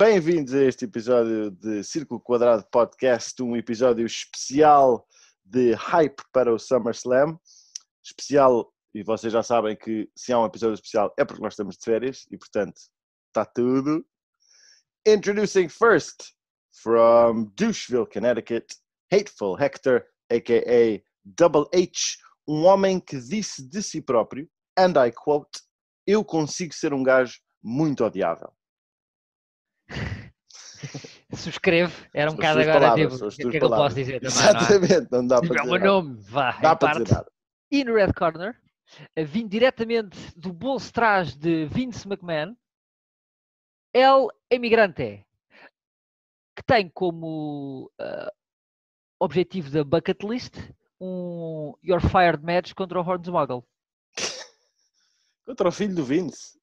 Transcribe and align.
Bem-vindos 0.00 0.54
a 0.54 0.62
este 0.62 0.84
episódio 0.84 1.50
de 1.50 1.82
Círculo 1.82 2.20
Quadrado 2.20 2.64
Podcast, 2.70 3.42
um 3.42 3.56
episódio 3.56 4.06
especial 4.06 5.04
de 5.44 5.72
hype 5.74 6.22
para 6.32 6.54
o 6.54 6.56
SummerSlam. 6.56 7.36
Especial, 8.04 8.72
e 8.94 9.02
vocês 9.02 9.32
já 9.32 9.42
sabem 9.42 9.76
que 9.76 10.08
se 10.16 10.32
há 10.32 10.38
um 10.38 10.46
episódio 10.46 10.74
especial 10.74 11.12
é 11.18 11.24
porque 11.24 11.42
nós 11.42 11.54
estamos 11.54 11.76
de 11.76 11.84
férias 11.84 12.28
e, 12.30 12.38
portanto, 12.38 12.80
está 13.26 13.44
tudo. 13.44 14.06
Introducing 15.04 15.68
first, 15.68 16.32
from 16.80 17.50
Doucheville, 17.56 18.06
Connecticut, 18.06 18.76
Hateful 19.12 19.60
Hector, 19.60 20.04
a.k.a. 20.30 21.02
Double 21.24 21.66
H, 21.74 22.18
um 22.46 22.66
homem 22.66 23.00
que 23.00 23.18
disse 23.18 23.68
de 23.68 23.82
si 23.82 24.00
próprio, 24.00 24.48
and 24.78 24.92
I 24.96 25.10
quote, 25.10 25.58
eu 26.06 26.24
consigo 26.24 26.72
ser 26.72 26.94
um 26.94 27.02
gajo 27.02 27.40
muito 27.60 28.04
odiável. 28.04 28.56
Subscreve, 31.34 31.92
era 32.14 32.30
um 32.30 32.34
bocado 32.34 32.60
agora 32.60 32.80
palavras, 32.80 33.34
tipo, 33.34 33.48
o 33.48 33.50
que 33.50 33.56
é 33.56 33.60
que 33.60 33.64
eu 33.66 33.70
posso 33.70 33.94
dizer 33.94 34.20
também, 34.20 34.36
não 34.36 34.42
é? 34.44 34.50
Exatamente, 34.50 35.08
não 35.12 35.26
dá 35.26 35.40
para 35.40 35.48
Tipo, 35.48 35.58
é 35.58 35.62
o 35.62 35.64
dizer 35.64 35.70
meu 35.70 35.78
nada. 35.78 35.86
nome, 35.92 36.16
vá, 36.20 36.52
Dá 36.52 36.76
para 36.76 36.76
parte. 36.76 37.02
dizer 37.04 37.14
nada. 37.14 37.32
E 37.70 37.84
no 37.84 37.94
Red 37.94 38.12
Corner, 38.14 38.56
eh, 39.14 39.24
vindo 39.24 39.48
diretamente 39.50 40.18
do 40.36 40.52
bolso 40.52 40.92
trás 40.92 41.34
de 41.36 41.66
Vince 41.66 42.06
McMahon, 42.08 42.56
El 43.92 44.28
Emigrante, 44.50 45.26
que 46.56 46.62
tem 46.66 46.88
como 46.88 47.90
eh, 48.00 48.32
objetivo 49.20 49.70
da 49.70 49.84
bucket 49.84 50.22
list 50.22 50.54
um 51.00 51.74
Your 51.84 52.00
Fired 52.00 52.42
match 52.44 52.72
contra 52.74 53.00
o 53.00 53.04
Hornswoggle. 53.06 53.62
Contra 55.44 55.68
o 55.68 55.72
filho 55.72 55.94
do 55.94 56.04
Vince. 56.04 56.57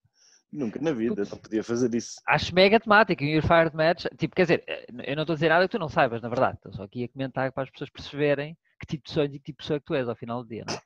Nunca 0.55 0.79
na 0.81 0.91
vida, 0.93 1.23
não 1.29 1.37
podia 1.37 1.63
fazer 1.63 1.93
isso. 1.93 2.15
Acho 2.27 2.55
mega 2.55 2.79
temático, 2.79 3.23
um 3.23 3.27
Your 3.27 3.41
Fired 3.45 3.75
match. 3.75 4.05
Tipo, 4.17 4.35
quer 4.35 4.43
dizer, 4.43 4.63
eh, 4.67 4.85
eu 5.05 5.15
não 5.15 5.23
estou 5.23 5.33
a 5.33 5.35
dizer 5.35 5.49
nada 5.49 5.67
que 5.67 5.71
tu 5.71 5.79
não 5.79 5.89
saibas, 5.89 6.21
na 6.21 6.29
verdade. 6.29 6.55
Estou 6.57 6.73
só 6.73 6.83
aqui 6.83 7.03
a 7.03 7.09
comentar 7.09 7.51
para 7.51 7.63
as 7.63 7.69
pessoas 7.69 7.89
perceberem 7.89 8.57
que 8.79 8.87
tipo 8.87 9.05
de 9.05 9.11
sonho 9.11 9.27
e 9.35 9.39
que 9.39 9.45
tipo 9.45 9.57
de 9.61 9.63
pessoa 9.63 9.79
que 9.79 9.85
tu 9.85 9.93
és 9.95 10.07
ao 10.07 10.15
final 10.15 10.43
do 10.43 10.49
dia, 10.49 10.63
não 10.67 10.73
é? 10.73 10.79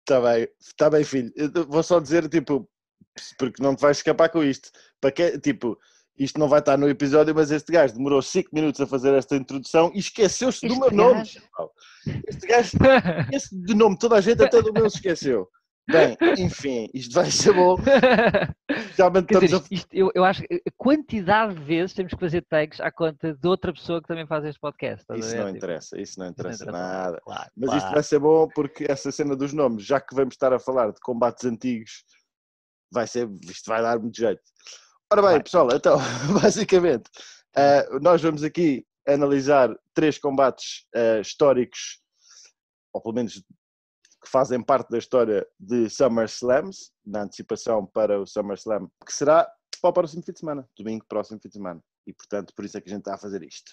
Está 0.00 0.20
bem, 0.20 0.48
está 0.60 0.90
bem, 0.90 1.04
filho. 1.04 1.32
Eu 1.36 1.66
vou 1.66 1.82
só 1.82 1.98
dizer, 1.98 2.28
tipo, 2.28 2.68
porque 3.38 3.62
não 3.62 3.74
te 3.74 3.80
vais 3.80 3.96
escapar 3.96 4.28
com 4.28 4.42
isto. 4.44 4.70
Para 5.00 5.10
que, 5.12 5.38
tipo, 5.38 5.78
isto 6.18 6.38
não 6.38 6.48
vai 6.48 6.60
estar 6.60 6.76
no 6.76 6.88
episódio, 6.88 7.34
mas 7.34 7.50
este 7.50 7.72
gajo 7.72 7.94
demorou 7.94 8.20
5 8.22 8.50
minutos 8.52 8.80
a 8.80 8.86
fazer 8.86 9.14
esta 9.14 9.34
introdução 9.36 9.90
e 9.94 9.98
esqueceu-se 9.98 10.66
do 10.66 10.78
meu 10.78 10.90
nome. 10.90 11.18
gajo- 11.20 11.40
chaval. 11.40 11.72
Este 12.26 12.46
gajo 12.46 12.70
esquece 13.32 13.56
de 13.64 13.74
nome, 13.74 13.98
toda 13.98 14.16
a 14.16 14.20
gente 14.20 14.42
até 14.42 14.60
do 14.62 14.72
meu 14.72 14.88
se 14.90 14.96
esqueceu. 14.96 15.48
Bem, 15.88 16.16
enfim, 16.38 16.88
isto 16.92 17.14
vai 17.14 17.30
ser 17.30 17.52
bom. 17.52 17.76
Realmente 18.96 19.26
Quer 19.26 19.40
dizer, 19.40 19.56
isto, 19.56 19.66
isto- 19.70 19.94
eu, 19.94 20.10
eu 20.14 20.24
acho 20.24 20.42
que 20.42 20.54
a 20.54 20.70
quantidade 20.76 21.54
de 21.54 21.62
vezes 21.62 21.94
temos 21.94 22.12
que 22.12 22.18
fazer 22.20 22.42
tags 22.42 22.80
à 22.80 22.90
conta 22.90 23.34
de 23.34 23.46
outra 23.48 23.72
pessoa 23.72 24.00
que 24.02 24.08
também 24.08 24.26
faz 24.26 24.44
este 24.44 24.58
podcast. 24.60 25.04
a 25.08 25.16
Isso 25.16 25.30
ver? 25.30 25.36
não 25.38 25.44
Tipo, 25.46 25.56
interessa, 25.58 25.86
isso 25.86 25.96
não 25.96 26.02
isso 26.02 26.18
não 26.18 26.28
interessa 26.28 26.64
interessa 26.64 26.72
nada. 26.72 27.20
Claro, 27.24 27.50
Mas 27.56 27.68
isto 27.70 27.78
claro. 27.80 27.94
vai 27.94 28.02
ser 28.02 28.18
bom 28.18 28.48
porque 28.48 28.86
essa 28.88 29.12
cena 29.12 29.36
dos 29.36 29.52
nomes, 29.52 29.84
já 29.84 30.00
que 30.00 30.14
vamos 30.14 30.34
estar 30.34 30.52
a 30.52 30.58
falar 30.58 30.90
de 30.92 31.00
combates 31.00 31.44
antigos, 31.44 32.04
vai 32.92 33.06
ser, 33.06 33.28
isto 33.48 33.68
vai 33.68 33.80
dar 33.80 33.98
muito 33.98 34.16
jeito. 34.16 34.42
Ora 35.12 35.22
bem, 35.22 35.30
Vai. 35.32 35.42
pessoal, 35.42 35.68
então, 35.72 35.98
basicamente, 36.42 37.08
eh, 37.56 37.88
nós 38.00 38.20
vamos 38.20 38.42
aqui 38.42 38.84
analisar 39.06 39.72
três 39.94 40.18
combates 40.18 40.84
eh, 40.94 41.20
históricos, 41.20 42.00
ou 42.92 43.00
pelo 43.00 43.14
menos 43.14 43.40
que 44.26 44.30
fazem 44.32 44.60
parte 44.60 44.90
da 44.90 44.98
história 44.98 45.46
de 45.58 45.88
SummerSlams, 45.88 46.90
na 47.06 47.22
antecipação 47.22 47.86
para 47.86 48.20
o 48.20 48.26
SummerSlam, 48.26 48.90
que 49.06 49.12
será 49.12 49.48
para 49.80 49.90
o 49.90 49.92
próximo 49.92 50.20
fim 50.24 50.32
de 50.32 50.40
semana, 50.40 50.68
domingo 50.76 51.06
próximo 51.08 51.38
fim 51.40 51.48
de 51.48 51.54
semana. 51.54 51.80
E 52.04 52.12
portanto, 52.12 52.52
por 52.52 52.64
isso 52.64 52.76
é 52.76 52.80
que 52.80 52.88
a 52.88 52.90
gente 52.90 53.02
está 53.02 53.14
a 53.14 53.18
fazer 53.18 53.44
isto. 53.44 53.70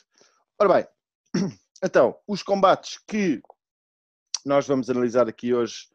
Ora 0.62 0.76
bem, 0.76 0.88
então, 1.84 2.16
os 2.28 2.44
combates 2.44 3.00
que 3.08 3.42
nós 4.46 4.68
vamos 4.68 4.92
analisar 4.92 5.28
aqui 5.28 5.56
hoje 5.56 5.88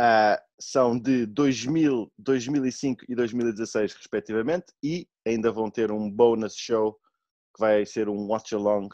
ah, 0.00 0.42
são 0.58 0.98
de 0.98 1.26
2000, 1.26 2.10
2005 2.16 3.04
e 3.10 3.14
2016, 3.14 3.92
respectivamente, 3.92 4.72
e 4.82 5.06
ainda 5.26 5.52
vão 5.52 5.70
ter 5.70 5.92
um 5.92 6.10
bonus 6.10 6.56
show 6.56 6.94
que 7.54 7.60
vai 7.60 7.84
ser 7.84 8.08
um 8.08 8.26
watch-along 8.26 8.88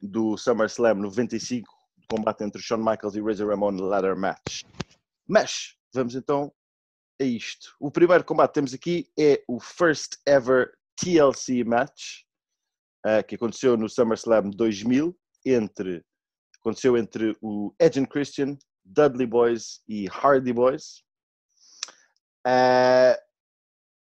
do 0.00 0.36
SummerSlam 0.36 0.94
95, 0.94 1.77
combate 2.08 2.42
entre 2.42 2.60
Shawn 2.60 2.78
Michaels 2.78 3.14
e 3.14 3.20
Razor 3.20 3.50
Ramon 3.50 3.76
Ladder 3.76 4.16
Match. 4.16 4.64
Mas, 5.26 5.76
vamos 5.92 6.14
então 6.14 6.52
a 7.20 7.24
isto. 7.24 7.76
O 7.78 7.90
primeiro 7.90 8.24
combate 8.24 8.50
que 8.50 8.54
temos 8.54 8.74
aqui 8.74 9.10
é 9.18 9.42
o 9.46 9.60
First 9.60 10.16
Ever 10.26 10.72
TLC 10.96 11.62
Match, 11.64 12.22
ah, 13.04 13.22
que 13.22 13.34
aconteceu 13.34 13.76
no 13.76 13.88
SummerSlam 13.88 14.50
2000, 14.50 15.16
entre, 15.44 16.04
aconteceu 16.60 16.96
entre 16.96 17.36
o 17.42 17.74
Edge 17.78 18.00
and 18.00 18.06
Christian, 18.06 18.58
Dudley 18.84 19.26
Boys 19.26 19.82
e 19.86 20.06
Hardy 20.08 20.52
Boys. 20.52 21.04
Ah, 22.46 23.18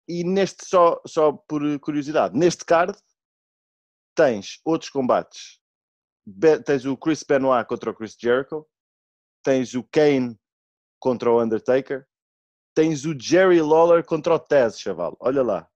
e 0.07 0.23
neste, 0.23 0.65
só, 0.65 1.01
só 1.05 1.31
por 1.31 1.61
curiosidade, 1.79 2.37
neste 2.37 2.65
card 2.65 2.97
tens 4.15 4.59
outros 4.65 4.89
combates. 4.89 5.58
Tens 6.65 6.85
o 6.85 6.97
Chris 6.97 7.23
Benoit 7.23 7.67
contra 7.67 7.91
o 7.91 7.93
Chris 7.93 8.15
Jericho, 8.19 8.65
tens 9.43 9.73
o 9.73 9.83
Kane 9.83 10.37
contra 10.99 11.31
o 11.31 11.41
Undertaker, 11.41 12.05
tens 12.75 13.05
o 13.05 13.17
Jerry 13.17 13.61
Lawler 13.61 14.03
contra 14.03 14.33
o 14.35 14.39
Taz, 14.39 14.79
chaval. 14.79 15.17
Olha 15.19 15.41
lá. 15.41 15.69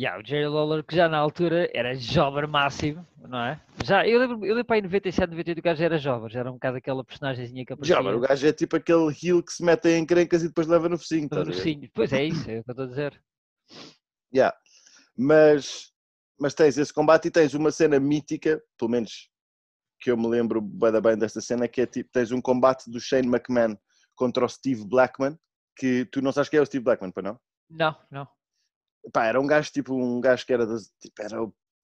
Yeah, 0.00 0.20
o 0.20 0.26
Jerry 0.26 0.48
Lawler, 0.48 0.82
que 0.82 0.96
já 0.96 1.08
na 1.08 1.18
altura 1.18 1.70
era 1.74 1.94
jovem 1.94 2.46
máximo, 2.46 3.06
não 3.18 3.38
é? 3.38 3.60
Já, 3.84 4.06
eu 4.06 4.18
lembro, 4.18 4.44
eu 4.44 4.54
lembro 4.54 4.64
para 4.64 4.76
aí 4.76 4.80
em 4.80 4.84
97, 4.84 5.30
98, 5.30 5.58
o 5.58 5.62
gajo 5.62 5.78
já 5.78 5.84
era 5.84 5.98
jovem, 5.98 6.30
já 6.30 6.40
era 6.40 6.50
um 6.50 6.54
bocado 6.54 6.78
aquela 6.78 7.04
personagemzinha 7.04 7.64
que 7.64 7.72
aparecia. 7.74 8.02
Mas 8.02 8.16
o 8.16 8.20
gajo 8.20 8.46
é 8.46 8.52
tipo 8.52 8.76
aquele 8.76 9.14
heel 9.22 9.42
que 9.42 9.52
se 9.52 9.62
mete 9.62 9.88
em 9.88 10.02
encrencas 10.02 10.42
e 10.42 10.48
depois 10.48 10.66
leva 10.66 10.88
no 10.88 10.98
focinho. 10.98 11.22
no 11.22 11.26
estás 11.26 11.42
a 11.42 11.50
ver? 11.50 11.56
ursinho. 11.56 11.90
Pois 11.92 12.12
é 12.12 12.24
isso, 12.24 12.50
é 12.50 12.60
o 12.60 12.64
que 12.64 12.70
eu 12.70 12.72
estou 12.72 12.84
a 12.84 12.88
dizer. 12.88 13.22
Yeah. 14.34 14.56
Mas, 15.16 15.92
mas 16.40 16.54
tens 16.54 16.78
esse 16.78 16.92
combate 16.92 17.28
e 17.28 17.30
tens 17.30 17.52
uma 17.52 17.70
cena 17.70 18.00
mítica, 18.00 18.62
pelo 18.78 18.90
menos 18.90 19.30
que 20.02 20.10
eu 20.10 20.16
me 20.16 20.26
lembro 20.26 20.60
da 20.60 21.00
bem 21.00 21.16
desta 21.16 21.40
cena, 21.40 21.68
que 21.68 21.80
é 21.80 21.86
tipo, 21.86 22.10
tens 22.12 22.32
um 22.32 22.40
combate 22.40 22.90
do 22.90 22.98
Shane 23.00 23.28
McMahon 23.28 23.76
contra 24.16 24.44
o 24.44 24.48
Steve 24.48 24.84
Blackman, 24.84 25.38
que 25.76 26.04
tu 26.06 26.20
não 26.20 26.32
sabes 26.32 26.50
quem 26.50 26.58
é 26.58 26.62
o 26.62 26.66
Steve 26.66 26.84
Blackman, 26.84 27.12
para 27.12 27.22
não? 27.22 27.40
Não, 27.70 27.96
não. 28.10 28.28
Pá, 29.12 29.26
era 29.26 29.40
um 29.40 29.46
gajo 29.46 29.70
tipo, 29.72 29.94
um 29.94 30.20
gajo 30.20 30.44
que 30.44 30.52
era, 30.52 30.66
das- 30.66 30.90
tipo, 31.00 31.22
era 31.22 31.38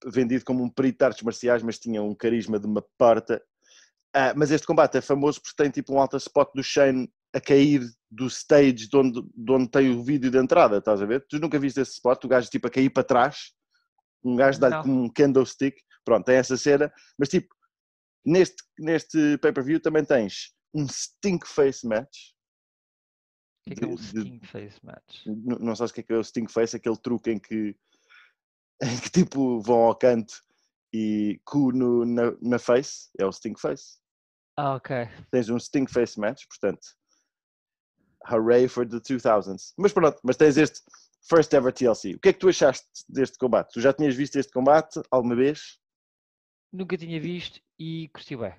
vendido 0.05 0.43
como 0.43 0.63
um 0.63 0.69
perito 0.69 0.99
de 0.99 1.05
artes 1.05 1.23
marciais, 1.23 1.63
mas 1.63 1.79
tinha 1.79 2.03
um 2.03 2.13
carisma 2.13 2.59
de 2.59 2.67
uma 2.67 2.83
porta. 2.97 3.41
Ah, 4.13 4.33
mas 4.35 4.51
este 4.51 4.67
combate 4.67 4.97
é 4.97 5.01
famoso 5.01 5.41
porque 5.41 5.61
tem 5.63 5.71
tipo 5.71 5.93
um 5.93 5.99
alta 5.99 6.17
spot 6.17 6.49
do 6.53 6.63
Shane 6.63 7.09
a 7.33 7.39
cair 7.39 7.81
do 8.11 8.27
stage 8.27 8.89
de 8.89 8.97
onde, 8.97 9.21
de 9.33 9.51
onde 9.51 9.69
tem 9.69 9.91
o 9.91 10.03
vídeo 10.03 10.29
de 10.31 10.37
entrada, 10.37 10.77
estás 10.77 11.01
a 11.01 11.05
ver? 11.05 11.25
Tu 11.29 11.39
nunca 11.39 11.57
viste 11.59 11.79
esse 11.79 11.93
spot, 11.93 12.23
o 12.25 12.27
gajo 12.27 12.49
tipo 12.49 12.67
a 12.67 12.71
cair 12.71 12.89
para 12.89 13.03
trás, 13.03 13.51
um 14.23 14.35
gajo 14.35 14.59
dá-lhe 14.59 14.75
como 14.81 15.03
um 15.03 15.09
candlestick, 15.09 15.77
pronto, 16.03 16.25
tem 16.25 16.35
essa 16.35 16.57
cena, 16.57 16.91
mas 17.17 17.29
tipo, 17.29 17.53
neste, 18.25 18.57
neste 18.77 19.37
pay-per-view 19.39 19.79
também 19.79 20.03
tens 20.05 20.53
um 20.73 20.87
stink 20.87 21.47
face 21.47 21.85
match, 21.87 22.31
O 23.61 23.63
que 23.63 23.73
é 23.73 23.75
que 23.75 23.83
é 23.83 23.87
um 23.87 23.97
Sting 23.97 24.39
Face 24.43 24.79
Match? 24.83 25.25
N- 25.27 25.59
não 25.59 25.75
sabes 25.75 25.91
o 25.91 25.93
que 25.93 25.99
é 26.01 26.03
que 26.03 26.13
é 26.13 26.17
o 26.17 26.23
stink 26.23 26.51
face, 26.51 26.75
aquele 26.75 26.97
truque 26.97 27.31
em 27.31 27.39
que, 27.39 27.75
em 28.81 28.99
que 28.99 29.09
tipo 29.11 29.59
vão 29.61 29.79
ao 29.83 29.95
canto 29.95 30.33
e 30.93 31.39
cu 31.45 31.71
no, 31.71 32.05
na, 32.05 32.31
na 32.41 32.57
face, 32.59 33.09
é 33.19 33.25
o 33.25 33.31
stink 33.31 33.59
face. 33.59 33.99
Ah, 34.57 34.75
ok. 34.75 35.07
Tens 35.31 35.49
um 35.49 35.59
stink 35.59 35.91
face 35.91 36.19
match, 36.19 36.45
portanto, 36.47 36.81
hooray 38.29 38.67
for 38.67 38.87
the 38.87 38.99
2000s. 38.99 39.73
Mas 39.77 39.93
pronto, 39.93 40.19
mas 40.23 40.35
tens 40.37 40.57
este 40.57 40.81
first 41.29 41.53
ever 41.53 41.71
TLC. 41.71 42.15
O 42.15 42.19
que 42.19 42.29
é 42.29 42.33
que 42.33 42.39
tu 42.39 42.49
achaste 42.49 42.87
deste 43.07 43.37
combate? 43.37 43.73
Tu 43.73 43.81
já 43.81 43.93
tinhas 43.93 44.15
visto 44.15 44.35
este 44.37 44.51
combate 44.51 44.99
alguma 45.11 45.35
vez? 45.35 45.78
Nunca 46.71 46.97
tinha 46.97 47.19
visto 47.19 47.59
e 47.77 48.09
curti 48.09 48.35
bem. 48.35 48.53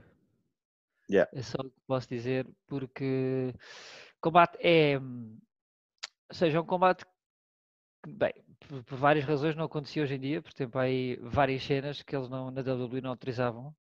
Yeah. 1.11 1.31
É 1.35 1.43
só 1.43 1.59
o 1.61 1.71
que 1.71 1.81
posso 1.87 2.09
dizer, 2.09 2.47
porque 2.67 3.55
combate 4.21 4.57
é. 4.61 4.99
Ou 4.99 6.35
seja, 6.35 6.59
é 6.59 6.61
um 6.61 6.67
combate 6.67 7.05
que, 8.03 8.13
bem, 8.13 8.33
por, 8.61 8.85
por 8.85 8.99
várias 8.99 9.25
razões 9.25 9.57
não 9.57 9.65
acontecia 9.65 10.03
hoje 10.03 10.15
em 10.15 10.21
dia, 10.21 10.43
por 10.43 10.53
exemplo, 10.55 10.81
há 10.81 10.85
aí 10.85 11.17
várias 11.23 11.65
cenas 11.65 12.03
que 12.03 12.15
eles 12.15 12.29
não, 12.29 12.51
na 12.51 12.61
WWE 12.61 13.01
não 13.01 13.11
autorizavam. 13.11 13.75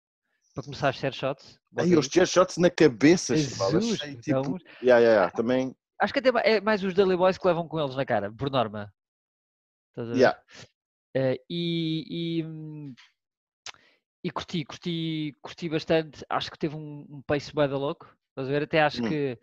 Para 0.55 0.63
começar, 0.63 0.91
share 0.93 1.13
shots. 1.13 1.59
Aí 1.77 1.95
os 1.95 2.07
chair 2.07 2.25
shots 2.25 2.57
na 2.57 2.71
cabeça, 2.71 3.37
Jesus, 3.37 4.01
achei, 4.01 4.13
então, 4.13 4.41
tipo, 4.41 4.57
yeah, 4.81 4.99
yeah, 4.99 4.99
yeah, 4.99 5.31
também, 5.31 5.75
Acho 5.99 6.13
que 6.13 6.19
até 6.19 6.29
é 6.49 6.61
mais 6.61 6.81
os 6.83 6.93
Dudley 6.93 7.17
Boys 7.17 7.37
que 7.37 7.45
levam 7.45 7.67
com 7.67 7.79
eles 7.79 7.95
na 7.95 8.05
cara, 8.05 8.31
por 8.31 8.49
norma. 8.49 8.91
Estás 9.89 10.07
a 10.07 10.13
ver? 10.13 10.17
yeah. 10.17 10.41
Eh, 11.13 11.41
e, 11.49 12.05
e, 12.39 12.45
hum, 12.45 12.93
e 14.23 14.31
curti, 14.31 14.65
curti, 14.65 15.37
curti 15.41 15.69
bastante. 15.69 16.25
Acho 16.29 16.51
que 16.51 16.57
teve 16.59 16.75
um, 16.75 17.05
um 17.09 17.21
pace 17.21 17.53
bué 17.53 17.67
da 17.67 17.77
louco. 17.77 18.05
Estás 18.29 18.47
a 18.47 18.51
ver? 18.51 18.63
Até 18.63 18.81
acho 18.81 19.03
Hum. 19.03 19.09
que 19.09 19.39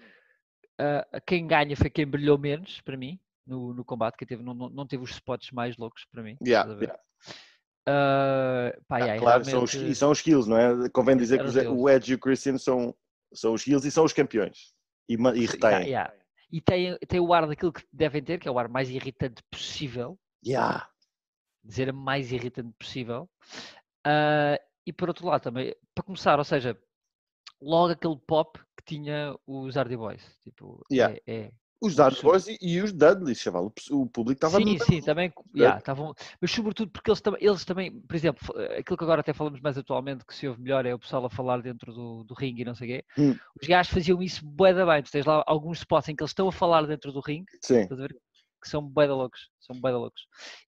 ah, 0.79 1.21
quem 1.27 1.47
ganha 1.47 1.77
foi 1.77 1.91
quem 1.91 2.07
brilhou 2.07 2.39
menos, 2.39 2.81
para 2.83 2.97
mim. 2.97 3.19
no, 3.47 3.73
no 3.73 3.85
combate, 3.85 4.17
que 4.17 4.27
teve, 4.27 4.43
não, 4.43 4.53
não, 4.55 4.87
teve 4.87 5.05
os 5.05 5.11
spots 5.13 5.53
mais 5.53 5.77
loucos 5.77 6.05
para 6.11 6.21
mim. 6.23 6.37
Yeah, 6.45 6.69
estás 6.69 6.71
a 6.71 6.75
ver? 6.75 6.87
yeah. 6.87 7.03
Ah, 7.89 8.79
pá, 8.89 8.97
Ah, 8.97 9.01
yeah, 9.01 9.21
claro, 9.21 9.45
são 9.45 9.63
os, 9.63 9.71
realmente- 9.73 9.93
e 9.93 9.95
são 9.95 10.11
os 10.11 10.19
skills, 10.19 10.47
não 10.49 10.59
é? 10.59 10.89
Convém 10.91 11.17
dizer 11.17 11.39
que 11.39 11.67
o 11.69 11.89
Edge 11.89 12.13
e 12.13 12.15
o 12.17 12.19
Christian 12.19 12.59
são, 12.59 12.93
são 13.33 13.55
os 13.55 13.65
heels 13.67 13.85
e 13.85 13.91
são 13.93 14.05
os 14.05 14.13
campeões. 14.13 14.75
E, 15.09 15.15
e 15.15 15.17
Yeah, 15.17 15.47
retêm. 15.47 15.89
yeah. 15.89 16.15
E 16.51 16.61
tem, 16.61 16.99
tem 17.07 17.21
o 17.21 17.33
ar 17.33 17.47
daquilo 17.47 17.73
que 17.73 17.85
devem 17.93 18.23
ter, 18.23 18.41
que 18.41 18.49
é 18.49 18.51
o 18.51 18.59
ar 18.59 18.69
mais 18.69 18.91
irritante 18.91 19.43
possível. 19.51 20.19
Yeah. 20.45 20.89
dizer 21.63 21.89
a 21.91 21.93
mais 21.93 22.31
irritante 22.33 22.73
possível. 22.79 23.29
Ah, 24.07 24.57
e 24.87 24.93
por 24.93 25.09
outro 25.09 25.27
lado 25.27 25.43
também, 25.43 25.75
para 25.93 26.05
começar, 26.05 26.39
ou 26.39 26.45
seja, 26.45 26.79
logo 27.61 27.93
aquele 27.93 28.17
pop 28.17 28.57
que 28.77 28.85
tinha 28.85 29.35
os 29.45 29.77
Hardy 29.77 29.97
Boys. 29.97 30.23
Tipo, 30.45 30.87
Yeah. 30.93 31.19
é, 31.27 31.47
é- 31.47 31.53
Os 31.81 31.99
Absurdo. 31.99 32.31
Boys 32.31 32.47
e, 32.47 32.57
e 32.63 32.81
os 32.81 32.93
Dudleys, 32.93 33.39
chaval. 33.39 33.73
O, 33.91 34.07
público 34.07 34.39
estava 34.39 34.59
Sim, 34.59 34.79
sim, 34.79 35.03
também, 35.03 35.33
yeah, 35.55 35.79
estavam, 35.79 36.15
mas 36.41 36.51
sobretudo 36.53 36.91
porque 36.91 37.11
eles, 37.11 37.21
eles 37.41 37.65
também, 37.65 38.01
por 38.01 38.15
exemplo, 38.15 38.41
aquilo 38.79 38.97
que 38.97 39.05
agora 39.05 39.21
até 39.21 39.33
falamos 39.33 39.61
mais 39.61 39.77
atualmente, 39.77 40.25
que 40.25 40.35
se 40.35 40.47
ouve 40.47 40.63
melhor 40.63 40.87
é 40.87 40.95
o 40.95 40.99
pessoal 40.99 41.27
a 41.27 41.31
falar 41.31 41.61
dentro 41.61 41.93
do, 41.93 42.23
do 42.25 42.33
ringue 42.33 42.63
e 42.63 42.65
não 42.65 42.75
sei 42.75 42.87
o 42.87 42.91
quê, 42.93 43.05
Hum. 43.19 43.37
os 43.61 43.67
gajos 43.67 43.93
faziam 43.93 44.23
isso 44.23 44.47
bué 44.47 44.73
da 44.73 44.87
bem, 44.87 45.03
tu 45.03 45.11
tens 45.11 45.27
lá 45.27 45.43
alguns 45.47 45.79
spots 45.79 46.09
em 46.09 46.17
que 46.17 46.23
eles 46.23 46.31
estão 46.31 46.49
a 46.49 46.53
falar 46.53 46.87
dentro 46.87 47.13
do 47.13 47.21
ringue, 47.21 47.51
Sim. 47.61 47.81
estás 47.81 48.01
a 48.01 48.03
ver? 48.07 48.17
Que 48.63 48.69
são 48.69 48.83
bué 48.83 49.07
da 49.09 49.15
loucos, 49.15 49.51
são 49.61 49.79
bué 49.79 49.91
da 49.91 49.99
loucos. 49.99 50.27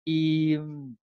E, 0.07 0.57
hum, 0.59 0.95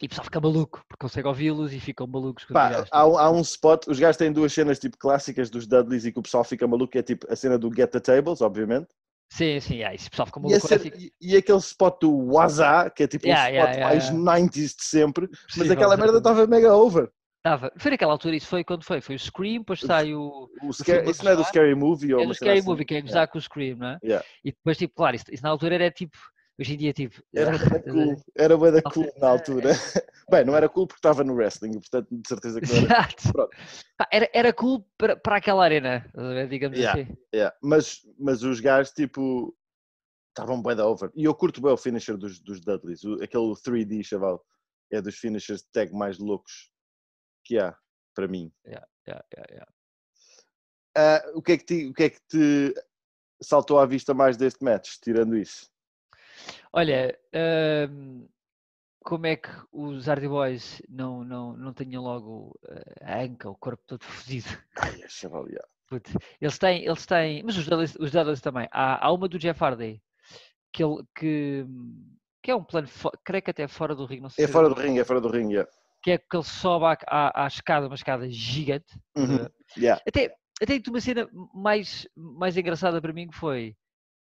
e 0.00 0.06
o 0.06 0.08
pessoal 0.08 0.24
fica 0.24 0.40
maluco, 0.40 0.82
porque 0.88 1.00
consegue 1.00 1.26
ouvi-los 1.26 1.72
e 1.72 1.80
ficam 1.80 2.06
malucos 2.06 2.44
Pá, 2.44 2.84
há, 2.90 3.06
um- 3.06 3.18
há 3.18 3.30
um 3.30 3.40
spot, 3.40 3.86
os 3.88 3.98
gajos 3.98 4.16
têm 4.16 4.32
duas 4.32 4.52
cenas 4.52 4.78
tipo 4.78 4.98
clássicas 4.98 5.48
dos 5.50 5.66
Dudleys 5.66 6.04
e 6.04 6.12
que 6.12 6.18
o 6.18 6.22
pessoal 6.22 6.44
fica 6.44 6.66
maluco, 6.66 6.92
que 6.92 6.98
é 6.98 7.02
tipo 7.02 7.30
a 7.32 7.36
cena 7.36 7.58
do 7.58 7.74
Get 7.74 7.90
the 7.90 8.00
Tables, 8.00 8.40
obviamente. 8.40 8.88
Sim, 9.32 9.58
sim, 9.58 9.76
yeah, 9.76 9.94
isso 9.94 10.06
o 10.06 10.10
pessoal 10.10 10.26
fica 10.26 10.38
E, 10.38 10.42
maluco. 10.42 10.68
cena- 10.68 10.80
fica- 10.80 10.98
e- 10.98 11.12
e 11.20 11.36
aquele 11.36 11.58
spot 11.58 11.98
do 12.00 12.32
Waza, 12.32 12.90
que 12.90 13.02
é 13.02 13.08
tipo 13.08 13.26
Yeah, 13.26 13.48
o 13.48 13.52
yeah, 13.52 13.70
spot 13.70 13.76
yeah, 13.76 13.90
mais 13.94 14.04
yeah. 14.10 14.24
90s 14.24 14.74
de 14.76 14.84
sempre, 14.84 15.28
mas 15.56 15.70
aquela 15.70 15.96
merda 15.96 16.18
estava 16.18 16.46
mega 16.46 16.74
over. 16.74 17.10
Tava. 17.42 17.72
Foi 17.78 17.92
naquela 17.92 18.12
altura, 18.12 18.34
isso 18.36 18.48
foi 18.48 18.64
quando 18.64 18.84
foi? 18.84 19.00
Foi 19.00 19.14
o 19.14 19.18
Scream, 19.18 19.58
depois 19.60 19.78
sai 19.80 20.12
o. 20.12 20.48
O 20.64 20.72
scary, 20.72 20.98
filme 20.98 21.08
a 21.08 21.10
isso 21.12 21.24
não 21.24 21.30
é 21.32 21.36
do 21.36 21.44
Scary 21.44 21.74
Movie 21.76 22.12
ou 22.14 22.22
É 22.22 22.26
do 22.26 22.34
Scary 22.34 22.58
assim? 22.58 22.68
Movie, 22.68 22.84
que 22.84 22.94
é 22.94 22.96
Yeah. 22.96 23.08
gozar 23.08 23.28
com 23.28 23.38
o 23.38 23.40
Scream, 23.40 23.76
não 23.76 23.86
é? 23.86 23.98
Yeah. 24.02 24.26
E 24.44 24.50
depois, 24.50 24.76
tipo, 24.76 24.94
claro, 24.96 25.14
isso, 25.14 25.24
isso 25.30 25.42
na 25.44 25.50
altura 25.50 25.76
era 25.76 25.90
tipo. 25.90 26.16
Hoje 26.58 26.74
em 26.74 26.76
dia, 26.78 26.92
tipo. 26.92 27.22
Era 27.34 27.54
ah, 27.54 27.58
bué 27.58 27.68
da 27.68 27.76
estás 27.76 27.86
a 27.86 27.92
ver? 27.92 28.06
cool, 28.06 28.24
era 28.34 28.56
bué 28.56 28.70
da 28.72 28.80
Não 28.82 28.90
cool 28.90 29.12
na 29.18 29.28
altura. 29.28 29.70
Bem, 30.30 30.44
não 30.44 30.56
era 30.56 30.68
cool 30.68 30.86
porque 30.86 30.98
estava 30.98 31.22
no 31.22 31.34
wrestling, 31.34 31.72
portanto 31.72 32.08
de 32.10 32.28
certeza 32.28 32.60
que 32.60 32.68
não 32.68 32.76
era. 32.76 32.84
Exato. 32.86 33.32
Pronto. 33.32 33.56
Era, 34.10 34.30
era 34.32 34.52
cool 34.52 34.86
para, 34.98 35.16
para 35.16 35.36
aquela 35.36 35.62
arena, 35.64 36.10
digamos 36.48 36.78
Yeah. 36.78 37.00
assim. 37.02 37.16
Yeah, 37.34 37.56
Mas, 37.62 38.00
mas 38.18 38.42
os 38.42 38.60
gajos 38.60 38.92
tipo 38.92 39.56
estavam 40.30 40.60
bué 40.60 40.74
da 40.74 40.86
over. 40.86 41.10
E 41.14 41.24
eu 41.24 41.34
curto 41.34 41.60
bem 41.60 41.72
o 41.72 41.76
finisher 41.76 42.16
dos, 42.16 42.40
dos 42.40 42.60
Dudleys, 42.60 43.04
o- 43.04 43.22
aquele 43.22 43.52
3D, 43.54 44.02
chaval. 44.04 44.44
É 44.90 45.00
dos 45.00 45.16
finishers 45.16 45.62
de 45.62 45.68
tag 45.72 45.92
mais 45.92 46.18
loucos 46.18 46.70
que 47.44 47.58
há, 47.58 47.76
para 48.14 48.28
mim. 48.28 48.52
Yeah, 48.66 48.86
yeah, 49.06 49.24
yeah. 49.50 49.66
Ah, 50.96 51.22
o, 51.34 51.42
que 51.42 51.52
é 51.52 51.58
que 51.58 51.64
te, 51.64 51.86
o 51.86 51.92
que 51.94 52.02
é 52.04 52.10
que 52.10 52.20
te 52.28 52.74
saltou 53.42 53.78
à 53.78 53.86
vista 53.86 54.14
mais 54.14 54.36
deste 54.36 54.64
match, 54.64 54.96
tirando 55.02 55.36
isso? 55.36 55.70
Olha, 56.72 57.18
hum, 57.90 58.28
como 59.06 59.26
é 59.26 59.36
que 59.36 59.48
os 59.72 60.08
Hardy 60.08 60.28
Boys 60.28 60.82
não, 60.88 61.22
não, 61.22 61.56
não 61.56 61.72
tinham 61.72 62.02
logo 62.02 62.58
eh, 62.68 63.04
a 63.04 63.22
anca, 63.22 63.48
o 63.48 63.54
corpo 63.56 63.82
todo 63.86 64.04
fodido? 64.04 64.48
Ai, 64.78 64.94
é 64.94 65.06
yeah. 65.06 65.68
Putz, 65.88 66.12
Eles 66.40 66.58
têm, 66.58 66.84
eles 66.84 67.06
têm, 67.06 67.42
mas 67.44 67.56
os 67.56 67.64
Dudleys, 67.64 67.94
os 68.00 68.10
Dudleys 68.10 68.40
também. 68.40 68.68
Há, 68.72 69.06
há 69.06 69.12
uma 69.12 69.28
do 69.28 69.38
Jeff 69.38 69.62
Hardy 69.62 70.02
que, 70.72 70.82
ele, 70.82 71.04
que, 71.14 71.64
que 72.42 72.50
é 72.50 72.56
um 72.56 72.64
plano, 72.64 72.88
creio 73.24 73.42
que 73.42 73.50
até 73.50 73.68
fora 73.68 73.94
do 73.94 74.04
ringue, 74.04 74.22
não 74.22 74.28
sei 74.28 74.44
É 74.44 74.48
fora 74.48 74.68
do 74.68 74.74
ringue, 74.74 74.98
é 74.98 75.04
fora 75.04 75.20
do 75.20 75.28
ringue, 75.28 75.54
yeah. 75.54 75.70
que 76.02 76.10
é 76.10 76.18
que 76.18 76.36
ele 76.36 76.42
sobe 76.42 76.86
à, 76.86 76.98
à, 77.06 77.44
à 77.44 77.46
escada, 77.46 77.86
uma 77.86 77.94
escada 77.94 78.28
gigante. 78.28 78.98
Uhum, 79.16 79.38
ver? 79.38 79.52
yeah. 79.78 80.02
Até, 80.06 80.34
até 80.60 80.82
uma 80.90 81.00
cena 81.00 81.28
mais, 81.54 82.08
mais 82.16 82.56
engraçada 82.56 83.00
para 83.00 83.12
mim 83.12 83.28
que 83.28 83.36
foi 83.36 83.76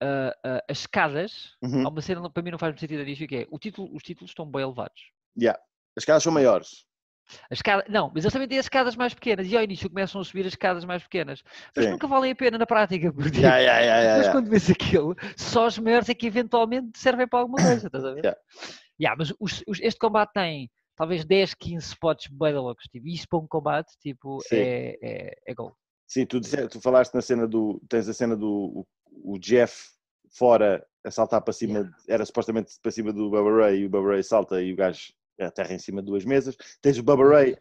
ah, 0.03 0.65
as 0.69 0.81
escadas. 0.81 1.57
Uhum, 1.63 1.87
Há 1.87 1.89
uma 1.89 2.01
cena 2.03 2.31
para 2.31 2.43
mim 2.43 2.51
não 2.51 2.59
faz 2.59 2.71
muito 2.73 2.81
sentido 2.81 3.05
nisto, 3.05 3.27
que 3.27 3.37
é 3.37 3.47
o 3.51 3.59
título, 3.59 3.95
os 3.95 4.03
títulos 4.03 4.31
estão 4.31 4.47
bem 4.47 4.63
elevados. 4.63 5.01
yeah. 5.41 5.59
As 5.97 6.05
casas 6.05 6.23
são 6.23 6.33
maiores. 6.33 6.85
A 7.51 7.55
escada, 7.55 7.85
não, 7.89 8.11
mas 8.15 8.25
eles 8.25 8.33
também 8.33 8.49
têm 8.49 8.59
as 8.59 8.67
escadas 8.67 8.97
mais 8.97 9.15
pequenas 9.15 9.47
e 9.47 9.57
ao 9.57 9.63
início 9.63 9.89
começam 9.89 10.21
a 10.21 10.25
subir 10.25 10.41
as 10.41 10.49
escadas 10.53 10.85
mais 10.85 11.03
pequenas. 11.03 11.43
Mas 11.75 11.85
Sim. 11.85 11.91
nunca 11.93 12.07
valem 12.07 12.33
a 12.33 12.35
pena 12.37 12.59
na 12.59 12.67
prática, 12.67 13.13
porque 13.13 13.39
Yeah, 13.39 13.59
yeah, 13.59 13.81
yeah, 13.81 14.17
mas 14.19 14.29
quando 14.33 14.51
vês 14.51 14.69
aquilo, 14.71 15.15
só 15.37 15.67
os 15.67 15.79
maiores 15.79 16.09
é 16.09 16.15
que 16.15 16.27
eventualmente 16.27 16.99
servem 16.99 17.27
para 17.29 17.39
alguma 17.39 17.63
coisa, 17.63 17.87
estás 17.87 18.05
a 18.05 18.13
ver? 18.13 18.25
Yeah. 18.25 18.41
Yeah, 19.01 19.17
mas 19.19 19.33
os- 19.41 19.63
os- 19.67 19.81
este 19.81 19.99
combate 19.99 20.33
tem 20.33 20.71
talvez 20.97 21.25
10, 21.25 21.55
15 21.55 21.87
spots 21.87 22.27
bem 22.29 22.55
loucos, 22.55 22.85
tipo, 22.91 23.07
isso 23.09 23.27
para 23.29 23.39
um 23.39 23.47
combate, 23.47 23.93
tipo, 24.01 24.41
Sim. 24.43 24.57
é, 24.57 24.99
é, 25.03 25.35
é 25.47 25.55
gol. 25.55 25.75
Sim, 26.07 26.27
tu, 26.27 26.39
disse- 26.41 26.69
tu 26.69 26.81
falaste 26.81 27.15
na 27.15 27.23
cena 27.23 27.47
do. 27.47 27.81
Tens 27.89 28.09
a 28.09 28.13
cena 28.13 28.37
do 28.37 28.87
o, 29.25 29.39
Jeff 29.39 29.91
fora 30.31 30.85
a 31.05 31.11
saltar 31.11 31.43
para 31.43 31.53
cima, 31.53 31.91
era 32.09 32.25
supostamente 32.25 32.73
para 32.81 32.93
cima 32.93 33.13
do 33.13 33.31
Bubba 33.31 33.65
Ray 33.65 33.81
e 33.81 33.87
o 33.87 33.91
Bubba 33.91 34.11
Ray 34.11 34.23
salta 34.23 34.63
e 34.63 34.73
o 34.73 34.77
gajo 34.77 35.13
aterra 35.41 35.75
em 35.75 35.79
cima 35.79 36.01
de 36.01 36.07
duas 36.07 36.25
mesas. 36.25 36.57
Tens 36.81 36.99
o 36.99 37.03
Bubba 37.03 37.29
Ray 37.29 37.57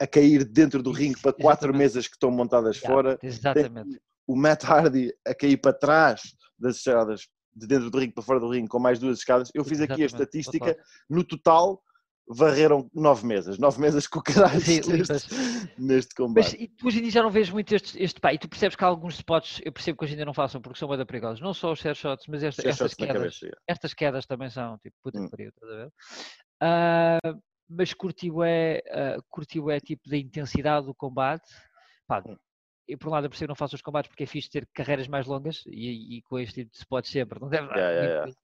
a 0.00 0.06
cair 0.06 0.44
dentro 0.44 0.82
do 0.82 0.90
ringue 0.90 1.20
para 1.20 1.32
quatro 1.34 1.66
exatamente. 1.66 1.78
mesas 1.78 2.08
que 2.08 2.14
estão 2.14 2.30
montadas 2.30 2.76
Yeah, 2.76 2.94
fora. 2.94 3.18
Exatamente. 3.22 4.00
O 4.26 4.34
Matt 4.36 4.64
Hardy 4.64 5.12
a 5.26 5.34
cair 5.34 5.58
para 5.58 5.72
trás 5.72 6.34
das 6.58 6.76
escadas 6.76 7.28
de 7.54 7.66
dentro 7.66 7.90
do 7.90 7.98
ringue 7.98 8.14
para 8.14 8.22
fora 8.22 8.40
do 8.40 8.48
ringue 8.48 8.68
com 8.68 8.78
mais 8.78 8.98
duas 8.98 9.18
escadas. 9.18 9.50
Eu 9.54 9.64
fiz 9.64 9.80
aqui 9.80 10.02
a 10.02 10.04
Exatamente, 10.04 10.38
estatística, 10.38 10.76
no 11.08 11.24
total 11.24 11.82
varreram 12.32 12.88
nove 12.94 13.26
mesas. 13.26 13.58
Nove 13.58 13.80
mesas 13.80 14.06
com 14.06 14.20
o 14.20 14.22
caralho 14.22 14.60
Sim, 14.60 14.80
neste, 14.92 15.34
neste 15.76 16.14
Mas 16.14 16.14
combate. 16.16 16.56
e 16.62 16.68
tu 16.68 16.86
hoje 16.86 16.98
em 16.98 17.02
dia 17.02 17.10
já 17.10 17.22
não 17.22 17.30
vês 17.30 17.50
muito 17.50 17.74
este, 17.74 18.00
este 18.00 18.20
pá, 18.20 18.32
e 18.32 18.38
tu 18.38 18.48
percebes 18.48 18.76
que 18.76 18.84
há 18.84 18.86
alguns 18.86 19.14
spots, 19.14 19.60
eu 19.64 19.72
percebo 19.72 19.98
que 19.98 20.04
hoje 20.04 20.12
em 20.14 20.16
dia 20.16 20.24
não 20.24 20.32
façam 20.34 20.60
porque 20.60 20.78
são 20.78 20.88
bem 20.88 21.04
perigosos, 21.04 21.40
não 21.40 21.52
só 21.52 21.72
os 21.72 21.80
share 21.80 21.96
shots, 21.96 22.26
mas 22.28 22.42
esta- 22.44 22.68
estas 22.68 22.94
quedas, 22.94 23.12
cabeça, 23.14 23.44
yeah. 23.46 23.60
estas 23.66 23.94
quedas 23.94 24.26
também 24.26 24.48
são, 24.48 24.78
tipo, 24.78 24.96
puta 25.02 25.18
Hum. 25.18 25.24
que 25.24 25.30
pariu, 25.30 25.48
estás 25.48 25.72
a 25.72 25.76
ver? 25.76 25.92
Ah, 26.60 27.18
mas 27.68 27.92
curtiu 27.94 28.42
é, 28.42 28.82
ah, 28.90 29.16
curtiu 29.28 29.70
é 29.70 29.80
tipo 29.80 30.08
da 30.08 30.16
intensidade 30.16 30.86
do 30.86 30.94
combate. 30.94 31.50
Pá, 32.06 32.22
Hum. 32.26 32.36
eu 32.88 32.98
por 32.98 33.08
um 33.08 33.12
lado 33.12 33.26
eu 33.26 33.30
percebo 33.30 33.46
que 33.46 33.50
não 33.50 33.54
faço 33.56 33.74
os 33.76 33.82
combates 33.82 34.08
porque 34.08 34.24
é 34.24 34.26
fixe 34.26 34.50
ter 34.50 34.68
carreiras 34.74 35.06
mais 35.08 35.26
longas 35.26 35.62
e, 35.66 36.18
e 36.18 36.22
com 36.22 36.38
este 36.38 36.62
tipo 36.62 36.70
de 36.72 36.78
spots 36.78 37.10
sempre, 37.10 37.40
não 37.40 37.48
deve 37.48 37.66
Yeah, 37.68 37.80
yeah, 37.90 38.00
muito- 38.24 38.28
yeah. 38.28 38.40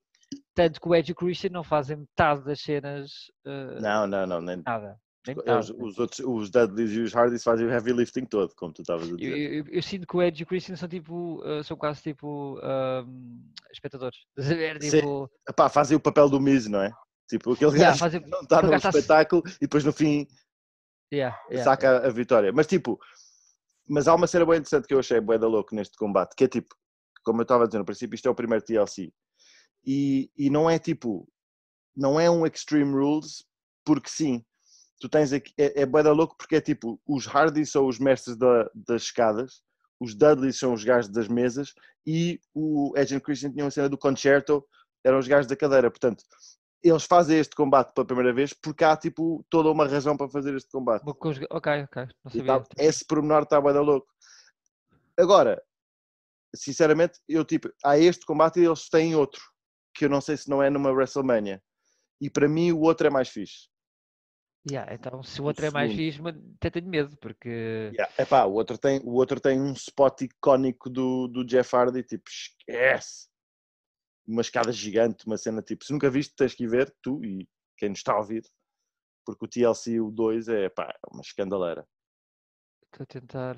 Tanto 0.56 0.80
que 0.80 0.88
o 0.88 0.94
Edge 0.94 1.10
e 1.10 1.12
o 1.12 1.14
Christian 1.14 1.50
não 1.50 1.62
fazem 1.62 1.98
metade 1.98 2.42
das 2.42 2.60
cenas, 2.62 3.30
ah, 3.46 3.78
Não, 3.80 4.06
não, 4.06 4.26
não. 4.26 4.40
Nem, 4.40 4.62
nada. 4.64 4.98
Nem 5.26 5.34
Eles- 5.36 5.44
metade, 5.44 5.72
nem 5.76 5.86
os 5.88 5.98
outros, 5.98 6.20
os 6.20 6.50
Dudleys 6.50 6.92
e 6.92 7.00
os 7.00 7.12
Hardys 7.12 7.42
fazem 7.44 7.66
o 7.66 7.70
heavy 7.70 7.92
lifting 7.92 8.24
todo, 8.24 8.54
como 8.56 8.72
tu 8.72 8.80
estavas 8.80 9.06
a 9.06 9.10
Eu, 9.10 9.16
dizer. 9.18 9.36
eu- 9.36 9.64
eu 9.68 9.82
sinto 9.82 10.06
que 10.06 10.16
o 10.16 10.22
Edge 10.22 10.42
e 10.42 10.44
o 10.44 10.46
Christian 10.46 10.76
são 10.76 10.88
tipo, 10.88 11.42
uh, 11.44 11.62
são 11.62 11.76
quase 11.76 12.00
tipo 12.02 12.58
um, 12.62 13.52
espectadores. 13.70 14.18
A 14.38 14.42
ver? 14.54 14.82
Sim. 14.82 14.90
Tipo, 14.98 15.30
Epá, 15.48 15.68
fazem 15.68 15.96
o 15.96 16.00
papel 16.00 16.28
do 16.30 16.40
Miz, 16.40 16.66
não 16.68 16.80
é? 16.80 16.90
Tipo, 17.28 17.52
aquele 17.52 17.72
yeah, 17.72 17.88
gajo 17.88 17.98
fazem- 17.98 18.22
que 18.22 18.28
não 18.30 18.40
está 18.40 18.62
no 18.62 18.70
tá 18.80 18.88
espetáculo 18.88 19.42
e 19.56 19.60
depois 19.60 19.84
no 19.84 19.92
fim 19.92 20.26
yeah, 21.12 21.36
yeah, 21.50 21.64
saca 21.64 22.06
a 22.06 22.10
vitória. 22.10 22.50
Mas 22.52 22.66
tipo, 22.66 22.98
mas 23.86 24.08
há 24.08 24.14
uma 24.14 24.26
cena 24.26 24.46
bem 24.46 24.54
interessante 24.56 24.86
que 24.88 24.94
eu 24.94 25.00
achei 25.00 25.20
bué 25.20 25.36
da 25.38 25.46
louco 25.48 25.74
neste 25.74 25.96
combate, 25.98 26.34
que 26.36 26.44
é 26.44 26.48
tipo, 26.48 26.74
como 27.24 27.40
eu 27.40 27.42
estava 27.42 27.64
a 27.64 27.66
dizer 27.66 27.78
no 27.78 27.84
princípio, 27.84 28.14
isto 28.14 28.26
é 28.26 28.30
o 28.30 28.34
primeiro 28.34 28.64
TLC. 28.64 29.12
E, 29.86 30.30
e 30.36 30.50
não 30.50 30.68
é 30.68 30.78
tipo, 30.78 31.28
não 31.96 32.18
é 32.18 32.28
um 32.30 32.44
Extreme 32.46 32.92
Rules, 32.92 33.44
porque 33.84 34.08
sim. 34.10 34.44
Tu 35.00 35.08
tens 35.08 35.32
aqui, 35.32 35.52
é, 35.58 35.82
é 35.82 35.86
da 35.86 36.12
louco 36.12 36.36
porque 36.36 36.56
é 36.56 36.60
tipo, 36.60 37.00
os 37.06 37.26
Hardys 37.26 37.70
são 37.70 37.86
os 37.86 37.98
mestres 37.98 38.36
da- 38.36 38.68
das 38.74 39.02
escadas, 39.02 39.62
os 40.00 40.14
Dudleys 40.14 40.58
são 40.58 40.72
os 40.72 40.82
gajos 40.82 41.10
das 41.10 41.28
mesas 41.28 41.74
e 42.06 42.40
o 42.54 42.92
Edge 42.96 43.14
and 43.14 43.20
Christian 43.20 43.52
tinham 43.52 43.68
a 43.68 43.70
cena 43.70 43.88
do 43.88 43.98
concerto, 43.98 44.66
eram 45.04 45.18
os 45.18 45.28
gajos 45.28 45.46
da 45.46 45.54
cadeira. 45.56 45.90
Portanto, 45.90 46.24
eles 46.82 47.04
fazem 47.04 47.38
este 47.38 47.54
combate 47.54 47.92
pela 47.92 48.06
primeira 48.06 48.32
vez 48.32 48.52
porque 48.54 48.84
há 48.84 48.96
tipo 48.96 49.44
toda 49.50 49.70
uma 49.70 49.86
razão 49.86 50.16
para 50.16 50.28
fazer 50.30 50.54
este 50.54 50.70
combate. 50.70 51.02
Ok, 51.50 51.84
ok. 51.84 52.08
Não 52.24 52.30
sabia. 52.32 52.60
tá- 52.60 52.66
esse 52.78 53.04
pormenor 53.04 53.42
está 53.42 53.60
bué 53.60 53.72
da 53.74 53.80
louco. 53.82 54.08
Agora, 55.18 55.62
sinceramente, 56.54 57.18
eu 57.28 57.44
tipo, 57.44 57.70
há 57.84 57.98
este 57.98 58.24
combate 58.24 58.60
e 58.60 58.64
eles 58.64 58.88
têm 58.88 59.14
outro, 59.14 59.42
que 59.96 60.04
eu 60.04 60.08
não 60.08 60.20
sei 60.20 60.36
se 60.36 60.48
não 60.48 60.62
é 60.62 60.68
numa 60.68 60.90
WrestleMania. 60.90 61.62
E 62.20 62.30
para 62.30 62.48
mim 62.48 62.72
o 62.72 62.80
outro 62.80 63.06
é 63.06 63.10
mais 63.10 63.28
fixe. 63.28 63.68
Yeah, 64.68 64.92
então, 64.92 65.22
se 65.22 65.40
o 65.40 65.44
outro 65.44 65.64
é 65.64 65.70
mais 65.70 65.94
fixe, 65.94 66.20
até 66.56 66.70
tenho 66.70 66.88
medo, 66.88 67.16
porque. 67.18 67.48
Yeah. 67.94 68.12
Epá, 68.18 68.44
o 68.46 68.54
outro 68.54 68.76
tem, 68.76 69.00
o 69.04 69.12
outro 69.12 69.40
tem 69.40 69.60
um 69.60 69.72
spot 69.72 70.22
icónico 70.22 70.90
do, 70.90 71.28
do 71.28 71.44
Jeff 71.44 71.74
Hardy, 71.74 72.02
tipo, 72.02 72.28
esquece. 72.28 73.28
Uma 74.26 74.42
escada 74.42 74.72
gigante, 74.72 75.24
uma 75.24 75.36
cena 75.36 75.62
tipo, 75.62 75.84
se 75.84 75.92
nunca 75.92 76.10
viste, 76.10 76.34
tens 76.34 76.52
que 76.52 76.64
ir 76.64 76.68
ver, 76.68 76.92
tu 77.00 77.24
e 77.24 77.48
quem 77.78 77.90
nos 77.90 77.98
está 77.98 78.12
a 78.12 78.18
ouvir, 78.18 78.42
porque 79.24 79.44
o 79.44 79.48
TLC, 79.48 80.00
o 80.00 80.10
2, 80.10 80.48
é 80.48 80.68
pá, 80.68 80.92
é 80.92 81.14
uma 81.14 81.20
escandaleira. 81.20 81.86
Estou 82.86 83.04
a 83.04 83.06
tentar. 83.06 83.56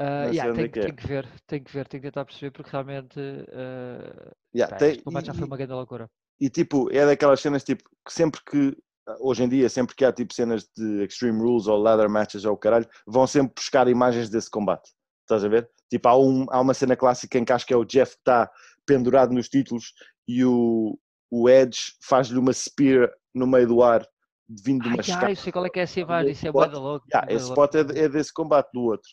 Uh, 0.00 0.32
yeah, 0.32 0.50
onde 0.50 0.54
tem, 0.56 0.64
é 0.64 0.68
que 0.68 0.78
é. 0.80 0.82
tem 0.84 0.94
que 0.94 1.06
ver, 1.06 1.28
tem 1.46 1.62
que 1.62 1.72
ver, 1.72 1.86
tem 1.88 2.00
que 2.00 2.06
tentar 2.06 2.24
perceber 2.24 2.50
porque 2.50 2.70
realmente 2.70 3.18
uh, 3.20 4.32
Yeah, 4.54 4.70
pá, 4.70 4.76
tem- 4.76 4.92
este 4.92 5.04
combate 5.04 5.26
já 5.26 5.34
foi 5.34 5.44
uma 5.44 5.56
grande 5.56 5.72
loucura. 5.72 6.10
e 6.40 6.48
tipo, 6.50 6.90
é 6.90 7.04
daquelas 7.06 7.40
cenas 7.40 7.62
tipo 7.62 7.84
que 8.06 8.12
sempre 8.12 8.40
que 8.48 8.76
hoje 9.20 9.42
em 9.44 9.48
dia, 9.48 9.68
sempre 9.68 9.94
que 9.94 10.04
há 10.04 10.12
tipo 10.12 10.32
cenas 10.32 10.64
de 10.76 11.04
Extreme 11.04 11.40
Rules 11.40 11.66
ou 11.66 11.76
Ladder 11.78 12.08
Matches 12.08 12.44
ou 12.44 12.54
o 12.54 12.56
caralho, 12.56 12.88
vão 13.06 13.26
sempre 13.26 13.52
buscar 13.54 13.86
imagens 13.88 14.30
desse 14.30 14.48
combate. 14.50 14.90
Estás 15.22 15.44
a 15.44 15.48
ver? 15.48 15.68
Tipo, 15.90 16.08
há, 16.08 16.18
um, 16.18 16.46
há 16.50 16.60
uma 16.60 16.74
cena 16.74 16.96
clássica 16.96 17.38
em 17.38 17.44
que 17.44 17.52
acho 17.52 17.66
que 17.66 17.74
é 17.74 17.76
o 17.76 17.84
Jeff 17.84 18.12
que 18.12 18.20
está 18.20 18.50
pendurado 18.86 19.32
nos 19.32 19.48
títulos 19.48 19.92
e 20.26 20.44
o, 20.44 20.98
o 21.30 21.48
Edge 21.48 21.78
faz-lhe 22.02 22.38
uma 22.38 22.52
spear 22.52 23.12
no 23.34 23.46
meio 23.46 23.66
do 23.66 23.82
ar 23.82 24.06
vindo 24.48 24.82
de 24.82 24.88
uma 24.88 24.96
Ai, 24.96 25.00
escada. 25.00 25.26
ai, 25.26 25.36
sei 25.36 25.52
qual 25.52 25.66
é 25.66 25.70
que 25.70 25.80
é 25.80 25.82
essa 25.82 26.00
imagem, 26.00 26.32
isso 26.32 26.46
é 26.46 26.52
da 26.52 26.66
louco. 26.78 27.06
Yeah, 27.08 27.26
da 27.26 27.32
esse 27.34 27.48
spot 27.48 27.74
é, 27.74 27.80
é 27.80 28.08
desse 28.08 28.32
combate 28.32 28.70
do 28.72 28.82
outro. 28.82 29.10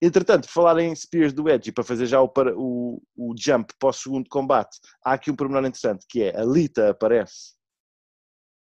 Entretanto, 0.00 0.48
falar 0.48 0.78
em 0.80 0.94
Spears 0.94 1.32
do 1.32 1.48
Edge 1.48 1.70
e 1.70 1.72
para 1.72 1.82
fazer 1.84 2.06
já 2.06 2.20
o, 2.20 2.30
o, 2.56 3.02
o 3.16 3.34
jump 3.38 3.72
para 3.78 3.88
o 3.88 3.92
segundo 3.92 4.28
combate, 4.28 4.78
há 5.02 5.14
aqui 5.14 5.30
um 5.30 5.36
pormenor 5.36 5.64
interessante 5.64 6.04
que 6.08 6.22
é 6.24 6.38
a 6.38 6.44
Lita 6.44 6.90
aparece 6.90 7.54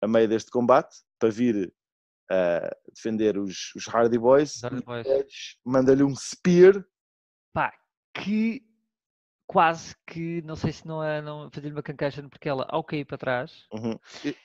a 0.01 0.07
meio 0.07 0.27
deste 0.29 0.49
combate 0.49 0.95
para 1.19 1.29
vir 1.29 1.73
ah, 2.31 2.69
defender 2.93 3.37
os, 3.37 3.73
os 3.75 3.87
Hardy 3.87 4.17
Boys. 4.17 4.63
Hardy 4.63 4.83
Boys. 4.83 5.05
Edge 5.05 5.57
manda-lhe 5.65 6.03
um 6.03 6.15
Spear. 6.15 6.85
Pá, 7.53 7.73
que 8.13 8.65
quase 9.47 9.95
que, 10.07 10.41
não 10.43 10.55
sei 10.55 10.71
se 10.71 10.87
não 10.87 11.03
é 11.03 11.21
não, 11.21 11.51
fazer-lhe 11.51 11.73
uma 11.73 11.83
concussion 11.83 12.29
porque 12.29 12.47
ela, 12.49 12.65
ao 12.69 12.83
cair 12.83 13.05
para 13.05 13.17
trás, 13.17 13.65
Uhum. 13.73 13.99
E- 14.23 14.35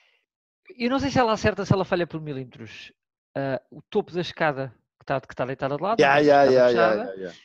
eu 0.77 0.89
não 0.89 0.99
sei 0.99 1.09
se 1.09 1.19
ela 1.19 1.33
acerta, 1.33 1.65
se 1.65 1.73
ela 1.73 1.83
falha 1.85 2.05
por 2.07 2.21
milímetros. 2.21 2.91
ah, 3.35 3.61
o 3.71 3.81
topo 3.81 4.11
da 4.11 4.21
escada 4.21 4.75
que 5.01 5.03
está 5.03 5.19
que 5.19 5.35
tá 5.35 5.45
deitada 5.45 5.75
de 5.75 5.83
lado, 5.83 5.99
Yeah, 5.99 6.19
yeah, 6.19 6.43
yeah, 6.51 6.67
fechada, 6.69 7.15
yeah. 7.15 7.37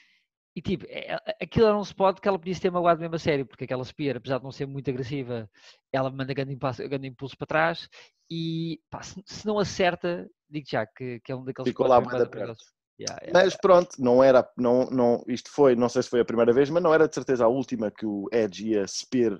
E 0.54 0.62
tipo, 0.62 0.86
é- 0.88 1.16
é- 1.26 1.36
aquilo 1.44 1.66
era 1.66 1.76
um 1.76 1.82
spot 1.82 2.18
que 2.18 2.28
ela 2.28 2.38
podia 2.38 2.58
ter 2.58 2.70
magoado 2.70 3.00
mesmo 3.00 3.14
a 3.14 3.18
sério, 3.18 3.44
porque 3.46 3.64
aquela 3.64 3.84
spear, 3.84 4.16
apesar 4.16 4.38
de 4.38 4.44
não 4.44 4.50
ser 4.52 4.66
muito 4.66 4.88
agressiva, 4.88 5.50
ela 5.92 6.10
manda 6.10 6.32
grande 6.32 6.54
impulso, 6.54 6.88
grande 6.88 7.08
impulso 7.08 7.36
para 7.36 7.46
trás 7.46 7.88
e 8.30 8.80
pá, 8.90 9.02
se, 9.02 9.22
se 9.26 9.46
não 9.46 9.58
acerta, 9.58 10.26
digo 10.48 10.66
já 10.68 10.86
que, 10.86 11.20
que 11.20 11.32
é 11.32 11.36
um 11.36 11.44
daqueles 11.44 11.68
Ficou 11.68 11.86
lá 11.86 12.00
perigosos. 12.00 12.30
perto. 12.30 12.64
Yeah, 12.98 13.18
yeah, 13.22 13.44
Mas 13.44 13.54
pronto, 13.54 13.90
não 13.98 14.24
era, 14.24 14.48
não, 14.56 14.86
não, 14.86 15.22
isto 15.28 15.50
foi, 15.50 15.76
não 15.76 15.90
sei 15.90 16.02
se 16.02 16.08
foi 16.08 16.20
a 16.20 16.24
primeira 16.24 16.54
vez, 16.54 16.70
mas 16.70 16.82
não 16.82 16.94
era 16.94 17.06
de 17.06 17.14
certeza 17.14 17.44
a 17.44 17.48
última 17.48 17.90
que 17.90 18.06
o 18.06 18.26
Edge 18.32 18.68
ia 18.70 18.86
Spear 18.88 19.38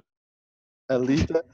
a 0.91 0.97
Lita. 0.99 1.45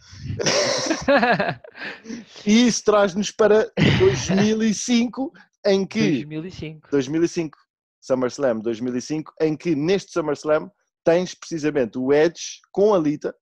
E 2.44 2.66
isso 2.66 2.82
traz-nos 2.84 3.30
para 3.30 3.70
2005, 4.00 5.32
em 5.64 5.86
que 5.86 6.24
2005. 6.24 6.88
2005, 6.90 7.58
SummerSlam 8.00 8.60
2005, 8.60 9.32
em 9.40 9.56
que 9.56 9.74
neste 9.74 10.12
SummerSlam 10.12 10.70
tens 11.04 11.34
precisamente 11.34 11.98
o 11.98 12.12
Edge 12.12 12.60
com 12.72 12.94
a 12.94 12.98
Lita 12.98 13.34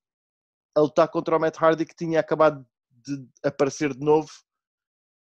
a 0.77 0.81
lutar 0.81 1.09
contra 1.09 1.37
o 1.37 1.41
Matt 1.41 1.57
Hardy 1.61 1.85
que 1.85 1.95
tinha 1.95 2.21
acabado 2.21 2.65
de 2.91 3.27
aparecer 3.45 3.93
de 3.95 4.01
novo 4.05 4.31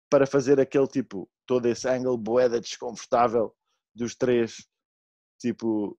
para 0.09 0.25
fazer 0.25 0.59
aquele 0.59 0.87
tipo, 0.87 1.29
todo 1.45 1.65
esse 1.67 1.87
angle 1.87 2.17
boeda 2.17 2.59
desconfortável 2.59 3.53
dos 3.95 4.15
três, 4.15 4.55
tipo 5.39 5.97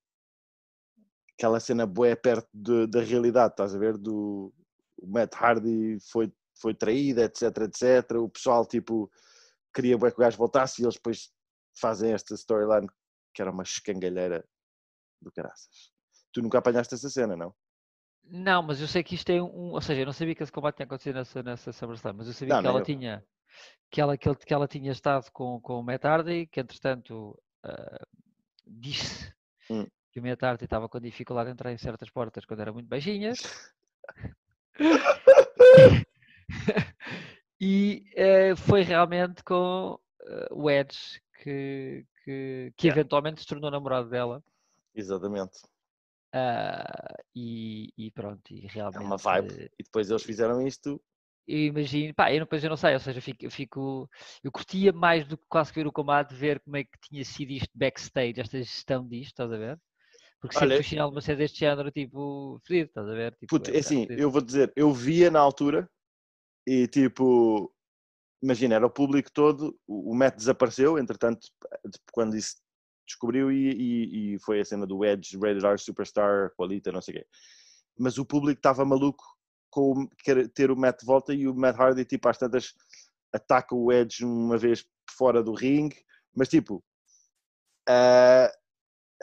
aquela 1.34 1.60
cena 1.60 1.86
boé 1.86 2.16
perto 2.16 2.48
de- 2.52 2.86
da 2.88 3.00
realidade, 3.00 3.52
estás 3.52 3.74
a 3.74 3.78
ver? 3.78 3.96
Do 3.96 4.52
o 5.00 5.06
Matt 5.06 5.32
Hardy 5.36 5.98
foi, 6.10 6.32
foi 6.60 6.74
traído, 6.74 7.20
etc, 7.20 7.42
etc. 7.62 8.16
O 8.18 8.28
pessoal 8.28 8.66
tipo 8.66 9.08
queria 9.74 9.98
que 9.98 10.06
o 10.06 10.16
gajo 10.16 10.36
voltasse 10.38 10.80
e 10.80 10.84
eles 10.84 10.94
depois 10.94 11.30
fazem 11.78 12.12
esta 12.12 12.34
storyline 12.34 12.88
que 13.34 13.42
era 13.42 13.50
uma 13.50 13.62
escangalheira 13.62 14.44
do 15.20 15.30
caraças. 15.30 15.92
Tu 16.32 16.42
nunca 16.42 16.58
apanhaste 16.58 16.94
essa 16.94 17.08
cena, 17.08 17.36
não? 17.36 17.54
Não, 18.24 18.62
mas 18.62 18.80
eu 18.80 18.86
sei 18.86 19.02
que 19.02 19.14
isto 19.14 19.30
é 19.30 19.40
um. 19.40 19.72
Ou 19.72 19.80
seja, 19.80 20.02
eu 20.02 20.06
não 20.06 20.12
sabia 20.12 20.34
que 20.34 20.42
esse 20.42 20.52
combate 20.52 20.76
tinha 20.76 20.86
acontecido 20.86 21.14
nessa, 21.14 21.42
nessa 21.42 21.72
SummerSlam, 21.72 22.14
mas 22.14 22.26
eu 22.26 22.32
sabia 22.34 22.54
Não, 22.56 22.62
que 22.62 22.68
ela 22.68 22.80
eu. 22.80 22.84
tinha. 22.84 23.24
Que 23.90 24.00
ela, 24.00 24.18
que, 24.18 24.34
que 24.34 24.52
ela 24.52 24.68
tinha 24.68 24.92
estado 24.92 25.30
com, 25.32 25.58
com 25.60 25.80
o 25.80 25.82
Matt 25.82 26.04
Hardy, 26.04 26.46
que 26.46 26.60
entretanto 26.60 27.40
ah, 27.64 28.06
disse 28.66 29.32
Hum. 29.70 29.86
que 30.12 30.20
o 30.20 30.22
Matt 30.22 30.42
Hardy 30.42 30.64
estava 30.64 30.88
com 30.88 30.98
dificuldade 31.00 31.50
em 31.50 31.52
entrar 31.52 31.72
em 31.72 31.78
certas 31.78 32.10
portas 32.10 32.44
quando 32.44 32.60
eram 32.60 32.74
muito 32.74 32.88
baixinhas. 32.88 33.38
e 37.60 38.04
eh, 38.16 38.54
foi 38.56 38.82
realmente 38.82 39.42
com 39.44 39.98
eh, 40.22 40.48
o 40.52 40.70
Edge 40.70 41.20
que, 41.42 42.06
que, 42.24 42.72
que 42.76 42.86
Yeah. 42.86 43.00
eventualmente 43.00 43.40
se 43.40 43.46
tornou 43.46 43.70
namorado 43.70 44.08
dela. 44.10 44.42
Exatamente. 44.94 45.66
ah, 46.32 47.14
e, 47.34 47.92
e 47.96 48.10
pronto, 48.12 48.52
e 48.52 48.66
É 48.92 48.98
realmente. 48.98 49.00
uma 49.00 49.16
vibe. 49.16 49.70
E 49.78 49.82
depois 49.82 50.10
eles 50.10 50.22
fizeram 50.22 50.60
isto. 50.66 51.00
Eu 51.46 51.58
imagino, 51.58 52.14
pá, 52.14 52.30
eu 52.32 52.40
depois 52.40 52.62
eu 52.62 52.68
não 52.70 52.76
sei, 52.76 52.92
ou 52.94 53.00
seja, 53.00 53.18
eu 53.18 53.22
fico, 53.22 53.44
eu 53.44 53.50
fico, 53.50 54.10
eu 54.44 54.52
curtia 54.52 54.92
mais 54.92 55.26
do 55.26 55.36
que 55.38 55.46
quase 55.48 55.72
que 55.72 55.80
ver 55.80 55.86
o 55.86 55.92
combate, 55.92 56.34
ver 56.34 56.60
como 56.60 56.76
é 56.76 56.84
que 56.84 56.98
tinha 57.08 57.24
sido 57.24 57.50
isto 57.52 57.70
backstage, 57.74 58.38
esta 58.40 58.58
gestão 58.58 59.08
disto, 59.08 59.28
estás 59.30 59.50
a 59.52 59.56
ver? 59.56 59.80
Porque 60.40 60.56
sempre 60.56 60.74
Olha- 60.74 60.82
o 60.82 60.84
final 60.84 61.10
de 61.10 61.16
uma 61.16 61.22
série 61.22 61.38
deste 61.38 61.60
género, 61.60 61.90
tipo, 61.92 62.60
fedido, 62.66 62.88
estás 62.90 63.08
a 63.08 63.14
ver? 63.14 63.36
Tipo, 63.36 63.56
Puto, 63.58 63.70
é 63.70 63.78
é 63.78 63.78
assim, 63.78 64.06
fedido. 64.06 64.16
eu 64.16 64.30
vou 64.30 64.40
dizer, 64.40 64.72
eu 64.76 64.92
via 64.92 65.30
na 65.30 65.40
altura 65.40 65.90
e 66.68 66.86
tipo, 66.88 67.72
imagina, 68.42 68.74
era 68.76 68.86
o 68.86 68.90
público 68.90 69.30
todo, 69.32 69.78
o 69.86 70.14
Matt 70.14 70.36
desapareceu, 70.36 70.98
entretanto, 70.98 71.48
quando 72.12 72.36
isso 72.36 72.56
descobriu 73.06 73.50
e, 73.50 73.70
e- 73.72 74.34
e 74.34 74.38
foi 74.40 74.60
a 74.60 74.64
cena 74.64 74.86
do 74.86 75.04
Edge, 75.04 75.36
Rated 75.38 75.64
R 75.64 75.78
Superstar, 75.78 76.52
Qualita, 76.56 76.92
não 76.92 77.00
sei 77.00 77.14
o 77.14 77.18
quê. 77.18 77.26
Mas 77.98 78.18
o 78.18 78.24
público 78.26 78.58
estava 78.58 78.84
maluco 78.84 79.24
com 79.70 79.92
o- 80.04 80.48
ter 80.54 80.70
o 80.70 80.76
Matt 80.76 81.00
de 81.00 81.06
volta 81.06 81.34
e 81.34 81.48
o 81.48 81.54
Matt 81.54 81.76
Hardy, 81.78 82.04
tipo, 82.04 82.28
às 82.28 82.38
tantas 82.38 82.74
ataca 83.32 83.74
o 83.74 83.92
Edge 83.92 84.24
uma 84.24 84.58
vez 84.58 84.86
fora 85.10 85.42
do 85.42 85.52
ringue, 85.54 85.96
mas 86.34 86.48
tipo, 86.48 86.84
ah, 87.88 88.50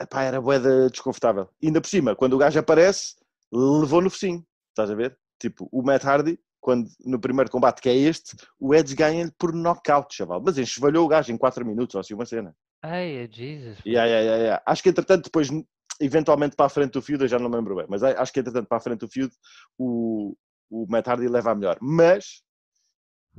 epá, 0.00 0.22
era 0.24 0.40
boeda 0.40 0.90
desconfortável. 0.90 1.48
E 1.60 1.66
ainda 1.68 1.80
por 1.80 1.88
cima, 1.88 2.14
quando 2.16 2.34
o 2.34 2.38
gajo 2.38 2.58
aparece, 2.58 3.16
levou 3.52 4.00
no 4.02 4.10
focinho, 4.10 4.44
estás 4.70 4.90
a 4.90 4.94
ver? 4.94 5.18
Tipo, 5.40 5.68
o 5.72 5.82
Matt 5.82 6.04
Hardy, 6.04 6.38
quando, 6.66 6.90
no 7.04 7.20
primeiro 7.20 7.48
combate 7.48 7.80
que 7.80 7.88
é 7.88 7.94
este, 7.94 8.36
o 8.58 8.74
Edge 8.74 8.92
ganha-lhe 8.96 9.30
por 9.38 9.54
knockout, 9.54 10.12
chaval. 10.12 10.42
Mas 10.44 10.58
enxovalhou 10.58 11.04
o 11.04 11.08
gajo 11.08 11.32
em 11.32 11.38
4 11.38 11.64
minutos, 11.64 11.94
ou 11.94 12.00
assim, 12.00 12.12
uma 12.12 12.26
cena. 12.26 12.52
Ai, 12.82 13.18
é 13.18 13.28
Jesus. 13.30 13.78
Yeah, 13.86 14.04
yeah, 14.04 14.20
yeah, 14.20 14.42
yeah. 14.42 14.62
Acho 14.66 14.82
que 14.82 14.88
entretanto, 14.88 15.26
depois, 15.26 15.48
eventualmente 16.00 16.56
para 16.56 16.66
a 16.66 16.68
frente 16.68 16.94
do 16.94 17.02
feud, 17.02 17.22
eu 17.22 17.28
já 17.28 17.38
não 17.38 17.48
me 17.48 17.54
lembro 17.54 17.76
bem, 17.76 17.86
mas 17.88 18.02
acho 18.02 18.32
que 18.32 18.40
entretanto 18.40 18.66
para 18.66 18.78
a 18.78 18.80
frente 18.80 18.98
do 18.98 19.08
feud, 19.08 19.32
o, 19.78 20.36
o 20.68 20.86
Matt 20.88 21.06
Hardy 21.06 21.28
leva 21.28 21.52
a 21.52 21.54
melhor. 21.54 21.78
Mas, 21.80 22.42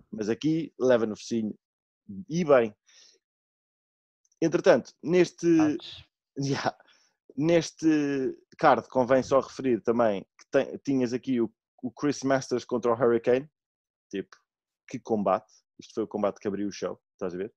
mas 0.10 0.29
aqui 0.29 0.72
leva 0.79 1.05
no 1.05 1.17
focinho 1.17 1.53
e 2.29 2.46
bem. 2.46 2.74
Entretanto, 4.41 4.93
neste. 5.03 5.48
Yeah. 6.39 6.77
Neste 7.36 8.38
card 8.60 8.88
convém 8.89 9.24
só 9.24 9.39
referir 9.39 9.81
também 9.81 10.24
que 10.51 10.77
tinhas 10.86 11.12
aqui 11.12 11.41
o, 11.41 11.51
o 11.81 11.91
Chris 11.91 12.22
Masters 12.24 12.65
contra 12.65 12.91
o 12.91 12.96
Hurricane. 12.96 13.50
Tipo, 14.10 14.36
que 14.89 15.00
combate. 15.00 15.51
Isto 15.79 15.93
foi 15.96 16.03
o 16.03 16.07
combate 16.07 16.39
que 16.39 16.48
abriu 16.48 16.67
o 16.67 16.72
show, 16.72 17.00
estás 17.13 17.36
a 17.36 17.38
ver? 17.38 17.53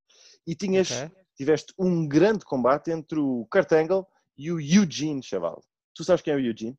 E 0.46 0.54
tinhas, 0.54 0.90
Ok. 0.90 1.10
tiveste 1.36 1.72
um 1.78 2.06
grande 2.06 2.44
combate 2.44 2.90
entre 2.90 3.18
o 3.18 3.46
Kurt 3.50 3.72
Angle 3.72 4.06
e 4.36 4.52
o 4.52 4.60
Eugene, 4.60 5.22
chaval. 5.22 5.62
Tu 5.94 6.04
sabes 6.04 6.22
quem 6.22 6.34
é 6.34 6.36
o 6.36 6.40
Eugene? 6.40 6.76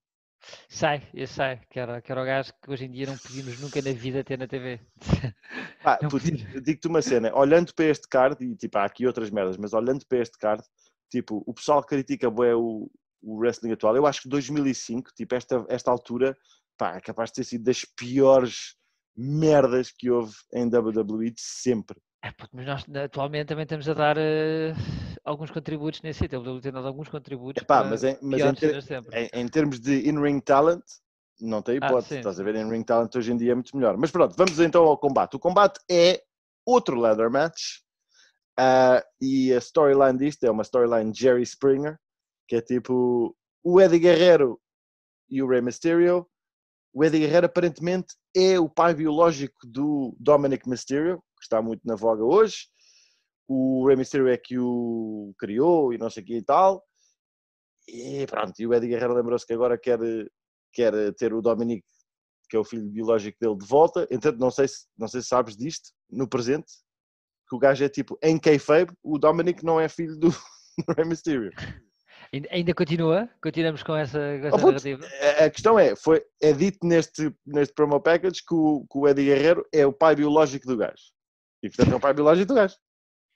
Sei, 0.67 1.01
eu 1.13 1.27
sei, 1.27 1.59
que 1.69 1.79
era, 1.79 2.01
que 2.01 2.11
era 2.11 2.21
o 2.21 2.25
gajo 2.25 2.51
que 2.61 2.71
hoje 2.71 2.85
em 2.85 2.91
dia 2.91 3.05
não 3.05 3.17
podíamos 3.17 3.59
nunca 3.59 3.81
na 3.81 3.91
vida 3.91 4.23
ter 4.23 4.37
na 4.37 4.47
TV. 4.47 4.79
Eu 6.01 6.09
digo-te 6.61 6.87
uma 6.87 7.01
cena, 7.01 7.35
olhando 7.35 7.73
para 7.73 7.85
este 7.85 8.07
card, 8.07 8.43
e 8.43 8.55
tipo, 8.55 8.77
há 8.77 8.85
aqui 8.85 9.05
outras 9.05 9.29
merdas, 9.29 9.57
mas 9.57 9.73
olhando 9.73 10.05
para 10.07 10.19
este 10.19 10.37
card, 10.37 10.63
tipo, 11.09 11.43
o 11.45 11.53
pessoal 11.53 11.83
critica 11.83 12.29
bué 12.29 12.55
o, 12.55 12.89
o 13.21 13.37
wrestling 13.37 13.73
atual. 13.73 13.95
Eu 13.95 14.07
acho 14.07 14.21
que 14.23 14.29
2005, 14.29 15.11
tipo, 15.15 15.35
esta, 15.35 15.65
esta 15.69 15.91
altura, 15.91 16.35
pá, 16.81 16.95
é 16.97 16.99
capaz 17.01 17.29
de 17.29 17.35
ter 17.35 17.43
sido 17.43 17.63
das 17.65 17.85
piores 17.85 18.75
merdas 19.15 19.91
que 19.91 20.09
houve 20.09 20.33
em 20.51 20.65
WWE 20.65 21.29
de 21.29 21.39
sempre. 21.41 22.01
É, 22.23 22.31
puto, 22.31 22.49
mas 22.53 22.65
nós 22.65 22.85
atualmente 23.03 23.47
também 23.49 23.63
estamos 23.63 23.87
a 23.87 23.93
dar 23.93 24.17
eh, 24.17 24.73
alguns 25.23 25.51
contributos 25.51 26.01
nesse 26.01 26.19
sítio. 26.19 26.43
Eu 26.43 26.59
tenho 26.59 26.73
dado 26.73 26.87
alguns 26.87 27.07
contributos 27.07 27.61
Epá, 27.61 27.83
mas 27.83 28.03
em, 28.03 28.17
mas 28.21 28.41
em, 28.41 28.53
ter- 28.55 28.83
em, 29.13 29.29
em 29.41 29.47
termos 29.47 29.79
de 29.79 30.09
in-ring 30.09 30.39
talent, 30.39 30.81
não 31.39 31.61
tem 31.61 31.77
Ah, 31.81 31.87
hipótese. 31.87 32.09
sim, 32.09 32.17
Estás 32.17 32.39
a 32.39 32.43
ver, 32.43 32.55
in-ring 32.55 32.83
talent 32.83 33.15
hoje 33.15 33.31
em 33.31 33.37
dia 33.37 33.51
é 33.51 33.55
muito 33.55 33.75
melhor. 33.77 33.95
Mas 33.97 34.09
pronto, 34.09 34.35
vamos 34.35 34.59
então 34.59 34.83
ao 34.85 34.97
combate. 34.97 35.35
O 35.35 35.39
combate 35.39 35.79
é 35.89 36.23
outro 36.65 36.95
ladder 36.95 37.29
match. 37.29 37.61
ah, 38.57 39.03
e 39.21 39.53
a 39.53 39.57
storyline 39.59 40.17
disto 40.17 40.43
é 40.45 40.51
uma 40.51 40.63
storyline 40.63 41.13
Jerry 41.13 41.43
Springer, 41.43 41.97
que 42.47 42.55
é 42.55 42.61
tipo 42.61 43.35
o 43.63 43.79
Eddie 43.79 43.99
Guerrero 43.99 44.59
e 45.29 45.43
o 45.43 45.47
Rey 45.47 45.61
Mysterio. 45.61 46.27
O 46.93 47.03
Eddie 47.05 47.19
Guerrero 47.19 47.45
aparentemente 47.45 48.15
é 48.35 48.59
o 48.59 48.69
pai 48.69 48.93
biológico 48.93 49.55
do 49.65 50.15
Dominic 50.19 50.67
Mysterio, 50.67 51.19
que 51.37 51.43
está 51.43 51.61
muito 51.61 51.81
na 51.85 51.95
voga 51.95 52.23
hoje. 52.23 52.67
o 53.47 53.85
Rey 53.87 53.95
Mysterio 53.95 54.27
é 54.27 54.37
que 54.37 54.57
o 54.57 55.33
criou 55.37 55.93
e 55.93 55.97
não 55.97 56.09
sei 56.09 56.23
o 56.23 56.25
que 56.25 56.37
e 56.37 56.43
tal. 56.43 56.83
E 57.87 58.25
pronto, 58.27 58.53
e 58.59 58.67
o 58.67 58.73
Eddie 58.73 58.89
Guerrero 58.89 59.13
lembrou-se 59.13 59.45
que 59.45 59.53
agora 59.53 59.77
quer, 59.77 59.99
quer 60.73 61.13
ter 61.15 61.33
o 61.33 61.41
Dominic, 61.41 61.83
que 62.49 62.55
é 62.55 62.59
o 62.59 62.63
filho 62.63 62.89
biológico 62.89 63.37
dele, 63.39 63.57
de 63.57 63.65
volta. 63.65 64.03
Entretanto, 64.03 64.39
não 64.39 64.51
sei 64.51 64.67
se, 64.67 64.85
não 64.97 65.07
sei 65.07 65.21
se 65.21 65.27
sabes 65.27 65.57
disto, 65.57 65.91
no 66.09 66.27
presente, 66.27 66.71
que 67.49 67.55
o 67.55 67.59
gajo 67.59 67.83
é 67.83 67.89
tipo, 67.89 68.17
em 68.21 68.39
kayfabe, 68.39 68.93
o 69.03 69.17
Dominic 69.17 69.63
não 69.63 69.79
é 69.79 69.89
filho 69.89 70.17
do 70.17 70.29
Rey 70.97 71.05
Mysterio. 71.05 71.51
Ainda 72.49 72.73
continua? 72.73 73.29
Continuamos 73.43 73.83
com 73.83 73.93
essa, 73.93 74.17
com 74.39 74.47
essa 74.47 74.55
Oh, 74.55 74.67
narrativa? 74.67 75.05
a 75.37 75.49
questão 75.49 75.77
é, 75.77 75.97
foi, 75.97 76.23
é 76.41 76.53
dito 76.53 76.87
neste, 76.87 77.33
neste 77.45 77.73
promo 77.73 77.99
package 77.99 78.41
que 78.47 78.53
o, 78.53 78.85
que 78.89 78.97
o 78.97 79.07
Eddie 79.07 79.25
Guerrero 79.25 79.65
é 79.73 79.85
o 79.85 79.91
pai 79.91 80.15
biológico 80.15 80.65
do 80.65 80.77
gajo. 80.77 81.11
E 81.61 81.67
portanto 81.69 81.91
é 81.91 81.95
o 81.95 81.99
pai 81.99 82.13
biológico 82.13 82.47
do 82.47 82.55
gajo. 82.55 82.75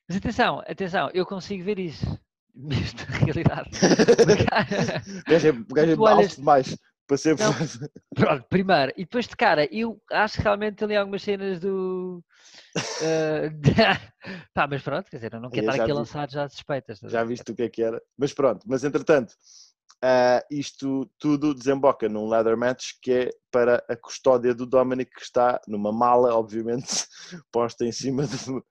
Mas 0.07 0.17
atenção, 0.17 0.59
atenção, 0.65 1.09
eu 1.13 1.25
consigo 1.25 1.63
ver 1.65 1.77
isso. 1.77 2.05
Mesmo 2.55 2.99
na 3.09 3.17
realidade. 3.17 3.69
O 5.27 5.29
gajo 5.29 5.47
é, 5.47 5.51
o 5.51 5.73
gajo 5.73 5.91
é 5.91 6.11
alto 6.11 6.35
demais 6.37 6.77
para 7.07 7.17
ser. 7.17 7.35
Pronto, 8.15 8.45
primeiro. 8.49 8.91
E 8.95 9.03
depois 9.03 9.27
de 9.27 9.35
cara, 9.35 9.67
eu 9.73 10.01
acho 10.11 10.37
que 10.37 10.43
realmente 10.43 10.83
ali 10.83 10.95
algumas 10.95 11.21
cenas 11.21 11.59
do. 11.59 12.23
eh, 13.01 13.49
Pá, 14.53 14.67
mas 14.67 14.81
pronto, 14.81 15.09
quer 15.09 15.17
dizer, 15.17 15.33
eu 15.33 15.39
não 15.39 15.49
quero 15.49 15.69
estar 15.69 15.83
aqui 15.83 15.91
a 15.91 15.95
lançar 15.95 16.29
já 16.29 16.47
suspeitas. 16.49 16.99
Já 17.03 17.23
viste 17.23 17.51
o 17.51 17.55
que 17.55 17.63
é 17.63 17.69
que 17.69 17.83
era. 17.83 18.01
Mas 18.17 18.33
pronto, 18.33 18.65
mas 18.67 18.83
entretanto, 18.83 19.35
ah, 20.01 20.43
isto 20.51 21.09
tudo 21.17 21.53
desemboca 21.53 22.09
num 22.09 22.27
ladder 22.27 22.57
match 22.57 22.93
que 23.01 23.11
é 23.11 23.29
para 23.51 23.83
a 23.87 23.95
custódia 23.95 24.53
do 24.53 24.65
Dominic, 24.65 25.11
que 25.11 25.21
está 25.21 25.59
numa 25.67 25.91
mala, 25.91 26.35
obviamente, 26.35 26.87
posta 27.51 27.85
em 27.85 27.91
cima 27.91 28.27
do, 28.27 28.65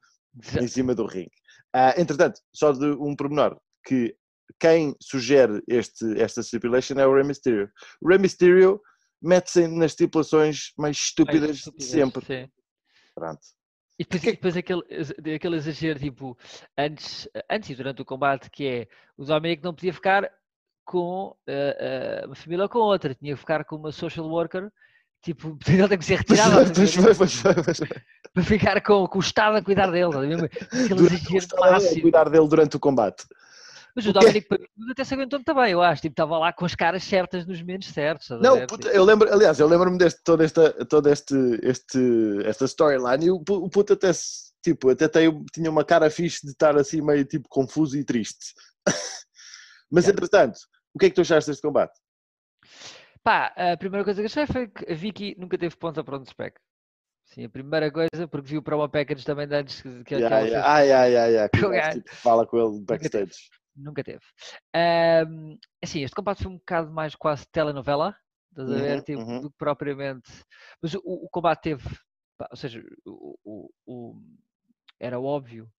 em 0.60 0.68
cima 0.68 0.94
do 0.94 1.06
ringue. 1.06 1.32
Ah, 1.72 1.94
entretanto, 2.00 2.40
só 2.52 2.72
de 2.72 2.86
um 2.86 3.16
pormenor, 3.16 3.58
que 3.84 4.16
quem 4.58 4.94
sugere 5.00 5.62
este, 5.68 6.20
esta 6.20 6.42
stipulation 6.42 6.98
é 6.98 7.06
o 7.06 7.14
Rey 7.14 7.24
Mysterio. 7.24 7.70
O 8.00 8.08
Rey 8.08 8.18
Mysterio 8.18 8.80
mete-se 9.20 9.66
nas 9.68 9.92
stipulações 9.92 10.72
mais 10.76 10.96
Mais 10.96 10.96
estúpidas 10.96 11.50
de 11.50 11.56
estúpidas, 11.56 11.90
sempre. 11.90 12.24
sim. 12.24 12.48
Pronto. 13.14 13.40
E 13.98 14.04
depois, 14.04 14.22
depois 14.22 14.56
aquele, 14.56 14.82
aquele 15.36 15.56
exagero, 15.56 15.98
tipo, 16.00 16.36
antes, 16.76 17.28
antes 17.48 17.70
e 17.70 17.74
durante 17.76 18.02
o 18.02 18.04
combate, 18.04 18.50
que 18.50 18.66
é 18.66 18.88
o 19.16 19.24
Dominic 19.24 19.62
não 19.62 19.72
podia 19.72 19.94
ficar 19.94 20.28
com 20.84 21.34
eh, 21.46 21.76
eh, 21.78 22.26
uma 22.26 22.34
família 22.34 22.64
ou 22.64 22.68
com 22.68 22.80
outra, 22.80 23.14
tinha 23.14 23.34
que 23.34 23.40
ficar 23.40 23.64
com 23.64 23.76
uma 23.76 23.92
social 23.92 24.26
worker, 24.26 24.68
tipo, 25.22 25.56
ele 25.68 25.88
tem 25.88 25.98
que 25.98 26.04
ser 26.04 26.18
retirado 26.18 26.56
para 28.32 28.42
ficar 28.42 28.82
com, 28.82 29.06
com 29.06 29.18
o 29.18 29.20
Estado 29.20 29.58
a 29.58 29.62
cuidar 29.62 29.90
dele. 29.92 30.16
Aquele 30.16 31.06
exagero 31.06 31.36
estado 31.36 31.62
a 31.64 31.70
máximo. 31.72 32.02
cuidar 32.02 32.28
dele 32.28 32.48
durante 32.48 32.76
o 32.76 32.80
combate. 32.80 33.24
Mas 33.94 34.06
o 34.06 34.10
O 34.10 34.12
quê? 34.12 34.18
Dominic 34.20 34.48
até 34.90 35.04
se 35.04 35.14
aguentou 35.14 35.40
bem, 35.54 35.70
eu 35.72 35.80
acho. 35.82 36.02
Tipo, 36.02 36.12
estava 36.14 36.36
lá 36.38 36.52
com 36.52 36.64
as 36.64 36.74
caras 36.74 37.04
certas 37.04 37.46
nos 37.46 37.60
momentos 37.60 37.88
certos. 37.88 38.28
Não, 38.40 38.66
puta, 38.66 38.88
Tipo, 38.88 38.96
eu 38.96 39.04
lembro, 39.04 39.32
aliás, 39.32 39.60
eu 39.60 39.68
lembro-me 39.68 39.96
deste, 39.98 40.20
toda 40.24 40.44
esta, 40.44 40.72
toda 40.86 41.12
este, 41.12 41.34
este, 41.62 41.98
esta 42.44 42.64
storyline 42.64 43.26
e 43.26 43.30
o, 43.30 43.36
o 43.36 43.70
puto 43.70 43.92
até, 43.92 44.12
se- 44.12 44.52
tipo, 44.62 44.90
até 44.90 45.06
tem- 45.06 45.44
tinha 45.52 45.70
uma 45.70 45.84
cara 45.84 46.10
fixe 46.10 46.44
de 46.44 46.50
estar 46.52 46.76
assim 46.76 47.00
meio 47.00 47.24
tipo 47.24 47.48
confuso 47.48 47.96
e 47.96 48.04
triste. 48.04 48.54
Mas 49.90 50.04
Yeah. 50.04 50.10
entretanto, 50.10 50.58
o 50.92 50.98
que 50.98 51.06
é 51.06 51.08
que 51.10 51.14
tu 51.14 51.20
achaste 51.20 51.50
deste 51.50 51.62
combate? 51.62 51.92
Pá, 53.22 53.52
a 53.56 53.76
primeira 53.76 54.04
coisa 54.04 54.20
que 54.20 54.26
achei 54.26 54.46
foi 54.46 54.66
que 54.68 54.90
a 54.90 54.94
Vicky 54.94 55.34
nunca 55.38 55.56
teve 55.56 55.76
ponta 55.76 56.02
para 56.04 56.16
onde 56.18 56.28
spec. 56.28 56.56
Sim, 57.26 57.44
a 57.44 57.48
primeira 57.48 57.90
coisa, 57.90 58.28
porque 58.30 58.48
viu 58.50 58.62
para 58.62 58.76
uma 58.76 58.88
package 58.88 59.24
também 59.24 59.46
de 59.48 59.54
antes 59.54 59.80
que, 59.80 60.04
que, 60.04 60.14
Yeah, 60.16 60.40
yeah. 60.40 60.70
Ai, 60.70 60.92
ai, 60.92 61.16
ai, 61.16 61.36
ai, 61.38 61.48
que 61.48 61.58
Que 61.60 62.00
tipo, 62.02 62.14
fala 62.16 62.46
com 62.46 62.58
ele 62.58 62.80
backstage. 62.84 63.34
Nunca 63.76 64.02
teve. 64.04 64.24
Ahm, 64.74 65.56
assim, 65.82 66.02
este 66.02 66.14
combate 66.14 66.42
foi 66.42 66.52
um 66.52 66.58
bocado 66.58 66.90
mais 66.92 67.14
quase 67.14 67.46
telenovela, 67.50 68.16
estás 68.50 68.70
a 68.70 68.80
ver? 68.80 68.98
Uhum, 68.98 69.04
Tipo, 69.04 69.22
uhum. 69.22 69.40
do 69.40 69.50
que 69.50 69.56
propriamente. 69.58 70.30
Mas 70.82 70.94
o, 70.94 71.00
o 71.04 71.28
combate 71.30 71.62
teve, 71.62 71.88
pá, 72.38 72.48
ou 72.50 72.56
seja, 72.56 72.82
o, 73.06 73.36
o- 73.44 73.70
o- 73.86 74.22
era 75.00 75.20
óbvio 75.20 75.70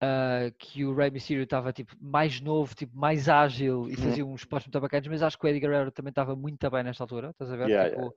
ah, 0.00 0.50
que 0.58 0.84
o 0.84 0.94
Rey 0.94 1.10
Mysterio 1.10 1.44
estava 1.44 1.72
tipo, 1.72 1.94
mais 2.00 2.40
novo, 2.40 2.74
tipo, 2.74 2.96
mais 2.96 3.28
ágil 3.28 3.88
e 3.90 3.96
Uhum. 3.96 4.02
fazia 4.04 4.26
uns 4.26 4.42
spots 4.42 4.66
muito 4.66 4.80
bacanas, 4.80 5.06
mas 5.08 5.22
acho 5.22 5.38
que 5.38 5.46
o 5.46 5.48
Eddie 5.48 5.60
Guerrero 5.60 5.90
também 5.90 6.10
estava 6.10 6.36
muito 6.36 6.70
bem 6.70 6.82
nesta 6.84 7.02
altura, 7.04 7.30
estás 7.30 7.50
a 7.50 7.56
ver? 7.56 7.68
Yeah, 7.68 7.88
Tipo, 7.88 8.00
yeah. 8.00 8.10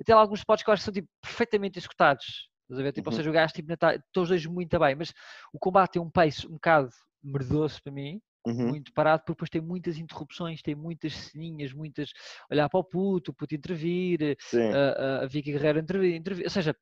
Até 0.00 0.14
lá 0.14 0.20
alguns 0.22 0.40
spots 0.40 0.62
que 0.64 0.70
eu 0.70 0.74
acho 0.74 0.80
que 0.82 0.84
são 0.86 0.94
tipo, 0.94 1.08
perfeitamente 1.20 1.78
executados, 1.78 2.48
estás 2.62 2.80
a 2.80 2.82
ver? 2.82 2.92
Tipo, 2.92 3.10
Uhum. 3.10 3.12
Ou 3.14 3.16
seja, 3.16 3.30
o 3.30 3.32
gajo 3.32 3.52
tipo, 3.54 3.66
ainda 3.70 3.76
tá, 3.76 3.94
estão 3.96 4.22
os 4.22 4.28
dois 4.30 4.46
muito 4.46 4.78
bem, 4.78 4.94
mas 4.94 5.12
o 5.52 5.58
combate 5.58 5.92
tem 5.92 6.02
um 6.02 6.10
pace 6.10 6.46
um 6.46 6.52
bocado 6.54 6.90
merdoso 7.22 7.82
para 7.82 7.92
mim, 7.92 8.20
Uhum. 8.48 8.70
muito 8.70 8.92
parado, 8.92 9.22
porque 9.24 9.32
depois 9.34 9.50
tem 9.50 9.60
muitas 9.60 9.98
interrupções, 9.98 10.62
tem 10.62 10.74
muitas 10.74 11.12
ceninhas, 11.14 11.72
muitas 11.72 12.10
olhar 12.50 12.68
para 12.68 12.80
o 12.80 12.84
puto, 12.84 13.30
o 13.30 13.34
puto 13.34 13.54
intervir, 13.54 14.36
a, 14.70 15.20
a, 15.20 15.24
a 15.24 15.26
Vicky 15.26 15.52
Guerreiro 15.52 15.78
intervir, 15.80 16.14
intervir, 16.14 16.44
ou 16.44 16.50
seja, 16.50 16.76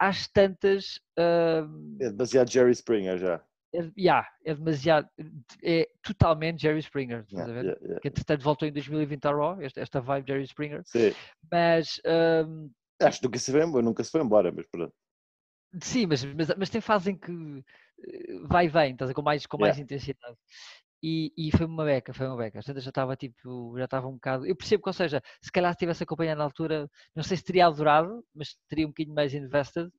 às 0.00 0.28
tantas, 0.28 1.00
ah, 1.18 1.66
é 2.00 2.08
demasiado 2.10 2.50
Jerry 2.50 2.70
Springer 2.72 3.18
já. 3.18 3.44
é, 3.74 3.90
yeah, 3.98 4.26
é 4.44 4.54
demasiado, 4.54 5.08
é 5.62 5.88
totalmente 6.02 6.62
Jerry 6.62 6.78
Springer, 6.80 7.24
estás 7.26 7.46
Yeah, 7.46 7.48
a 7.48 7.52
ver? 7.52 7.64
yeah, 7.64 7.78
yeah. 7.82 8.00
Que 8.00 8.08
entretanto 8.08 8.42
voltou 8.44 8.68
em 8.68 8.72
2020 8.72 9.26
a 9.26 9.30
Raw, 9.32 9.60
esta, 9.60 9.80
esta 9.80 10.00
vibe 10.00 10.28
Jerry 10.28 10.44
Springer, 10.44 10.84
Sim. 10.84 11.14
mas 11.50 12.00
ahm, 12.06 12.68
Acho 13.00 13.20
que 13.20 13.26
nunca 13.26 13.38
se, 13.38 13.52
foi, 13.52 13.82
nunca 13.82 14.02
se 14.04 14.10
foi 14.10 14.20
embora, 14.22 14.50
mas 14.52 14.66
pronto. 14.66 14.94
sim, 15.82 16.06
mas, 16.06 16.24
mas, 16.24 16.48
mas 16.56 16.70
tem 16.70 16.80
fase 16.80 17.10
em 17.10 17.18
que 17.18 17.30
eh, 18.06 18.38
vai 18.48 18.66
e 18.66 18.68
vem, 18.68 18.92
estás 18.92 19.08
a 19.08 19.10
ver, 19.10 19.14
com 19.14 19.22
mais, 19.22 19.46
com 19.46 19.58
mais 19.58 19.78
intensidade. 19.78 20.36
E, 21.06 21.34
e 21.36 21.50
foi 21.54 21.66
uma 21.66 21.84
beca, 21.84 22.14
foi 22.14 22.26
uma 22.26 22.36
beca. 22.38 22.60
Às 22.60 22.64
vezes 22.66 22.82
já 22.82 22.88
estava 22.88 23.14
tipo, 23.14 23.76
já 23.76 23.84
estava 23.84 24.06
um 24.08 24.14
bocado. 24.14 24.46
Eu 24.46 24.56
percebo 24.56 24.82
que, 24.84 24.88
ou 24.88 24.94
seja, 24.94 25.22
se 25.42 25.52
calhar 25.52 25.70
se 25.74 25.78
tivesse 25.78 26.02
acompanhado 26.02 26.38
na 26.38 26.44
altura, 26.44 26.88
não 27.14 27.22
sei 27.22 27.36
se 27.36 27.44
teria 27.44 27.66
adorado, 27.66 28.24
mas 28.34 28.56
teria 28.70 28.86
um 28.86 28.88
bocadinho 28.88 29.14
mais 29.14 29.34
invested, 29.34 29.90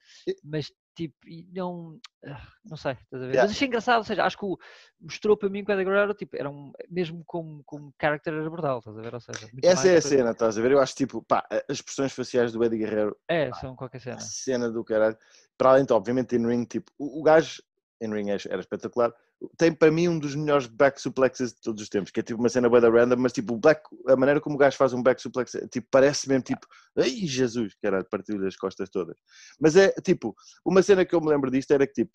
mas 0.43 0.71
tipo, 0.95 1.15
não, 1.53 1.99
ah, 2.25 2.41
não 2.65 2.75
sei, 2.75 2.93
estás 2.93 3.21
a 3.21 3.25
ver? 3.27 3.33
Yeah. 3.33 3.43
Mas 3.43 3.51
achei 3.51 3.67
engraçado, 3.67 3.97
ou 3.99 4.03
seja, 4.03 4.23
acho 4.23 4.35
que 4.37 4.45
o- 4.45 4.57
mostrou 4.99 5.37
para 5.37 5.49
mim 5.49 5.63
que 5.63 5.71
o 5.71 5.73
Eddie 5.73 5.85
Guerrero, 5.85 6.13
tipo, 6.15 6.35
era 6.37 6.49
um, 6.49 6.71
mesmo 6.89 7.21
como, 7.25 7.61
como 7.65 7.93
character 8.01 8.33
era 8.33 8.49
brutal, 8.49 8.79
estás 8.79 8.97
a 8.97 9.01
ver? 9.01 9.13
Ou 9.13 9.19
seja, 9.19 9.47
Essa 9.61 9.89
é 9.89 9.97
a 9.97 10.01
cena, 10.01 10.31
estás 10.31 10.57
a 10.57 10.61
ver? 10.61 10.71
Eu 10.71 10.79
acho 10.79 10.95
tipo, 10.95 11.21
pá, 11.21 11.45
as 11.69 11.77
expressões 11.77 12.13
faciais 12.13 12.51
do 12.51 12.63
Eddie 12.63 12.79
Guerrero 12.79 13.15
É, 13.27 13.53
são 13.53 13.75
qualquer 13.75 13.99
cena. 14.01 14.15
a 14.15 14.19
cena 14.21 14.71
do 14.71 14.83
caralho. 14.83 15.17
Para 15.55 15.71
além 15.71 15.85
de, 15.85 15.93
obviamente, 15.93 16.35
in 16.35 16.47
ring, 16.47 16.65
tipo, 16.65 16.91
o, 16.97 17.19
o 17.19 17.23
gajo 17.23 17.61
in 18.01 18.11
ring 18.11 18.29
é- 18.29 18.37
era 18.49 18.61
espetacular. 18.61 19.13
Tem 19.57 19.71
para 19.73 19.91
mim 19.91 20.07
um 20.07 20.17
dos 20.17 20.33
melhores 20.35 20.65
back 20.67 20.99
suplexes 20.99 21.53
de 21.53 21.61
todos 21.61 21.81
os 21.83 21.89
tempos, 21.89 22.11
que 22.11 22.19
é 22.19 22.23
tipo 22.23 22.39
uma 22.39 22.49
cena 22.49 22.69
bué 22.69 22.79
da 22.79 22.89
random, 22.89 23.17
mas 23.17 23.33
tipo, 23.33 23.57
black, 23.57 23.81
a 24.07 24.15
maneira 24.15 24.39
como 24.39 24.55
o 24.55 24.57
gajo 24.57 24.77
faz 24.77 24.93
um 24.93 25.03
back 25.03 25.21
suplex, 25.21 25.53
é, 25.55 25.67
tipo, 25.67 25.87
parece 25.91 26.27
mesmo 26.27 26.43
tipo, 26.43 26.65
ai 26.97 27.09
Jesus, 27.09 27.75
caralho, 27.81 28.07
partiu-lhe 28.09 28.47
as 28.47 28.55
costas 28.55 28.89
todas. 28.89 29.17
Mas 29.59 29.75
é 29.75 29.91
tipo, 30.03 30.35
uma 30.65 30.81
cena 30.81 31.05
que 31.05 31.13
eu 31.13 31.21
me 31.21 31.27
lembro 31.27 31.51
disto 31.51 31.71
era 31.71 31.85
que 31.85 31.93
tipo, 31.93 32.11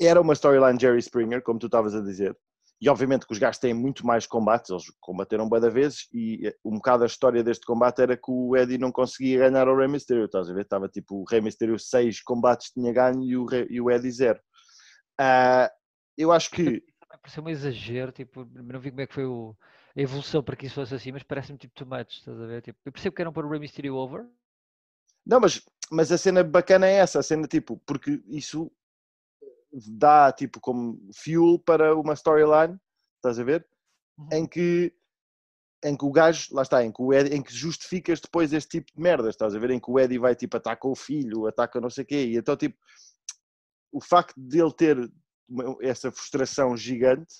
era 0.00 0.20
uma 0.20 0.32
storyline 0.32 0.80
Jerry 0.80 0.98
Springer, 1.00 1.42
como 1.42 1.58
tu 1.58 1.66
estavas 1.66 1.94
a 1.94 2.00
dizer, 2.00 2.36
e 2.80 2.88
obviamente 2.88 3.26
que 3.26 3.32
os 3.32 3.38
gajos 3.38 3.58
têm 3.58 3.74
muito 3.74 4.06
mais 4.06 4.26
combates, 4.26 4.70
eles 4.70 4.84
combateram 5.00 5.48
bué 5.48 5.58
da 5.60 5.68
e 6.12 6.46
eh, 6.46 6.54
um 6.64 6.76
bocado 6.76 7.02
a 7.02 7.06
história 7.06 7.42
deste 7.42 7.66
combate 7.66 8.00
era 8.00 8.16
que 8.16 8.30
o 8.30 8.56
Eddie 8.56 8.78
não 8.78 8.92
conseguia 8.92 9.38
ganhar 9.40 9.66
ao 9.66 9.76
Rey 9.76 9.88
Mysterio, 9.88 10.24
estás 10.26 10.48
a 10.48 10.54
ver? 10.54 10.62
Estava 10.62 10.88
tipo, 10.88 11.16
o 11.16 11.24
Rey 11.24 11.40
Mysterio 11.40 11.78
seis 11.78 12.22
combates 12.22 12.70
tinha 12.70 12.92
ganho 12.92 13.22
e 13.24 13.36
o, 13.36 13.44
Rey- 13.44 13.66
e 13.68 13.80
o 13.80 13.90
Eddie 13.90 14.12
zero. 14.12 14.40
Ah, 15.20 15.68
eu 16.18 16.32
acho 16.32 16.50
que, 16.50 16.84
pareceu 17.22 17.42
um 17.42 17.48
exagero, 17.48 18.12
tipo, 18.12 18.44
não 18.44 18.80
vi 18.80 18.90
como 18.90 19.00
é 19.00 19.06
que 19.06 19.14
foi 19.14 19.24
o, 19.24 19.56
a 19.96 20.00
evolução 20.00 20.42
para 20.42 20.56
que 20.56 20.66
isso 20.66 20.74
fosse 20.74 20.94
assim, 20.94 21.12
mas 21.12 21.22
parece-me 21.22 21.58
tipo 21.58 21.74
too 21.74 21.86
much, 21.86 22.18
estás 22.18 22.38
a 22.40 22.46
ver? 22.46 22.60
Tipo, 22.62 22.78
eu 22.84 22.92
percebo 22.92 23.16
que 23.16 23.22
eram 23.22 23.32
para 23.32 23.46
o 23.46 23.50
Rey 23.50 23.60
Mysterio 23.60 23.94
over, 23.94 24.26
não, 25.28 25.40
mas, 25.40 25.62
mas 25.90 26.10
a 26.10 26.16
cena 26.16 26.42
bacana 26.42 26.86
é 26.86 26.94
essa, 26.94 27.18
a 27.18 27.22
cena 27.22 27.46
tipo, 27.46 27.76
porque 27.86 28.22
isso 28.28 28.72
dá 29.70 30.32
tipo 30.32 30.58
como 30.58 30.98
fuel 31.14 31.58
para 31.58 31.94
uma 31.94 32.14
storyline, 32.14 32.80
estás 33.16 33.38
a 33.38 33.44
ver? 33.44 33.66
Uhum. 34.16 34.28
em 34.32 34.46
que 34.46 34.92
em 35.84 35.96
que 35.96 36.04
o 36.04 36.10
gajo, 36.10 36.52
lá 36.52 36.62
está, 36.62 36.84
em 36.84 36.90
que, 36.90 37.00
o 37.00 37.12
Eddie, 37.12 37.36
em 37.36 37.40
que 37.40 37.54
justificas 37.54 38.18
depois 38.18 38.52
este 38.52 38.80
tipo 38.80 38.92
de 38.92 39.00
merdas, 39.00 39.28
estás 39.28 39.54
a 39.54 39.60
ver? 39.60 39.70
Em 39.70 39.78
que 39.78 39.88
o 39.88 39.96
Eddie 39.96 40.18
vai 40.18 40.34
tipo 40.34 40.56
ataca 40.56 40.88
o 40.88 40.96
filho, 40.96 41.46
ataca 41.46 41.80
não 41.80 41.88
sei 41.88 42.02
o 42.02 42.06
quê, 42.06 42.24
e 42.24 42.36
então 42.36 42.56
tipo 42.56 42.76
o 43.92 44.00
facto 44.00 44.34
de 44.36 44.60
ele 44.60 44.72
ter 44.72 45.12
essa 45.80 46.10
frustração 46.10 46.76
gigante 46.76 47.34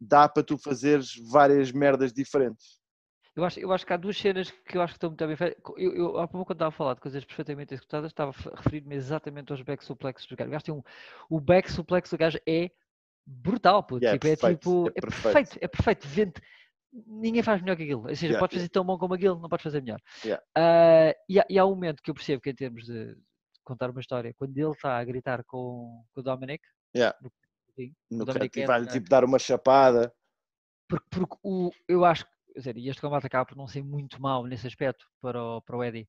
dá 0.00 0.28
para 0.28 0.42
tu 0.42 0.58
fazeres 0.58 1.14
várias 1.30 1.72
merdas 1.72 2.12
diferentes. 2.12 2.78
Eu 3.36 3.44
acho, 3.44 3.58
eu 3.58 3.72
acho 3.72 3.84
que 3.84 3.92
há 3.92 3.96
duas 3.96 4.16
cenas 4.16 4.50
que 4.50 4.76
eu 4.76 4.82
acho 4.82 4.92
que 4.92 4.96
estão 4.96 5.10
muito 5.10 5.26
bem 5.26 5.36
feitas. 5.36 5.60
Eu, 5.76 5.92
eu, 5.94 6.18
há 6.18 6.28
pouco 6.28 6.46
quando 6.46 6.56
estava 6.56 6.68
a 6.68 6.76
falar 6.76 6.94
de 6.94 7.00
coisas 7.00 7.24
perfeitamente 7.24 7.74
executadas, 7.74 8.12
estava 8.12 8.30
a 8.30 8.56
referir-me 8.56 8.94
exatamente 8.94 9.50
aos 9.50 9.60
back 9.62 9.84
suplexes 9.84 10.28
do 10.28 10.36
gajo. 10.36 10.48
O 10.48 10.52
gajo 10.52 10.64
tem 10.64 10.74
um, 10.74 10.82
o 11.28 11.40
back 11.40 11.70
suplex 11.70 12.10
do 12.10 12.18
gajo 12.18 12.38
é 12.46 12.70
brutal, 13.26 13.82
puto. 13.82 14.04
Yeah, 14.04 14.16
é 14.16 14.18
tipo, 14.18 14.26
é, 14.28 14.36
perfeito, 14.36 14.58
tipo, 14.60 14.86
é 14.86 14.92
é 14.94 15.00
perfeito. 15.00 15.32
perfeito, 15.32 15.58
é 15.62 15.68
perfeito. 15.68 16.42
Ninguém 16.92 17.42
faz 17.42 17.60
melhor 17.60 17.76
que 17.76 17.82
aquilo. 17.82 18.02
Ou 18.02 18.08
seja, 18.08 18.26
Yeah, 18.26 18.38
podes 18.38 18.56
fazer 18.56 18.68
tão 18.68 18.84
bom 18.84 18.96
como 18.96 19.14
aquilo, 19.14 19.40
não 19.40 19.48
podes 19.48 19.64
fazer 19.64 19.82
melhor. 19.82 20.00
Yeah. 20.24 20.44
Ah, 20.56 21.12
e, 21.28 21.40
há, 21.40 21.46
e 21.50 21.58
há 21.58 21.66
um 21.66 21.70
momento 21.70 22.02
que 22.02 22.10
eu 22.10 22.14
percebo 22.14 22.40
que 22.40 22.50
em 22.50 22.54
termos 22.54 22.84
de 22.84 23.16
contar 23.64 23.90
uma 23.90 24.00
história, 24.00 24.32
quando 24.34 24.56
ele 24.56 24.70
está 24.70 24.96
a 24.96 25.04
gritar 25.04 25.42
com, 25.42 26.04
com 26.12 26.20
o 26.20 26.22
Dominic, 26.22 26.62
Yeah. 26.94 27.16
No, 27.20 27.32
sim, 27.74 27.94
No 28.10 28.26
canto 28.26 28.58
e 28.58 28.66
vai-lhe 28.66 28.88
eh, 28.88 28.92
tipo 28.92 29.08
dar 29.08 29.24
uma 29.24 29.38
chapada. 29.38 30.14
porque, 30.88 31.06
porque 31.10 31.36
o, 31.42 31.70
eu 31.88 32.04
acho 32.04 32.24
que, 32.24 32.30
dizer, 32.56 32.76
e 32.76 32.88
este 32.88 33.00
combate 33.00 33.26
acaba 33.26 33.44
por 33.46 33.56
não 33.56 33.66
ser 33.66 33.82
muito 33.82 34.20
mau 34.20 34.46
nesse 34.46 34.66
aspecto 34.66 35.06
para 35.20 35.42
o, 35.42 35.60
para 35.62 35.76
o 35.76 35.82
Eddie, 35.82 36.08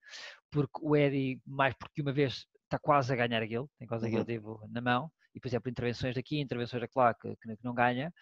porque 0.52 0.80
o 0.82 0.96
Eddie, 0.96 1.42
mais 1.46 1.74
porque 1.76 2.02
uma 2.02 2.14
vez 2.14 2.46
está 2.66 2.78
quase 2.78 3.12
a 3.14 3.16
ganhar 3.16 3.42
aquilo, 3.42 3.70
tem 3.78 3.88
quase 3.88 4.06
aquele 4.06 4.20
Uhum. 4.22 4.26
devo 4.26 4.68
na 4.70 4.82
mão, 4.82 5.12
e 5.32 5.36
depois 5.40 5.54
é 5.54 5.60
por 5.60 5.70
intervenções 5.70 6.16
daqui, 6.16 6.40
intervenções 6.40 6.82
de 6.82 6.90
lá 6.96 7.14
que, 7.14 7.36
que 7.36 7.58
não 7.64 7.74
ganha. 7.74 8.14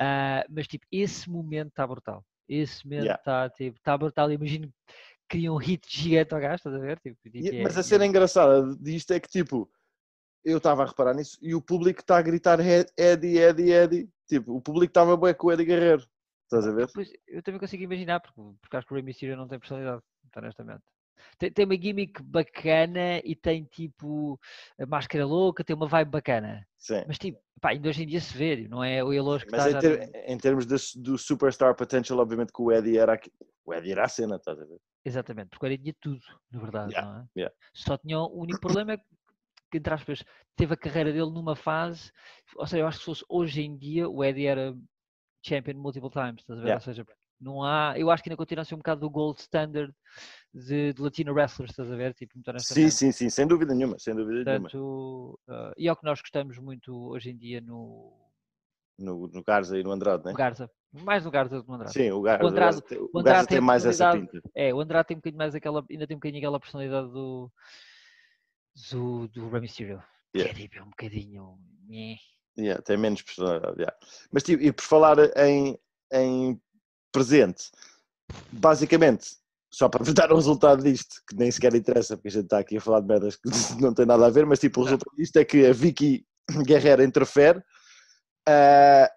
Ah, 0.00 0.44
mas 0.48 0.66
tipo, 0.66 0.86
esse 0.92 1.28
momento 1.30 1.68
está 1.68 1.86
brutal. 1.86 2.24
Esse 2.48 2.84
momento 2.84 3.04
Yeah. 3.04 3.20
está 3.20 3.50
tipo, 3.50 3.80
tá 3.82 3.96
brutal. 3.96 4.30
Imagino 4.30 4.68
que 4.68 4.74
cria 5.28 5.52
um 5.52 5.56
hit 5.56 5.86
gigante 5.88 6.34
ao 6.34 6.40
gajo, 6.40 6.56
estás 6.56 6.74
a 6.74 6.78
ver? 6.78 7.00
Tipo, 7.00 7.16
tipo, 7.30 7.54
é- 7.56 7.62
mas 7.62 7.76
a 7.76 7.80
é- 7.80 7.82
cena 7.82 8.06
engraçada 8.06 8.76
disto 8.76 9.12
é 9.12 9.18
que, 9.20 9.28
tipo, 9.28 9.68
eu 10.44 10.58
estava 10.58 10.82
a 10.82 10.86
reparar 10.86 11.14
nisso 11.14 11.38
e 11.40 11.54
o 11.54 11.62
público 11.62 12.00
está 12.00 12.18
a 12.18 12.22
gritar 12.22 12.58
"Ed- 12.60 12.90
Eddie, 12.96 13.38
Eddie, 13.38 13.72
Eddie. 13.72 14.10
Tipo, 14.28 14.56
o 14.56 14.60
público 14.60 14.90
estava 14.90 15.16
bem 15.16 15.34
com 15.34 15.46
o 15.48 15.52
Eddie 15.52 15.66
Guerreiro. 15.66 16.06
Estás 16.44 16.66
a 16.66 16.72
ver? 16.72 16.88
Pois, 16.92 17.10
eu 17.26 17.42
também 17.42 17.60
consigo 17.60 17.82
imaginar, 17.82 18.20
porque, 18.20 18.40
porque 18.60 18.76
acho 18.76 18.86
que 18.86 18.92
o 18.92 18.96
Rey 18.96 19.02
Mysterio 19.04 19.36
não 19.36 19.48
tem 19.48 19.58
personalidade, 19.58 20.02
honestamente. 20.36 20.82
Tem, 21.38 21.52
tem 21.52 21.64
uma 21.64 21.76
gimmick 21.76 22.22
bacana 22.22 23.18
e 23.24 23.34
tem 23.34 23.64
tipo 23.64 24.38
a 24.78 24.86
máscara 24.86 25.24
louca, 25.24 25.64
tem 25.64 25.74
uma 25.76 25.86
vibe 25.86 26.10
bacana. 26.10 26.66
Sim. 26.78 27.04
Mas 27.06 27.18
tipo, 27.18 27.38
pá, 27.60 27.70
ainda 27.70 27.88
hoje 27.88 28.02
em 28.02 28.06
dia 28.06 28.20
se 28.20 28.36
vê, 28.36 28.66
não 28.68 28.82
é 28.82 29.02
o 29.02 29.08
hoje 29.08 29.44
que 29.46 29.52
Mas 29.52 29.66
está 29.66 29.78
em, 29.78 29.80
ter- 29.80 30.06
tipo- 30.06 30.18
em 30.26 30.38
termos 30.38 30.66
de, 30.66 30.76
do 31.00 31.16
superstar 31.16 31.74
potential, 31.74 32.18
obviamente 32.18 32.52
que 32.52 32.60
o 32.60 32.72
Eddie 32.72 32.98
era 32.98 33.14
aqui- 33.14 33.32
o 33.64 33.72
Eddie 33.72 33.92
era 33.92 34.04
a 34.04 34.08
cena, 34.08 34.36
estás 34.36 34.58
a 34.60 34.64
ver? 34.64 34.78
Exatamente, 35.04 35.50
porque 35.50 35.66
ele 35.66 35.78
tinha 35.78 35.94
tudo, 36.00 36.20
na 36.50 36.60
verdade, 36.60 36.92
Yeah, 36.92 37.08
não 37.12 37.20
é? 37.20 37.26
yeah. 37.36 37.54
Só 37.72 37.96
tinha 37.96 38.18
o 38.20 38.40
único 38.40 38.60
problema 38.60 38.92
é 38.92 38.96
que, 38.98 39.04
que, 39.72 39.78
entre 39.78 39.94
aspas, 39.94 40.22
teve 40.54 40.74
a 40.74 40.76
carreira 40.76 41.10
dele 41.12 41.30
numa 41.30 41.56
fase, 41.56 42.12
ou 42.56 42.66
seja, 42.66 42.82
eu 42.82 42.86
acho 42.86 42.98
que 42.98 43.04
se 43.04 43.06
fosse 43.06 43.24
hoje 43.28 43.62
em 43.62 43.76
dia, 43.76 44.08
o 44.08 44.22
Eddie 44.22 44.46
era 44.46 44.76
champion 45.44 45.74
multiple 45.78 46.10
times, 46.10 46.40
estás 46.40 46.58
a 46.58 46.62
ver? 46.62 46.68
Yeah. 46.68 46.76
Ou 46.76 46.80
seja, 46.84 47.06
não 47.40 47.64
há, 47.64 47.94
eu 47.96 48.10
acho 48.10 48.22
que 48.22 48.28
ainda 48.28 48.36
continua 48.36 48.62
a 48.62 48.64
ser 48.64 48.74
um 48.74 48.78
bocado 48.78 49.00
do 49.00 49.10
gold 49.10 49.40
standard 49.40 49.92
de, 50.54 50.92
de 50.92 51.02
Latino 51.02 51.32
wrestlers, 51.32 51.70
estás 51.72 51.90
a 51.90 51.96
ver? 51.96 52.14
Tipo, 52.14 52.38
Sim, 52.58 52.90
sim, 52.90 53.10
sim, 53.10 53.30
sem 53.30 53.46
dúvida 53.46 53.74
nenhuma, 53.74 53.98
sem 53.98 54.14
dúvida 54.14 54.44
nenhuma. 54.44 54.68
Portanto, 54.68 55.40
ah, 55.48 55.72
e 55.76 55.88
é 55.88 55.92
o 55.92 55.96
que 55.96 56.04
nós 56.04 56.20
gostamos 56.20 56.58
muito 56.58 56.94
hoje 56.94 57.30
em 57.30 57.36
dia 57.36 57.60
no, 57.62 58.12
No, 58.98 59.26
no 59.26 59.42
Garza 59.42 59.76
e 59.78 59.82
no 59.82 59.90
Andrade, 59.90 60.24
né? 60.26 60.32
no 60.32 60.36
Garza, 60.36 60.70
mais 60.92 61.24
no 61.24 61.30
Garza 61.30 61.56
do 61.56 61.62
que 61.62 61.68
no 61.68 61.74
Andrade. 61.76 61.94
Sim, 61.94 62.10
o 62.12 62.20
Garza, 62.20 62.44
O 62.44 62.48
Andrade- 62.48 62.76
o 62.76 62.80
Garza 62.80 62.82
tem- 62.82 62.98
o 62.98 63.04
o 63.04 63.22
Garza 63.22 63.48
tem 63.48 63.56
tem 63.58 63.66
mais 63.66 63.86
essa 63.86 64.12
pinta. 64.12 64.42
É, 64.54 64.72
o 64.74 64.80
Andrade 64.80 65.08
tem 65.08 65.16
um 65.16 65.20
bocadinho 65.20 65.38
mais 65.38 65.54
aquela, 65.54 65.84
ainda 65.90 66.06
tem 66.06 66.14
um 66.14 66.20
bocadinho 66.20 66.38
aquela 66.40 66.60
personalidade 66.60 67.08
do, 67.10 67.50
do, 68.90 69.28
do 69.28 69.48
Rey 69.50 69.60
Mysterio. 69.60 70.02
Que 70.32 70.38
Yeah. 70.40 70.50
é 70.58 70.62
tipo, 70.62 70.78
é 70.78 70.82
um 70.82 70.88
bocadinho. 70.88 71.58
Yeah, 72.58 72.82
tem 72.82 72.96
menos 72.96 73.20
personalidade. 73.22 73.76
yeah. 73.78 73.96
Mas 74.32 74.42
tipo, 74.42 74.62
e 74.62 74.72
por 74.72 74.82
falar 74.82 75.16
em, 75.36 75.78
em 76.12 76.60
presente, 77.12 77.70
basicamente, 78.50 79.36
só 79.70 79.88
para 79.88 80.04
vos 80.04 80.14
dar 80.14 80.32
o 80.32 80.36
resultado 80.36 80.82
disto, 80.82 81.22
que 81.28 81.36
nem 81.36 81.50
sequer 81.50 81.74
interessa, 81.74 82.16
porque 82.16 82.28
a 82.28 82.30
gente 82.30 82.44
está 82.44 82.58
aqui 82.58 82.76
a 82.76 82.80
falar 82.80 83.00
de 83.00 83.06
merdas 83.08 83.36
que 83.36 83.42
não 83.80 83.92
tem 83.92 84.06
nada 84.06 84.26
a 84.26 84.30
ver, 84.30 84.46
mas 84.46 84.58
tipo, 84.58 84.80
o 84.80 84.84
resultado 84.84 85.14
disto 85.16 85.36
é 85.36 85.44
que 85.44 85.66
a 85.66 85.72
Vicky 85.72 86.26
Guerreiro 86.66 87.02
interfere, 87.02 87.62
ah, 88.48 89.10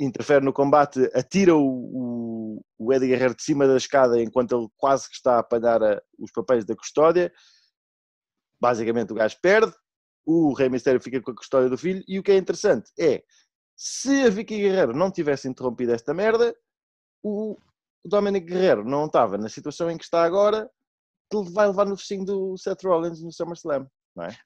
interfere 0.00 0.42
no 0.44 0.52
combate, 0.54 1.00
atira 1.14 1.54
o, 1.54 1.60
o, 1.62 2.64
o 2.78 2.92
Eddie 2.94 3.08
Guerreiro 3.08 3.34
de 3.34 3.42
cima 3.42 3.66
da 3.66 3.76
escada 3.76 4.20
enquanto 4.22 4.56
ele 4.58 4.68
quase 4.76 5.08
que 5.08 5.16
está 5.16 5.36
a 5.36 5.40
apanhar 5.40 5.82
a- 5.82 6.02
os 6.18 6.32
papéis 6.32 6.64
da 6.64 6.74
custódia. 6.74 7.30
Basicamente 8.60 9.12
o 9.12 9.16
gajo 9.16 9.36
perde, 9.40 9.72
o 10.24 10.52
Rei 10.52 10.68
Mistério 10.68 11.00
fica 11.00 11.20
com 11.20 11.30
a 11.30 11.34
custódia 11.34 11.68
do 11.68 11.78
filho, 11.78 12.04
e 12.06 12.18
o 12.18 12.22
que 12.22 12.32
é 12.32 12.36
interessante 12.36 12.90
é, 12.98 13.22
se 13.76 14.22
a 14.26 14.30
Vicky 14.30 14.58
Guerreiro 14.58 14.94
não 14.94 15.10
tivesse 15.10 15.48
interrompido 15.48 15.92
esta 15.92 16.12
merda, 16.12 16.54
o 17.22 17.56
Dominic 18.04 18.46
Guerreiro 18.46 18.84
não 18.84 19.06
estava 19.06 19.38
na 19.38 19.48
situação 19.48 19.90
em 19.90 19.96
que 19.96 20.04
está 20.04 20.22
agora, 20.22 20.70
que 21.30 21.42
vai 21.52 21.66
levar 21.66 21.86
no 21.86 21.96
focinho 21.96 22.24
do 22.24 22.56
Seth 22.58 22.82
Rollins 22.84 23.22
no 23.22 23.32
SummerSlam. 23.32 23.86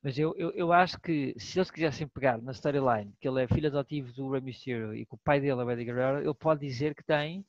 Mas 0.03 0.19
eu, 0.19 0.35
eu, 0.37 0.51
eu 0.53 0.73
acho 0.73 1.01
que 1.01 1.35
se 1.39 1.59
eles 1.59 1.71
quisessem 1.71 2.07
pegar 2.07 2.41
na 2.41 2.53
storyline 2.53 3.13
que 3.21 3.27
ele 3.27 3.43
é 3.43 3.49
filho 3.49 3.69
adotivo 3.69 4.13
do 4.13 4.31
Rey 4.31 4.41
Mysterio 4.41 4.95
e 4.95 5.07
que 5.07 5.15
o 5.15 5.19
pai 5.19 5.41
dele 5.41 5.61
é 5.61 5.65
o 5.65 5.71
Eddie 5.71 5.87
Guerrero, 5.87 6.21
ele 6.21 6.35
pode 6.35 6.61
dizer 6.61 6.95
que 6.95 7.03
tem, 7.03 7.45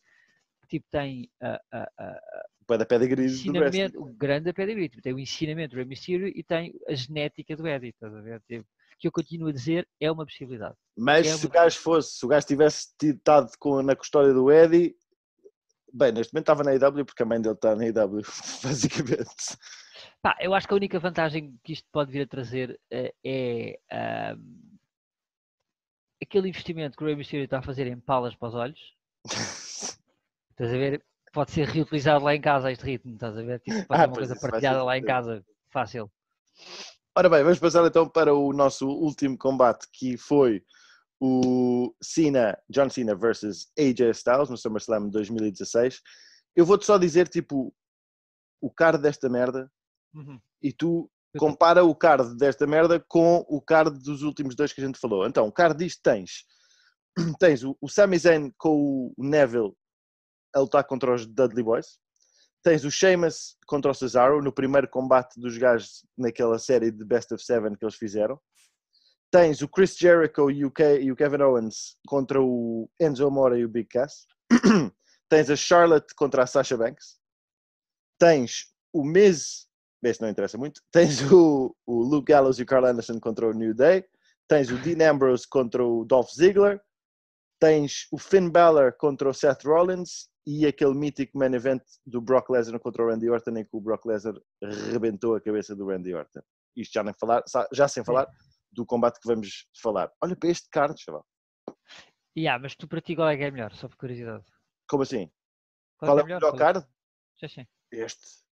tipo, 0.67 0.87
tem 0.89 1.29
a, 1.41 1.61
a, 1.71 2.34
O 2.65 2.67
pai 2.67 2.79
da 2.79 2.85
pedigree 2.85 3.27
do 3.27 3.53
wrestling. 3.53 3.91
o 3.95 4.05
grande 4.05 4.51
pedigree, 4.51 4.89
tipo, 4.89 5.03
tem 5.03 5.13
o 5.13 5.19
ensinamento 5.19 5.75
do 5.75 5.77
Rey 5.77 5.85
Mysterio 5.85 6.27
e 6.27 6.43
tem 6.43 6.73
a 6.87 6.95
genética 6.95 7.55
do 7.55 7.67
Eddie, 7.67 7.89
estás 7.89 8.13
a 8.13 8.21
ver? 8.21 8.41
Tipo, 8.47 8.67
que 8.97 9.07
eu 9.07 9.11
continuo 9.11 9.49
a 9.49 9.51
dizer 9.51 9.87
é 9.99 10.11
uma 10.11 10.25
possibilidade. 10.25 10.75
Mas 10.97 11.27
é 11.27 11.37
se 11.37 11.45
o 11.45 11.49
gajo 11.49 11.77
fosse, 11.77 12.17
se 12.17 12.25
o 12.25 12.27
gajo 12.27 12.47
tivesse 12.47 12.87
estado 13.03 13.51
com, 13.59 13.83
na 13.83 13.95
custódia 13.95 14.33
do 14.33 14.51
Eddie, 14.51 14.95
bem, 15.93 16.11
neste 16.11 16.33
momento 16.33 16.51
estava 16.51 16.63
na 16.63 16.73
IW 16.73 17.05
porque 17.05 17.21
a 17.21 17.25
mãe 17.25 17.39
dele 17.39 17.53
está 17.53 17.75
na 17.75 17.85
IW, 17.85 18.21
basicamente. 18.63 19.57
Pá, 20.19 20.35
eu 20.39 20.55
acho 20.55 20.67
que 20.67 20.73
a 20.73 20.77
única 20.77 20.99
vantagem 20.99 21.59
que 21.63 21.73
isto 21.73 21.87
pode 21.91 22.11
vir 22.11 22.21
a 22.21 22.27
trazer 22.27 22.79
eh, 22.89 23.13
é 23.23 23.79
aquele 26.19 26.49
investimento 26.49 26.97
que 26.97 27.03
o 27.03 27.05
Rey 27.05 27.15
Mysterio 27.15 27.43
está 27.45 27.59
a 27.59 27.63
fazer 27.63 27.85
em 27.85 27.99
palas 27.99 28.35
para 28.35 28.47
os 28.47 28.55
olhos. 28.55 28.95
Estás 30.49 30.73
a 30.73 30.77
ver? 30.77 31.05
Pode 31.35 31.51
ser 31.51 31.67
reutilizado 31.67 32.23
lá 32.23 32.33
em 32.33 32.39
casa 32.39 32.69
a 32.69 32.71
este 32.71 32.85
ritmo, 32.85 33.13
estás 33.13 33.37
a 33.37 33.41
ver? 33.43 33.59
Tipo, 33.59 33.85
pode 33.87 33.99
Ah, 34.01 34.03
ser 34.03 34.07
uma 34.09 34.15
coisa 34.15 34.35
partilhada 34.39 34.83
lá 34.85 34.97
em 34.97 35.01
certeza. 35.01 35.17
casa, 35.33 35.45
fácil. 35.69 36.11
Ora 37.13 37.29
bem, 37.29 37.43
vamos 37.43 37.59
passar 37.59 37.85
então 37.85 38.07
para 38.07 38.33
o 38.33 38.53
nosso 38.53 38.87
último 38.87 39.37
combate, 39.37 39.85
que 39.91 40.15
foi 40.17 40.63
o 41.19 41.93
Cena, 42.01 42.57
John 42.69 42.89
Cena 42.89 43.13
versus 43.15 43.67
AJ 43.77 44.11
Styles 44.11 44.49
no 44.49 44.57
SummerSlam 44.57 45.09
2016. 45.09 46.01
Eu 46.55 46.65
vou-te 46.65 46.85
só 46.85 46.97
dizer, 46.97 47.27
tipo, 47.27 47.75
o 48.61 48.71
card 48.71 49.01
desta 49.01 49.27
merda 49.27 49.69
Uhum. 50.13 50.39
e 50.61 50.71
tu 50.71 51.11
compara 51.37 51.83
o 51.83 51.93
card 51.93 52.37
desta 52.37 52.65
merda 52.65 52.97
com 53.09 53.45
o 53.49 53.61
card 53.61 54.01
dos 54.01 54.21
últimos 54.21 54.55
dois 54.55 54.71
que 54.71 54.79
a 54.79 54.85
gente 54.85 54.97
falou. 54.97 55.27
Então, 55.27 55.45
o 55.47 55.51
card 55.51 55.77
disto 55.83 55.99
tens, 56.01 56.45
tens 57.39 57.61
o, 57.65 57.77
o 57.81 57.89
Sami 57.89 58.17
Zayn 58.17 58.53
com 58.57 59.11
o 59.17 59.23
Neville 59.25 59.73
a 60.55 60.59
lutar 60.59 60.83
contra 60.85 61.13
os 61.13 61.25
Dudley 61.25 61.63
Boys. 61.63 61.99
Tens 62.63 62.83
o 62.83 62.89
Sheamus 62.89 63.57
contra 63.67 63.91
o 63.91 63.93
Cesaro 63.93 64.41
no 64.41 64.51
primeiro 64.51 64.87
combate 64.87 65.39
dos 65.39 65.57
gajos 65.57 66.03
naquela 66.17 66.57
série 66.57 66.89
de 66.89 67.03
Best 67.05 67.31
of 67.33 67.43
Seven 67.43 67.75
que 67.75 67.85
eles 67.85 67.95
fizeram. 67.95 68.39
Tens 69.29 69.61
o 69.61 69.67
Chris 69.67 69.95
Jericho 69.97 70.49
e 70.49 70.65
o, 70.65 70.71
Ke- 70.71 71.11
o 71.11 71.15
Kevin 71.15 71.41
Owens 71.41 71.97
contra 72.07 72.41
o 72.41 72.89
Enzo 72.99 73.27
Amore 73.27 73.59
e 73.59 73.65
o 73.65 73.69
Big 73.69 73.89
Cass. 73.89 74.25
Tens 75.29 75.49
a 75.49 75.55
Charlotte 75.55 76.15
contra 76.15 76.43
a 76.43 76.47
Sasha 76.47 76.77
Banks. 76.77 77.19
Tens 78.17 78.73
o 78.93 79.03
Miz, 79.03 79.67
este 80.01 80.21
não 80.21 80.29
interessa 80.29 80.57
muito. 80.57 80.81
Tens 80.91 81.21
o, 81.31 81.75
o 81.85 82.01
Luke 82.01 82.31
Gallows 82.31 82.59
e 82.59 82.63
o 82.63 82.65
Carl 82.65 82.85
Anderson 82.85 83.19
contra 83.19 83.47
o 83.47 83.53
New 83.53 83.73
Day. 83.73 84.05
Tens 84.47 84.71
o 84.71 84.77
Dean 84.77 85.11
Ambrose 85.11 85.47
contra 85.47 85.83
o 85.85 86.05
Dolph 86.05 86.31
Ziggler. 86.31 86.81
Tens 87.59 88.07
o 88.11 88.17
Finn 88.17 88.49
Balor 88.49 88.93
contra 88.97 89.29
o 89.29 89.33
Seth 89.33 89.63
Rollins 89.65 90.29
e 90.45 90.65
aquele 90.65 90.93
mítico 90.93 91.37
main 91.37 91.53
event 91.53 91.81
do 92.05 92.21
Brock 92.21 92.49
Lesnar 92.49 92.79
contra 92.79 93.03
o 93.03 93.09
Randy 93.09 93.29
Orton 93.29 93.57
em 93.57 93.65
que 93.65 93.75
o 93.75 93.81
Brock 93.81 94.05
Lesnar 94.05 94.35
rebentou 94.91 95.35
a 95.35 95.41
cabeça 95.41 95.75
do 95.75 95.87
Randy 95.87 96.13
Orton. 96.13 96.41
Isto 96.75 96.93
já, 96.93 97.03
nem 97.03 97.13
falar, 97.13 97.43
já 97.73 97.87
sem 97.87 98.03
falar 98.03 98.27
do 98.71 98.85
combate 98.85 99.19
que 99.19 99.27
vamos 99.27 99.67
falar. 99.81 100.11
Olha 100.21 100.35
para 100.35 100.49
este 100.49 100.69
card, 100.69 101.01
chaval. 101.01 101.25
Yeah, 102.37 102.61
mas 102.61 102.75
tu 102.75 102.87
para 102.87 103.01
ti 103.01 103.15
qual 103.15 103.29
é 103.29 103.37
que 103.37 103.43
é 103.43 103.51
melhor? 103.51 103.73
Só 103.73 103.87
por 103.87 103.97
curiosidade. 103.97 104.43
Como 104.87 105.03
assim? 105.03 105.31
Qual, 105.97 106.11
Qual 106.11 106.19
é 106.19 106.21
é 106.21 106.23
que 106.23 106.23
o 106.23 106.35
melhor 106.35 106.41
Qual 106.41 106.57
card? 106.57 106.85
Sim, 107.39 107.47
sim. 107.47 107.67
Este. 107.91 108.44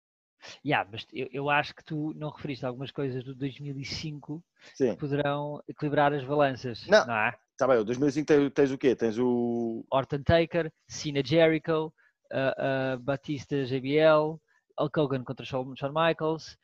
Yeah, 0.64 0.88
mas 0.90 1.06
eu, 1.12 1.28
eu 1.32 1.50
acho 1.50 1.74
que 1.74 1.84
tu 1.84 2.12
não 2.14 2.30
referiste 2.30 2.64
algumas 2.64 2.90
coisas 2.90 3.24
do 3.24 3.34
2005 3.34 4.42
Sim. 4.74 4.90
que 4.90 4.96
poderão 4.96 5.62
equilibrar 5.68 6.12
as 6.12 6.24
balanças. 6.24 6.86
Não. 6.86 7.06
não 7.06 7.14
é? 7.14 7.34
Está 7.52 7.66
bem, 7.66 7.78
o 7.78 7.84
2005 7.84 8.26
tens, 8.26 8.52
tens 8.52 8.70
o 8.72 8.78
quê? 8.78 8.96
Tens 8.96 9.18
o. 9.18 9.84
Orton 9.90 10.22
Taker, 10.22 10.72
Cena 10.88 11.22
Jericho, 11.24 11.86
uh, 11.86 12.96
uh, 12.96 12.98
Batista 13.00 13.64
JBL, 13.64 14.40
Hulk 14.78 15.00
Hogan 15.00 15.24
contra 15.24 15.44
Shawn, 15.46 15.76
Shawn 15.76 15.92
Michaels. 15.92 16.56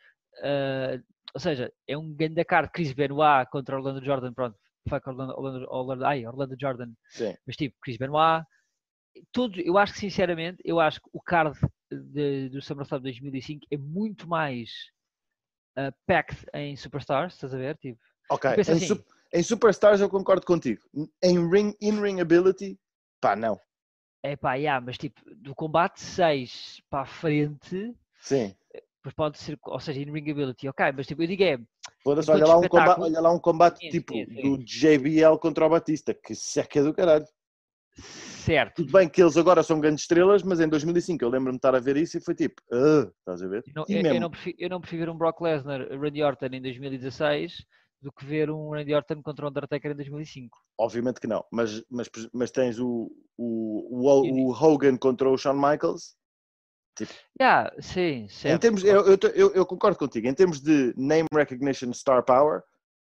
uh, 0.42 1.02
ou 1.34 1.40
seja, 1.40 1.72
é 1.86 1.96
um 1.96 2.12
grande 2.14 2.42
card. 2.44 2.70
Chris 2.72 2.92
Benoit 2.92 3.48
contra 3.50 3.76
Orlando 3.76 4.04
Jordan. 4.04 4.32
Pronto, 4.32 4.56
fuck 4.88 5.08
Orlando, 5.08 5.34
Orlando, 5.34 5.66
Orlando, 5.68 6.04
ai, 6.04 6.26
Orlando 6.26 6.56
Jordan. 6.58 6.90
Sim. 7.10 7.36
Mas 7.46 7.56
tipo, 7.56 7.76
Chris 7.82 7.96
Benoit. 7.96 8.44
Todos, 9.32 9.58
eu 9.64 9.76
acho 9.76 9.92
que 9.94 9.98
sinceramente, 10.00 10.62
eu 10.64 10.78
acho 10.80 11.00
que 11.00 11.08
o 11.12 11.20
card 11.20 11.58
de- 11.90 12.48
do 12.50 12.60
SummerSlam 12.62 13.00
2005 13.00 13.66
é 13.70 13.76
muito 13.76 14.28
mais 14.28 14.70
uh, 15.76 15.92
packed 16.06 16.46
em 16.54 16.76
Superstars, 16.76 17.34
estás 17.34 17.54
a 17.54 17.58
ver? 17.58 17.76
Tipo, 17.78 18.00
Ok. 18.30 18.50
Em, 18.50 18.60
assim, 18.60 18.78
su- 18.86 19.04
em 19.32 19.42
Superstars 19.42 20.00
eu 20.00 20.08
concordo 20.10 20.44
contigo. 20.46 20.82
Em 21.22 21.50
ring, 21.50 21.74
in-ring 21.80 22.20
ability, 22.20 22.78
pá, 23.20 23.34
não. 23.34 23.58
é 24.22 24.36
pá, 24.36 24.54
yeah, 24.54 24.84
mas 24.84 24.98
tipo, 24.98 25.20
do 25.36 25.54
combate 25.54 26.00
6 26.00 26.80
para 26.90 27.02
a 27.02 27.06
frente, 27.06 27.94
Sim. 28.20 28.54
Pois 29.02 29.14
pode 29.14 29.38
ser, 29.38 29.58
ou 29.64 29.80
seja, 29.80 30.00
in 30.00 30.10
ring 30.12 30.30
ability, 30.30 30.68
ok, 30.68 30.92
mas 30.92 31.06
tipo, 31.06 31.22
eu 31.22 31.26
digo 31.26 31.42
é, 31.42 31.58
Foda-se, 32.02 32.30
olha, 32.30 32.46
lá 32.46 32.58
um 32.58 32.62
olha 33.02 33.20
lá 33.20 33.32
um 33.32 33.38
combate 33.38 33.78
Sim, 33.80 33.90
tipo 33.90 34.12
sim, 34.12 34.26
sim. 34.26 34.42
do 34.42 34.58
JBL 34.58 35.38
contra 35.38 35.64
o 35.66 35.68
Batista, 35.68 36.12
que 36.12 36.34
seca 36.34 36.82
do 36.82 36.92
caralho. 36.92 37.26
Certo. 38.48 38.76
Tudo 38.76 38.92
bem 38.92 39.06
que 39.06 39.20
eles 39.22 39.36
agora 39.36 39.62
são 39.62 39.78
grandes 39.78 40.04
estrelas, 40.04 40.42
mas 40.42 40.58
em 40.58 40.66
2005 40.68 41.22
eu 41.22 41.28
lembro-me 41.28 41.52
de 41.52 41.58
estar 41.58 41.74
a 41.74 41.78
ver 41.80 41.98
isso 41.98 42.16
e 42.16 42.20
foi 42.20 42.34
tipo, 42.34 42.62
"Ah", 42.72 43.06
estás 43.18 43.42
a 43.42 43.46
ver? 43.46 43.62
Eu 43.66 43.72
não, 43.74 43.84
eu- 43.88 44.14
eu 44.14 44.20
não 44.20 44.30
prefiro, 44.30 44.56
eu 44.58 44.70
não 44.70 44.80
prefiro 44.80 45.04
ver 45.04 45.10
um 45.10 45.18
Brock 45.18 45.40
Lesnar 45.42 45.86
Randy 45.90 46.22
Orton 46.22 46.46
em 46.46 46.62
2016 46.62 47.66
do 48.00 48.10
que 48.10 48.24
ver 48.24 48.50
um 48.50 48.70
Randy 48.70 48.94
Orton 48.94 49.20
contra 49.22 49.44
o 49.44 49.48
Undertaker 49.50 49.90
em 49.90 49.94
2005. 49.96 50.56
obviamente 50.80 51.20
que 51.20 51.26
não, 51.26 51.44
mas, 51.52 51.84
mas, 51.90 52.08
mas 52.32 52.50
tens 52.50 52.78
o, 52.78 53.10
o, 53.36 54.00
o, 54.08 54.48
o 54.48 54.52
Hogan 54.52 54.96
contra 54.96 55.28
o 55.28 55.36
Shawn 55.36 55.54
Michaels. 55.54 56.16
Yeah, 57.38 57.70
sim, 57.80 58.28
certo. 58.28 58.54
em 58.56 58.58
termos, 58.58 58.82
eu, 58.82 59.04
eu, 59.06 59.18
eu, 59.34 59.52
eu 59.54 59.66
concordo 59.66 59.98
contigo, 59.98 60.26
em 60.26 60.34
termos 60.34 60.60
de 60.60 60.94
name 60.96 61.28
recognition 61.32 61.92
star 61.92 62.24
power, 62.24 62.62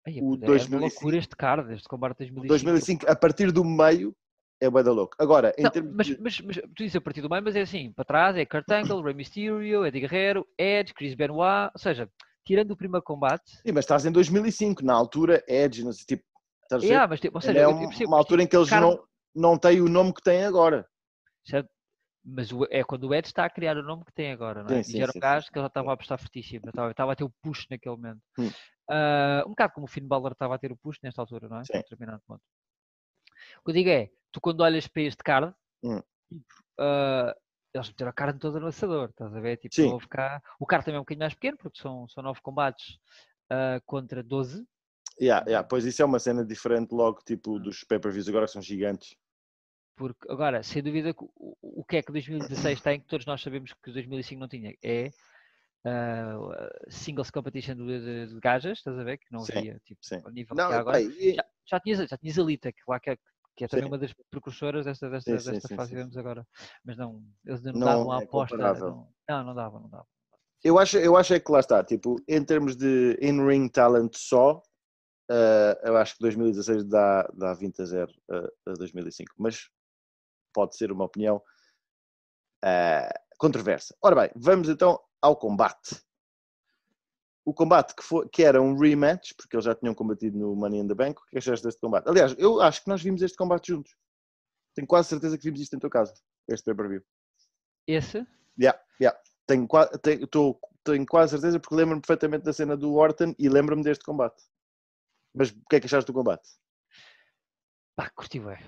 Ai, 0.07 0.14
o 0.20 0.35
é 0.35 0.38
uma 0.38 0.46
2005 0.46 0.81
loucura 0.81 1.16
este 1.16 1.37
card, 1.37 1.74
este 1.74 1.88
combate 1.88 2.18
de 2.18 2.31
2005. 2.31 2.48
2005 2.48 3.11
a 3.11 3.16
partir 3.16 3.50
do 3.50 3.64
meio 3.64 4.14
é 4.62 4.70
bué 4.70 4.83
da 4.83 4.92
louco. 4.92 5.16
Agora, 5.18 5.53
em 5.59 5.62
Não, 5.64 5.70
termos 5.70 5.94
mas, 5.94 6.07
de... 6.07 6.18
mas, 6.20 6.40
mas 6.40 6.57
tu 6.57 6.75
dizes 6.79 6.96
a 6.96 7.01
partir 7.01 7.20
do 7.20 7.29
meio, 7.29 7.42
mas 7.42 7.57
é 7.57 7.62
assim, 7.62 7.92
para 7.92 8.05
trás 8.05 8.37
é 8.37 8.46
Kurt 8.46 8.70
Angle, 8.70 9.03
Rey 9.03 9.14
Mysterio, 9.14 9.85
Eddie 9.85 10.01
Guerrero, 10.01 10.46
Edge, 10.57 10.94
Chris 10.94 11.14
Benoit, 11.14 11.70
ou 11.75 11.79
seja, 11.81 12.09
tirando 12.44 12.70
o 12.70 12.77
primeiro 12.77 13.03
combate, 13.03 13.51
Sim, 13.57 13.72
mas 13.72 13.85
estás 13.85 14.07
em 14.07 14.12
2005, 14.12 14.85
na 14.85 14.94
altura 14.94 15.42
Edge, 15.48 15.85
não 15.85 15.92
sei, 15.92 16.07
tipo, 16.07 16.25
estás 16.62 16.83
a 16.83 16.87
yeah, 16.87 17.09
mas, 17.09 17.20
tipo, 17.20 17.37
ou 17.37 17.40
seja, 17.40 17.59
é 17.59 17.66
um- 17.66 17.83
eu 17.83 17.88
percebo, 17.88 18.11
uma 18.11 18.18
altura 18.18 18.42
em 18.42 18.46
que 18.46 18.57
eles 18.57 18.68
Cara- 18.68 18.87
não, 18.87 19.05
não 19.35 19.59
têm 19.59 19.81
o 19.81 19.88
nome 19.88 20.14
que 20.14 20.22
têm 20.22 20.44
agora. 20.44 20.87
certo? 21.44 21.68
Mas 22.25 22.51
é 22.70 22.85
quando 22.85 23.09
o 23.09 23.14
Edge 23.14 23.27
está 23.27 23.44
a 23.44 23.51
criar 23.51 23.77
o 23.77 23.83
nome 23.83 24.05
que 24.05 24.12
tem 24.12 24.31
agora, 24.31 24.62
não 24.62 24.70
é? 24.70 24.81
Sim, 24.85 24.90
e 24.90 24.92
sim, 24.92 24.98
já 24.98 25.03
era 25.05 25.12
um 25.16 25.20
gajo 25.20 25.46
que 25.51 25.59
ele 25.59 25.64
já 25.64 25.66
estava 25.66 25.90
a 25.90 25.94
apostar 25.94 26.18
fortíssimo, 26.20 26.68
estava, 26.68 26.90
estava 26.92 27.12
a 27.12 27.16
ter 27.16 27.25
o 27.25 27.33
push 27.42 27.66
naquele 27.68 27.96
momento. 27.96 28.20
Hum. 28.38 28.48
Ah, 28.88 29.42
um 29.44 29.51
bocado 29.51 29.72
como 29.72 29.87
o 29.87 29.88
Finn 29.88 30.07
Balor 30.07 30.31
estava 30.31 30.55
a 30.55 30.59
ter 30.59 30.70
o 30.70 30.77
push 30.77 30.98
nesta 31.03 31.20
altura, 31.20 31.48
não 31.48 31.59
é? 31.59 31.64
Sim. 31.64 31.72
Determinado 31.79 32.22
ponto. 32.25 32.40
O 33.59 33.64
que 33.64 33.70
eu 33.70 33.75
digo 33.75 33.90
é, 33.90 34.09
tu 34.33 34.40
quando 34.40 34.62
olhas 34.62 34.88
para 34.88 35.03
este 35.03 35.23
card, 35.23 35.55
Hum. 35.85 36.01
ah, 36.79 37.37
eles 37.75 37.88
meteram 37.88 38.11
a 38.11 38.12
carne 38.14 38.38
toda 38.38 38.61
no 38.61 38.66
assador, 38.66 39.11
estás 39.11 39.35
a 39.35 39.40
ver? 39.40 39.57
Tipo, 39.57 39.75
Sim. 39.75 39.92
houve 39.92 40.09
cá... 40.09 40.42
O 40.59 40.66
card 40.66 40.85
também 40.85 40.97
é 40.97 41.01
um 41.01 41.03
bocadinho 41.03 41.23
mais 41.23 41.35
pequeno, 41.35 41.57
porque 41.57 41.81
são, 41.81 42.07
são 42.09 42.23
nove 42.23 42.40
combates 42.40 42.99
ah, 43.51 43.81
contra 43.87 44.23
12. 44.23 44.66
Yeah, 45.21 45.45
yeah, 45.47 45.66
pois 45.66 45.85
isso 45.85 46.03
é 46.03 46.05
uma 46.05 46.18
cena 46.18 46.45
diferente 46.45 46.92
logo, 46.92 47.21
tipo, 47.25 47.59
dos 47.59 47.85
pay-per-views 47.85 48.29
agora 48.29 48.47
são 48.47 48.62
gigantes. 48.62 49.16
Porque, 49.95 50.31
agora, 50.31 50.62
sem 50.62 50.83
dúvida, 50.83 51.12
que 51.12 51.23
o, 51.23 51.57
o 51.61 51.85
que 51.85 51.99
é 51.99 52.03
que 52.03 52.11
2016 52.11 52.81
tem, 52.81 53.01
que 53.01 53.07
todos 53.07 53.27
nós 53.27 53.42
sabemos 53.42 53.73
que 53.75 53.92
2005 53.92 54.40
não 54.40 54.49
tinha, 54.49 54.75
é 54.83 55.11
ah, 55.85 56.71
singles 56.88 57.31
competition 57.31 57.75
de, 57.77 58.01
de, 58.01 58.35
de 58.35 58.40
gajas, 58.40 58.79
estás 58.79 58.99
a 58.99 59.05
ver? 59.05 59.18
Que 59.18 59.31
não 59.31 59.40
Sim, 59.40 59.59
havia, 59.59 59.81
tipo, 59.85 60.01
sim. 60.05 60.23
nível 60.33 60.57
Não, 60.57 60.68
que 60.68 60.73
agora. 60.73 60.99
pá, 60.99 61.01
e- 61.03 61.35
Já, 61.35 61.45
já, 61.66 61.81
tinhas, 61.81 62.09
já 62.09 62.16
tinhas 62.16 62.38
a 62.38 62.42
Lita, 62.42 62.73
que 62.73 62.83
lá 62.88 62.99
que 63.01 63.11
é, 63.11 63.18
que 63.62 63.66
é 63.66 63.68
também 63.68 63.85
Sim. 63.85 63.90
uma 63.90 63.98
das 63.98 64.12
precursoras 64.31 64.85
desta, 64.85 65.09
desta, 65.09 65.38
Sim, 65.38 65.51
desta 65.51 65.68
sim, 65.68 65.77
fase 65.77 65.90
que 65.90 65.96
vemos 65.96 66.16
agora. 66.16 66.46
Mas 66.85 66.96
não, 66.96 67.22
eles 67.44 67.62
não, 67.62 67.72
Não 67.72 67.87
davam 67.87 68.12
a 68.12 68.20
é 68.20 68.25
aposta. 68.25 68.57
Não, 68.57 68.75
não, 69.29 69.44
não 69.44 69.55
davam, 69.55 69.81
não 69.81 69.88
davam. 69.88 70.07
Eu 70.64 70.79
acho, 70.79 70.98
eu 70.98 71.16
acho 71.16 71.35
é 71.35 71.40
que 71.40 71.51
lá 71.51 71.61
está, 71.61 71.83
tipo, 71.83 72.16
em 72.29 72.44
termos 72.44 72.77
de 72.77 73.18
in-ring 73.20 73.68
talent 73.68 74.14
só, 74.14 74.62
eh, 75.31 75.81
eu 75.85 75.96
acho 75.96 76.14
que 76.14 76.20
2016 76.20 76.85
dá, 76.85 77.29
dá 77.35 77.53
20 77.53 77.83
a 77.83 77.85
0 77.85 78.12
a, 78.31 78.70
a 78.70 78.75
2005, 78.75 79.35
mas 79.38 79.68
pode 80.53 80.77
ser 80.77 80.92
uma 80.92 81.05
opinião 81.05 81.42
eh, 82.64 83.12
controversa. 83.38 83.96
Ora 84.01 84.14
bem, 84.14 84.31
vamos 84.37 84.68
então 84.68 85.01
ao 85.20 85.37
combate. 85.37 86.01
O 87.44 87.52
combate 87.52 87.94
que, 87.94 88.02
foi, 88.05 88.28
que 88.28 88.44
era 88.44 88.62
um 88.62 88.78
rematch, 88.78 89.33
porque 89.37 89.57
eles 89.57 89.64
já 89.64 89.74
tinham 89.74 89.94
combatido 89.94 90.38
no 90.38 90.55
Money 90.55 90.81
in 90.81 90.88
the 90.88 90.94
Bank, 90.94 91.20
o 91.20 91.24
que 91.26 91.38
achaste 91.38 91.64
deste 91.64 91.81
combate? 91.81 92.09
Aliás, 92.09 92.35
eu 92.38 92.61
acho 92.61 92.83
que 92.85 92.88
nós 92.88 93.02
vimos 93.02 93.20
este 93.22 93.37
combate 93.37 93.68
juntos. 93.72 93.96
Tenho 94.74 94.87
quase 94.87 95.09
certeza 95.09 95.37
que 95.37 95.44
vimos 95.44 95.61
isto 95.61 95.74
em 95.74 95.78
tua 95.78 95.90
casa, 95.90 96.14
este 96.48 96.64
pay-per-view. 96.64 97.02
Esse, 97.87 98.26
Yeah, 98.59 98.78
yeah. 99.00 99.18
Tenho, 99.46 99.66
tenho, 100.02 100.26
tô- 100.26 100.61
tenho 100.85 101.07
quase 101.07 101.33
certeza 101.33 101.59
porque 101.59 101.74
lembro-me 101.74 102.00
perfeitamente 102.00 102.44
da 102.44 102.52
cena 102.52 102.76
do 102.76 102.94
Orton 102.94 103.35
e 103.38 103.48
lembro-me 103.48 103.83
deste 103.83 104.05
combate. 104.05 104.42
Mas 105.35 105.50
o 105.50 105.55
que 105.68 105.76
é 105.76 105.81
que 105.81 105.87
achaste 105.87 106.07
do 106.07 106.14
combate? 106.16 106.48
pá, 107.96 108.11
curti 108.11 108.38
bem. 108.38 108.59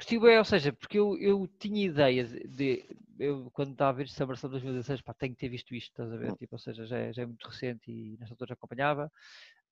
Curti 0.00 0.18
bem, 0.18 0.38
ou 0.38 0.44
seja, 0.46 0.72
porque 0.72 0.98
eu, 0.98 1.18
eu 1.18 1.46
tinha 1.58 1.84
ideia 1.84 2.24
de, 2.24 2.48
de- 2.48 2.96
eu 3.18 3.50
quando 3.50 3.72
estava 3.72 3.90
a 3.90 3.92
ver 3.92 4.06
versão 4.06 4.48
de 4.48 4.52
2016, 4.52 5.02
pá, 5.02 5.12
tenho 5.12 5.34
que 5.34 5.40
ter 5.40 5.50
visto 5.50 5.74
isto, 5.74 5.90
estás 5.90 6.10
a 6.10 6.16
ver? 6.16 6.32
Hum. 6.32 6.36
Tipo, 6.36 6.54
ou 6.54 6.58
seja, 6.58 6.86
já 6.86 6.96
é, 6.96 7.12
já 7.12 7.22
é 7.22 7.26
muito 7.26 7.46
recente 7.46 7.90
e 7.92 8.16
nesta 8.18 8.32
altura 8.32 8.48
já 8.48 8.54
acompanhava. 8.54 9.12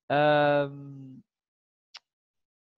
Ahm, 0.07 1.19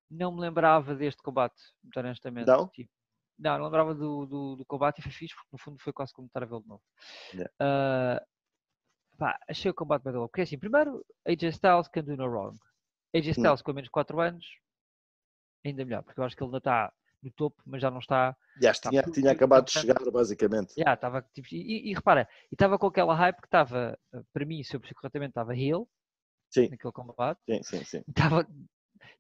não 0.09 0.31
me 0.33 0.39
lembrava 0.39 0.95
deste 0.95 1.21
combate, 1.21 1.61
muito 1.83 1.99
honestamente. 1.99 2.47
Não? 2.47 2.69
Tipo, 2.69 2.89
não, 3.37 3.57
não 3.57 3.65
lembrava 3.65 3.93
do, 3.93 4.25
do, 4.25 4.55
do 4.55 4.65
combate 4.65 4.99
e 4.99 5.01
foi 5.01 5.11
fixe, 5.11 5.35
porque 5.35 5.49
no 5.51 5.57
fundo 5.59 5.77
foi 5.83 5.91
quase 5.91 6.13
como 6.13 6.27
estar 6.27 6.43
a 6.43 6.45
vê-lo 6.45 6.61
de 6.61 6.69
novo. 6.69 6.83
Yeah. 7.33 7.51
Ah, 7.59 8.25
pá, 9.17 9.37
achei 9.49 9.69
o 9.69 9.73
combate 9.73 10.03
bem. 10.03 10.13
Porque 10.13 10.39
assim, 10.39 10.57
primeiro, 10.57 11.05
AJ 11.27 11.49
Styles 11.49 11.89
can 11.89 12.05
do 12.05 12.15
no 12.15 12.27
wrong. 12.27 12.57
AJ 13.13 13.27
Hum. 13.27 13.31
Styles 13.31 13.61
com 13.61 13.73
menos 13.73 13.87
de 13.87 13.91
4 13.91 14.21
anos, 14.21 14.45
ainda 15.65 15.83
melhor, 15.83 16.01
porque 16.03 16.17
eu 16.17 16.23
acho 16.23 16.33
que 16.33 16.41
ele 16.41 16.47
ainda 16.47 16.57
está 16.59 16.93
no 17.23 17.31
topo, 17.31 17.61
mas 17.65 17.81
já 17.81 17.91
não 17.91 17.99
está. 17.99 18.35
Já 18.61 18.73
Tá, 18.81 18.89
tinha, 18.89 19.03
tinha 19.03 19.31
acabado 19.31 19.65
de 19.65 19.71
chegar, 19.71 19.99
basicamente. 20.11 20.73
Já, 20.77 20.93
estava 20.93 21.21
tipo, 21.33 21.47
e, 21.53 21.91
e- 21.91 21.93
repara, 21.93 22.27
e 22.51 22.55
estava 22.55 22.79
com 22.79 22.87
aquela 22.87 23.13
hype 23.13 23.41
que 23.41 23.47
estava, 23.47 23.97
para 24.33 24.45
mim, 24.45 24.63
se 24.63 24.75
eu 24.75 24.79
percebi 24.79 24.95
corretamente, 24.95 25.31
estava 25.31 25.55
heel 25.55 25.87
Sim. 26.49 26.69
naquele 26.69 26.93
combate. 26.93 27.39
Sim, 27.49 27.63
sim, 27.63 27.83
sim. 27.83 28.03
E 28.07 28.11
estava. 28.11 28.47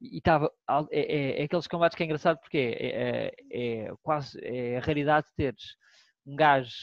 E 0.01 0.17
estava. 0.17 0.51
É, 0.91 1.39
é, 1.39 1.41
é 1.41 1.43
aqueles 1.45 1.67
combates 1.67 1.95
que 1.97 2.03
é 2.03 2.05
engraçado 2.07 2.39
porque 2.39 2.57
é, 2.57 3.31
é, 3.51 3.85
é 3.87 3.93
quase. 4.03 4.39
É 4.43 4.77
a 4.77 4.81
raridade 4.81 5.27
de 5.27 5.33
teres 5.35 5.77
um 6.25 6.35
gajo 6.35 6.73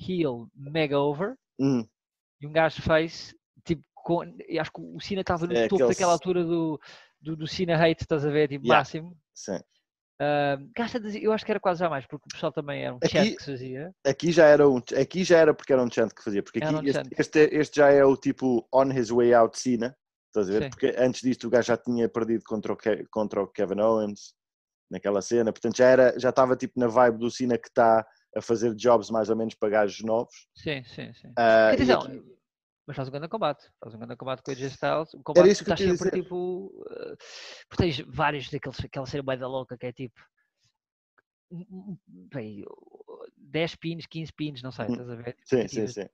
heel 0.00 0.48
mega 0.54 0.98
over 1.00 1.36
Hum, 1.58 1.88
e 2.40 2.46
um 2.46 2.52
gajo 2.52 2.82
face, 2.82 3.34
tipo, 3.64 3.82
com, 3.94 4.24
e 4.48 4.58
acho 4.58 4.72
que 4.72 4.80
o 4.80 5.00
Cena 5.00 5.20
estava 5.20 5.46
no 5.46 5.54
É 5.54 5.66
topo 5.68 5.74
aquele 5.74 5.88
daquela 5.88 6.12
altura 6.12 6.44
do, 6.44 6.80
do, 7.20 7.36
do 7.36 7.46
Cena 7.46 7.74
hate, 7.76 8.02
estás 8.02 8.24
a 8.24 8.30
ver, 8.30 8.48
tipo, 8.48 8.64
Yeah. 8.64 8.76
máximo. 8.78 9.16
sim. 9.34 9.60
Ah, 10.20 10.58
gasta 10.76 10.98
eu 10.98 11.32
acho 11.32 11.44
que 11.46 11.50
era 11.50 11.58
quase 11.58 11.80
já 11.80 11.88
mais, 11.88 12.04
porque 12.06 12.28
o 12.28 12.30
pessoal 12.32 12.52
também 12.52 12.84
era 12.84 12.94
um 12.94 12.98
Aqui- 13.02 13.36
que 13.36 13.42
fazia. 13.44 13.94
Aqui 14.06 14.30
já 14.32 14.46
era 14.46 14.68
um, 14.68 14.76
aqui 15.00 15.24
já 15.24 15.38
era 15.38 15.54
porque 15.54 15.72
era 15.72 15.82
um 15.82 15.90
chant 15.90 16.14
que 16.14 16.22
fazia, 16.22 16.42
porque 16.42 16.58
aqui 16.58 16.74
um 16.74 16.82
este, 16.84 17.08
este, 17.18 17.38
este 17.52 17.76
já 17.76 17.88
é 17.90 18.04
o 18.04 18.14
tipo 18.16 18.68
on 18.72 18.90
his 18.92 19.10
way 19.10 19.32
out 19.32 19.58
Cena, 19.58 19.96
estás 20.26 20.48
a 20.50 20.52
ver? 20.52 20.64
Sim. 20.64 20.70
Porque 20.70 20.94
antes 20.98 21.22
disto 21.22 21.46
o 21.46 21.50
gajo 21.50 21.68
já 21.68 21.76
tinha 21.78 22.06
perdido 22.08 22.44
contra 22.44 22.72
o, 22.72 22.76
Ke- 22.76 23.06
contra 23.10 23.42
o 23.42 23.46
Kevin 23.48 23.80
Owens 23.80 24.34
naquela 24.90 25.22
cena, 25.22 25.52
portanto 25.52 25.76
já 25.78 25.86
era, 25.86 26.18
já 26.18 26.30
estava 26.30 26.54
tipo 26.56 26.78
na 26.78 26.86
vibe 26.88 27.18
do 27.18 27.30
Cena 27.30 27.56
que 27.56 27.68
está 27.68 28.06
a 28.36 28.42
fazer 28.42 28.74
jobs 28.74 29.08
mais 29.10 29.30
ou 29.30 29.36
menos 29.36 29.54
para 29.54 29.70
gajos 29.70 30.00
novos. 30.02 30.48
Sim, 30.54 30.84
sim, 30.84 31.12
sim. 31.14 31.32
Atenção, 31.36 32.02
aqui- 32.02 32.22
mas 32.90 32.96
faz 32.96 33.06
um 33.08 33.12
grande 33.12 33.28
combate. 33.28 33.70
Faz 33.78 33.94
um 33.94 33.98
grande 33.98 34.16
combate 34.16 34.42
com 34.42 34.50
o 34.50 34.52
AJ 34.54 34.62
Styles. 34.62 35.14
Um 35.14 35.22
combate 35.22 35.48
isso 35.48 35.62
que 35.62 35.64
que 35.64 35.70
eu 35.70 35.74
estás 35.76 35.98
sempre 35.98 36.10
tipo. 36.10 36.84
eh, 36.90 37.16
porque 37.68 37.82
tens 37.84 38.00
vários 38.00 38.50
daqueles, 38.50 38.84
aquela 38.84 39.06
cena 39.06 39.22
bué 39.22 39.36
da 39.36 39.46
louca 39.46 39.78
que 39.78 39.86
é 39.86 39.92
tipo. 39.92 40.20
bem, 42.08 42.64
10 43.36 43.76
pins, 43.76 44.06
15 44.06 44.32
pins, 44.32 44.60
não 44.60 44.72
sei, 44.72 44.86
Hum, 44.86 44.92
estás 44.92 45.08
a 45.10 45.14
ver? 45.14 45.36
sim, 45.44 45.62
E 45.62 45.68
sim, 45.68 45.86
tipo, 45.86 45.92
sim. 45.92 46.08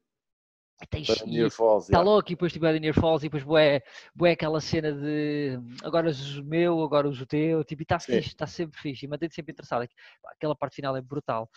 Tens, 0.90 1.08
Falls, 1.50 1.86
está 1.86 1.98
yeah. 1.98 2.10
louco, 2.10 2.28
e 2.30 2.34
depois 2.34 2.52
tipo 2.52 2.66
é 2.66 2.72
de 2.74 2.80
Near 2.80 2.94
Falls, 2.94 3.24
e 3.24 3.30
depois 3.30 3.42
bué, 3.42 3.82
bué 4.14 4.32
aquela 4.32 4.60
cena 4.60 4.92
de 4.92 5.58
agora 5.82 6.10
uso 6.10 6.42
o 6.42 6.44
meu, 6.44 6.82
agora 6.82 7.08
uso 7.08 7.24
o 7.24 7.26
teu, 7.26 7.64
tipo, 7.64 7.80
e 7.80 7.84
está 7.84 7.98
fixe, 7.98 8.28
está 8.28 8.46
sempre 8.46 8.78
fixe, 8.78 9.06
e 9.06 9.08
mantém-te 9.08 9.34
sempre 9.34 9.52
interessado. 9.52 9.88
Aquela 10.26 10.54
parte 10.54 10.76
final 10.76 10.94
é 10.94 11.00
brutal. 11.00 11.48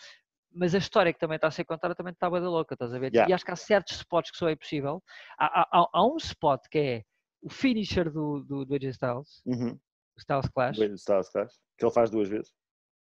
Mas 0.52 0.74
a 0.74 0.80
história 0.80 1.14
que 1.14 1.20
também 1.20 1.36
está 1.36 1.48
a 1.48 1.52
ser 1.52 1.64
contada 1.64 1.94
também 1.96 2.12
está 2.14 2.28
da 2.30 2.40
louca, 2.40 2.74
estás 2.74 2.94
a 2.94 3.00
ver? 3.00 3.12
Yeah. 3.14 3.30
E 3.30 3.34
acho 3.34 3.46
que 3.46 3.52
há 3.52 3.56
certos 3.56 3.96
spots 3.98 4.32
que 4.32 4.38
só 4.38 4.50
é 4.50 4.56
possível. 4.56 5.02
Há, 5.38 5.62
há- 5.62 5.90
há- 5.94 6.06
um 6.08 6.18
spot 6.18 6.62
que 6.70 6.78
é 6.80 7.04
o 7.42 7.50
finisher 7.50 8.12
do, 8.12 8.44
do, 8.44 8.66
do 8.66 8.74
AJ 8.76 8.86
Styles, 8.92 9.42
Uhum. 9.46 9.72
o 10.16 10.20
Styles 10.20 10.50
Clash, 10.50 10.78
Do 10.78 10.94
Styles 10.96 11.30
Clash, 11.30 11.54
que 11.78 11.86
ele 11.86 11.94
faz 11.94 12.10
duas 12.10 12.28
vezes. 12.28 12.52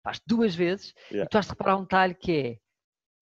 faz 0.02 0.20
duas 0.26 0.54
vezes, 0.54 0.92
Yeah. 1.10 1.24
e 1.24 1.28
tu 1.28 1.38
has 1.38 1.46
de 1.46 1.50
reparar 1.52 1.76
um 1.76 1.82
detalhe 1.82 2.14
que 2.14 2.32
é 2.32 2.46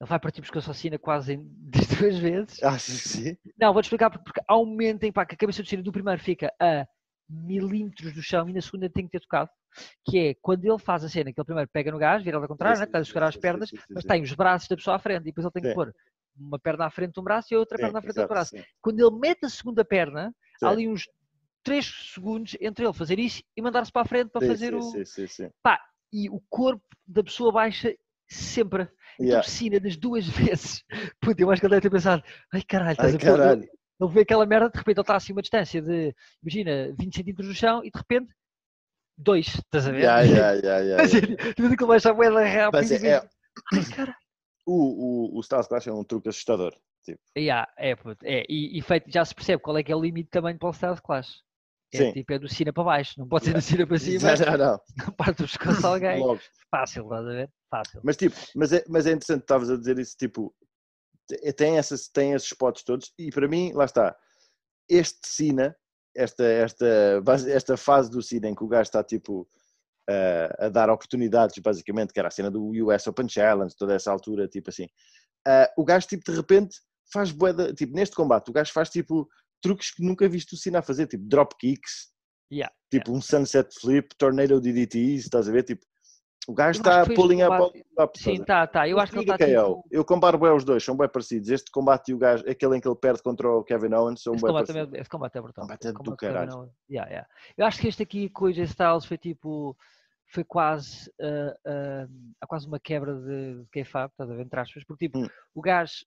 ele 0.01 0.09
vai 0.11 0.19
partir 0.19 0.43
porque 0.43 0.59
eu 0.59 0.63
assina 0.71 0.99
quase 0.99 1.35
em, 1.35 1.45
das 1.71 1.87
duas 1.87 2.19
vezes. 2.19 2.63
Ah, 2.63 2.79
sim, 2.79 2.93
sim. 2.95 3.37
Não, 3.59 3.73
vou-te 3.73 3.85
explicar 3.87 4.11
porque, 4.11 4.25
porque 4.25 4.41
há 4.49 4.57
um 4.59 4.67
momento 4.67 5.05
em 5.05 5.13
pá, 5.13 5.25
que 5.25 5.35
a 5.35 5.39
cabeça 5.39 5.63
do 5.63 5.69
Cena 5.69 5.83
do 5.83 5.93
primeiro 5.93 6.21
fica 6.21 6.53
a 6.61 6.87
milímetros 7.35 8.12
do 8.12 8.23
chão 8.23 8.49
e 8.49 8.53
na 8.53 8.61
segunda 8.61 8.88
tem 8.88 9.05
que 9.07 9.12
ter 9.12 9.20
tocado, 9.20 9.51
que 10.05 10.18
é 10.18 10.35
quando 10.40 10.64
ele 10.64 10.79
faz 10.79 11.05
a 11.05 11.09
cena 11.09 11.33
que 11.33 11.40
ele 11.40 11.44
primeiro 11.44 11.70
pega 11.73 11.90
no 11.90 11.99
gás, 11.99 12.23
vira 12.23 12.37
ao 12.37 12.49
contrário, 12.49 12.79
né, 12.79 12.85
está 12.85 12.99
a 12.99 13.05
segurar 13.05 13.29
as 13.29 13.37
pernas, 13.37 13.70
mas 13.90 14.05
tem 14.05 14.23
os 14.23 14.33
braços 14.33 14.68
da 14.68 14.77
pessoa 14.77 14.97
à 14.97 14.99
frente 14.99 15.23
e 15.23 15.25
depois 15.27 15.44
ele 15.44 15.53
tem 15.53 15.62
que 15.62 15.75
pôr 15.75 15.94
uma 16.37 16.59
perna 16.59 16.87
à 16.87 16.90
frente 16.90 17.14
de 17.14 17.20
um 17.20 17.25
braço 17.25 17.53
e 17.53 17.55
a 17.55 17.59
outra 17.59 17.79
perna 17.79 17.99
à 17.99 18.03
frente 18.03 18.14
do 18.14 18.20
outro 18.20 18.35
braço. 18.35 18.57
Quando 18.81 19.01
ele 19.01 19.18
mete 19.18 19.44
a 19.44 19.49
segunda 19.49 19.85
perna, 19.85 20.35
há 20.62 20.68
ali 20.68 20.88
uns 20.88 21.09
3 21.62 22.12
segundos 22.14 22.57
entre 22.61 22.85
ele 22.85 22.92
fazer 22.92 23.18
isso 23.18 23.42
e 23.57 23.62
mandar-se 23.62 23.90
para 23.90 24.03
a 24.03 24.07
frente 24.07 24.31
para 24.31 24.47
fazer 24.47 24.75
o. 24.75 24.83
sim, 24.83 25.05
sim, 25.05 25.27
sim. 25.27 25.51
E 26.12 26.31
o 26.31 26.40
corpo 26.49 26.85
da 27.07 27.25
pessoa 27.25 27.51
baixa 27.51 27.94
sempre. 28.29 28.88
Yeah. 29.20 29.47
Cena 29.47 29.79
das 29.79 29.97
duas 29.97 30.27
vezes. 30.29 30.85
Puta, 31.20 31.40
eu 31.40 31.51
acho 31.51 31.61
que 31.61 31.66
ele 31.66 31.75
deve 31.75 31.83
ter 31.83 31.90
pensado, 31.90 32.23
ai 32.53 32.62
caralho, 32.62 32.92
estás 32.92 33.12
Ai, 33.12 33.16
a 33.16 33.18
caralho. 33.18 33.68
Ele 34.00 34.11
vê 34.11 34.20
aquela 34.22 34.44
merda, 34.46 34.68
de 34.70 34.78
repente 34.78 34.96
ele 34.98 35.02
está 35.02 35.16
assim 35.16 35.33
uma 35.33 35.42
distância 35.42 35.80
de, 35.80 36.14
imagina, 36.42 36.92
20 36.98 37.14
centímetros 37.16 37.48
do 37.48 37.54
chão 37.54 37.85
e 37.85 37.90
de 37.90 37.98
repente, 37.98 38.33
dois, 39.16 39.46
estás 39.46 39.87
a 39.87 39.92
ver? 39.92 40.00
Yeah, 40.00 40.22
yeah, 40.22 40.52
yeah, 40.59 40.78
yeah, 40.85 41.02
Mas 41.02 41.14
ele- 41.14 41.37
Tu 41.54 41.62
vês 41.62 41.76
que 41.76 41.83
ele 41.85 41.88
baixa 41.88 42.11
a 42.11 42.14
moeda 42.14 42.44
rápido. 42.44 42.72
Mas 42.80 42.90
é, 42.90 43.09
é- 43.09 43.28
Ai, 43.72 43.85
cara. 43.94 44.16
o, 44.66 45.35
o, 45.35 45.38
o 45.38 45.40
Styles 45.40 45.68
Clash 45.68 45.87
é 45.87 45.92
um 45.92 46.02
truque 46.04 46.28
assustador. 46.28 46.74
Tipo, 47.04 47.20
Yeah, 47.37 47.70
é, 47.76 47.94
puto, 47.94 48.24
é, 48.24 48.44
e, 48.48 48.78
e 48.78 48.83
feito, 48.83 49.11
já 49.12 49.24
se 49.24 49.35
percebe 49.35 49.62
qual 49.62 49.76
é 49.78 49.83
que 49.83 49.92
é 49.92 49.96
o 49.96 50.00
limite 50.00 50.30
também 50.30 50.57
para 50.57 50.68
o 50.68 50.72
Styles 50.72 51.00
Clash. 51.00 51.42
É, 51.92 51.98
Sim. 51.98 52.12
tipo, 52.12 52.33
é 52.33 52.38
do 52.40 52.48
Cina 52.48 52.72
para 52.72 52.83
baixo, 52.83 53.14
não 53.18 53.28
pode 53.28 53.44
ser 53.44 53.52
do 53.54 53.61
Cina 53.61 53.87
para 53.87 53.98
cima, 53.98 54.35
não, 54.35 54.46
não, 54.46 54.59
não. 54.59 54.80
não 55.07 55.12
parte 55.12 55.42
o 55.44 55.46
pescoço 55.46 55.87
alguém. 55.87 56.18
Logo. 56.18 56.40
Fácil, 56.68 57.04
estás 57.04 57.24
a 57.26 57.28
ver? 57.30 57.50
Fácil. 57.70 58.00
Mas 58.02 58.16
tipo, 58.16 58.35
mas 58.57 58.72
é, 58.72 58.85
mas 58.88 59.07
é 59.07 59.12
interessante, 59.12 59.42
estavas 59.42 59.70
a 59.70 59.76
dizer 59.76 59.98
isso, 60.00 60.16
tipo, 60.16 60.52
tem, 61.57 61.79
essas, 61.79 62.09
tem 62.09 62.33
esses 62.33 62.49
spots 62.49 62.83
todos 62.83 63.13
e 63.19 63.31
para 63.31 63.49
mim, 63.49 63.73
lá 63.73 63.85
está, 63.85 64.17
este 64.89 65.27
Cena, 65.27 65.77
esta, 66.15 66.45
esta, 66.45 66.87
esta 67.49 67.77
fase 67.77 68.11
do 68.11 68.23
Cena 68.23 68.49
em 68.49 68.55
que 68.55 68.65
o 68.65 68.69
gajo 68.69 68.83
está 68.83 69.03
tipo 69.03 69.49
a- 70.09 70.67
a 70.67 70.69
dar 70.69 70.91
oportunidades, 70.91 71.59
basicamente, 71.59 72.13
que 72.13 72.19
era 72.19 72.29
a 72.29 72.31
cena 72.31 72.51
do 72.51 72.71
US 72.87 73.07
Open 73.09 73.29
Challenge, 73.29 73.75
toda 73.77 73.95
essa 73.95 74.11
altura, 74.13 74.47
tipo 74.49 74.71
assim, 74.71 74.87
ah, 75.47 75.71
o 75.77 75.85
gajo 75.85 76.07
tipo 76.07 76.31
de 76.31 76.37
repente 76.37 76.77
faz 77.13 77.31
boeda, 77.31 77.73
tipo 77.75 77.95
neste 77.95 78.15
combate, 78.15 78.51
o 78.51 78.53
gajo 78.53 78.73
faz 78.73 78.91
tipo 78.91 79.29
truques 79.63 79.91
que 79.91 80.05
nunca 80.05 80.29
viste 80.29 80.55
o 80.55 80.59
Cena 80.59 80.81
a 80.81 80.83
fazer, 80.83 81.07
tipo 81.07 81.25
drop 81.27 81.55
kicks, 81.59 82.13
Yeah, 82.53 82.73
tipo 82.91 83.11
um 83.13 83.21
sunset 83.23 83.75
flip, 83.81 84.15
tornado 84.19 84.61
DDTs, 84.61 85.25
estás 85.25 85.49
a 85.49 85.53
ver, 85.53 85.65
tipo, 85.65 85.85
o 86.46 86.52
gajo 86.54 86.78
está 86.80 87.04
pulling 87.07 87.42
up, 87.42 87.83
up, 87.98 88.18
Sim, 88.18 88.35
estás 88.35 88.64
a 88.64 88.66
tá. 88.66 88.88
Eu 88.88 88.98
acho 89.00 89.12
que 89.12 89.18
ele 89.18 89.24
está 89.24 89.37
Diga 89.37 89.62
tipo. 89.64 89.85
Eu 89.90 90.04
comparo 90.04 90.38
bem 90.38 90.50
os 90.50 90.64
dois, 90.64 90.85
são 90.85 90.96
bem 90.96 91.09
parecidos. 91.09 91.48
Este 91.48 91.70
combate 91.70 92.11
e 92.11 92.14
o 92.14 92.18
gajo, 92.18 92.44
aquele 92.48 92.76
em 92.76 92.80
que 92.80 92.87
ele 92.88 92.96
perde 92.96 93.22
contra 93.22 93.48
o 93.50 93.64
Kevin 93.64 93.94
Owens, 93.94 94.22
são 94.22 94.35
Esse 94.35 94.42
bem 94.42 94.52
combate, 94.52 94.66
parecidos. 94.66 94.87
também, 94.88 95.00
esse 95.00 95.11
combate 95.11 95.38
é 95.38 95.40
brutal. 95.40 95.62
Combate 95.64 95.87
é 95.87 95.92
do 95.92 95.98
combate 95.98 96.18
caralho. 96.20 96.70
yeah, 96.90 97.11
yeah. 97.11 97.28
Eu 97.57 97.64
acho 97.66 97.80
que 97.80 97.88
este 97.88 98.02
aqui 98.02 98.28
com 98.28 98.44
o 98.44 98.48
AJ 98.48 98.59
Styles 98.59 99.04
foi 99.07 99.16
tipo. 99.18 99.76
Foi 100.26 100.44
quase. 100.44 101.11
ah, 101.66 102.07
há 102.40 102.46
quase 102.46 102.66
uma 102.66 102.80
quebra 102.80 103.14
de, 103.14 103.61
de 103.62 103.66
kayfabe, 103.70 104.12
estás 104.12 104.30
a 104.30 104.35
ver? 104.35 104.42
Entre 104.42 104.61
aspas, 104.61 104.85
porque 104.85 105.07
tipo, 105.07 105.18
Hum. 105.18 105.28
o 105.54 105.61
gajo 105.62 106.04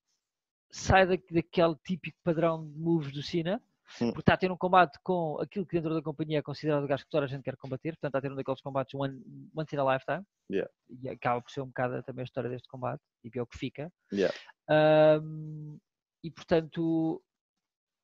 sai 0.70 1.06
da, 1.08 1.16
daquele 1.32 1.76
típico 1.84 2.18
padrão 2.24 2.64
de 2.64 2.78
moves 2.78 3.12
do 3.14 3.24
Cena. 3.24 3.62
Porque 3.98 4.20
está 4.20 4.34
a 4.34 4.38
ter 4.38 4.52
um 4.52 4.58
combate 4.58 4.98
com 5.04 5.40
aquilo 5.40 5.66
que 5.66 5.76
dentro 5.76 5.94
da 5.94 6.02
companhia 6.02 6.40
é 6.40 6.42
considerado 6.42 6.84
o 6.84 6.88
gajo 6.88 7.04
que 7.04 7.10
toda 7.10 7.26
a 7.26 7.28
gente 7.30 7.44
quer 7.44 7.56
combater, 7.58 7.92
portanto 7.94 8.10
está 8.10 8.18
a 8.20 8.22
ter 8.22 8.32
um 8.32 8.36
daqueles 8.36 8.62
combates 8.62 8.94
one, 8.94 9.22
once 9.56 9.76
in 9.76 9.80
a 9.80 9.94
lifetime. 9.94 10.24
Yeah. 10.52 10.70
E 10.90 11.10
acaba 11.10 11.42
por 11.42 11.52
ser 11.52 11.62
um 11.62 11.68
bocado 11.68 12.02
também 12.04 12.22
a 12.22 12.26
história 12.26 12.50
deste 12.50 12.68
combate, 12.68 13.02
e 13.24 13.30
é 13.38 13.42
o 13.42 13.48
que 13.48 13.58
fica. 13.58 13.92
Yeah. 14.12 14.34
Ahm, 14.70 15.78
e 16.24 16.32
portanto, 16.32 17.22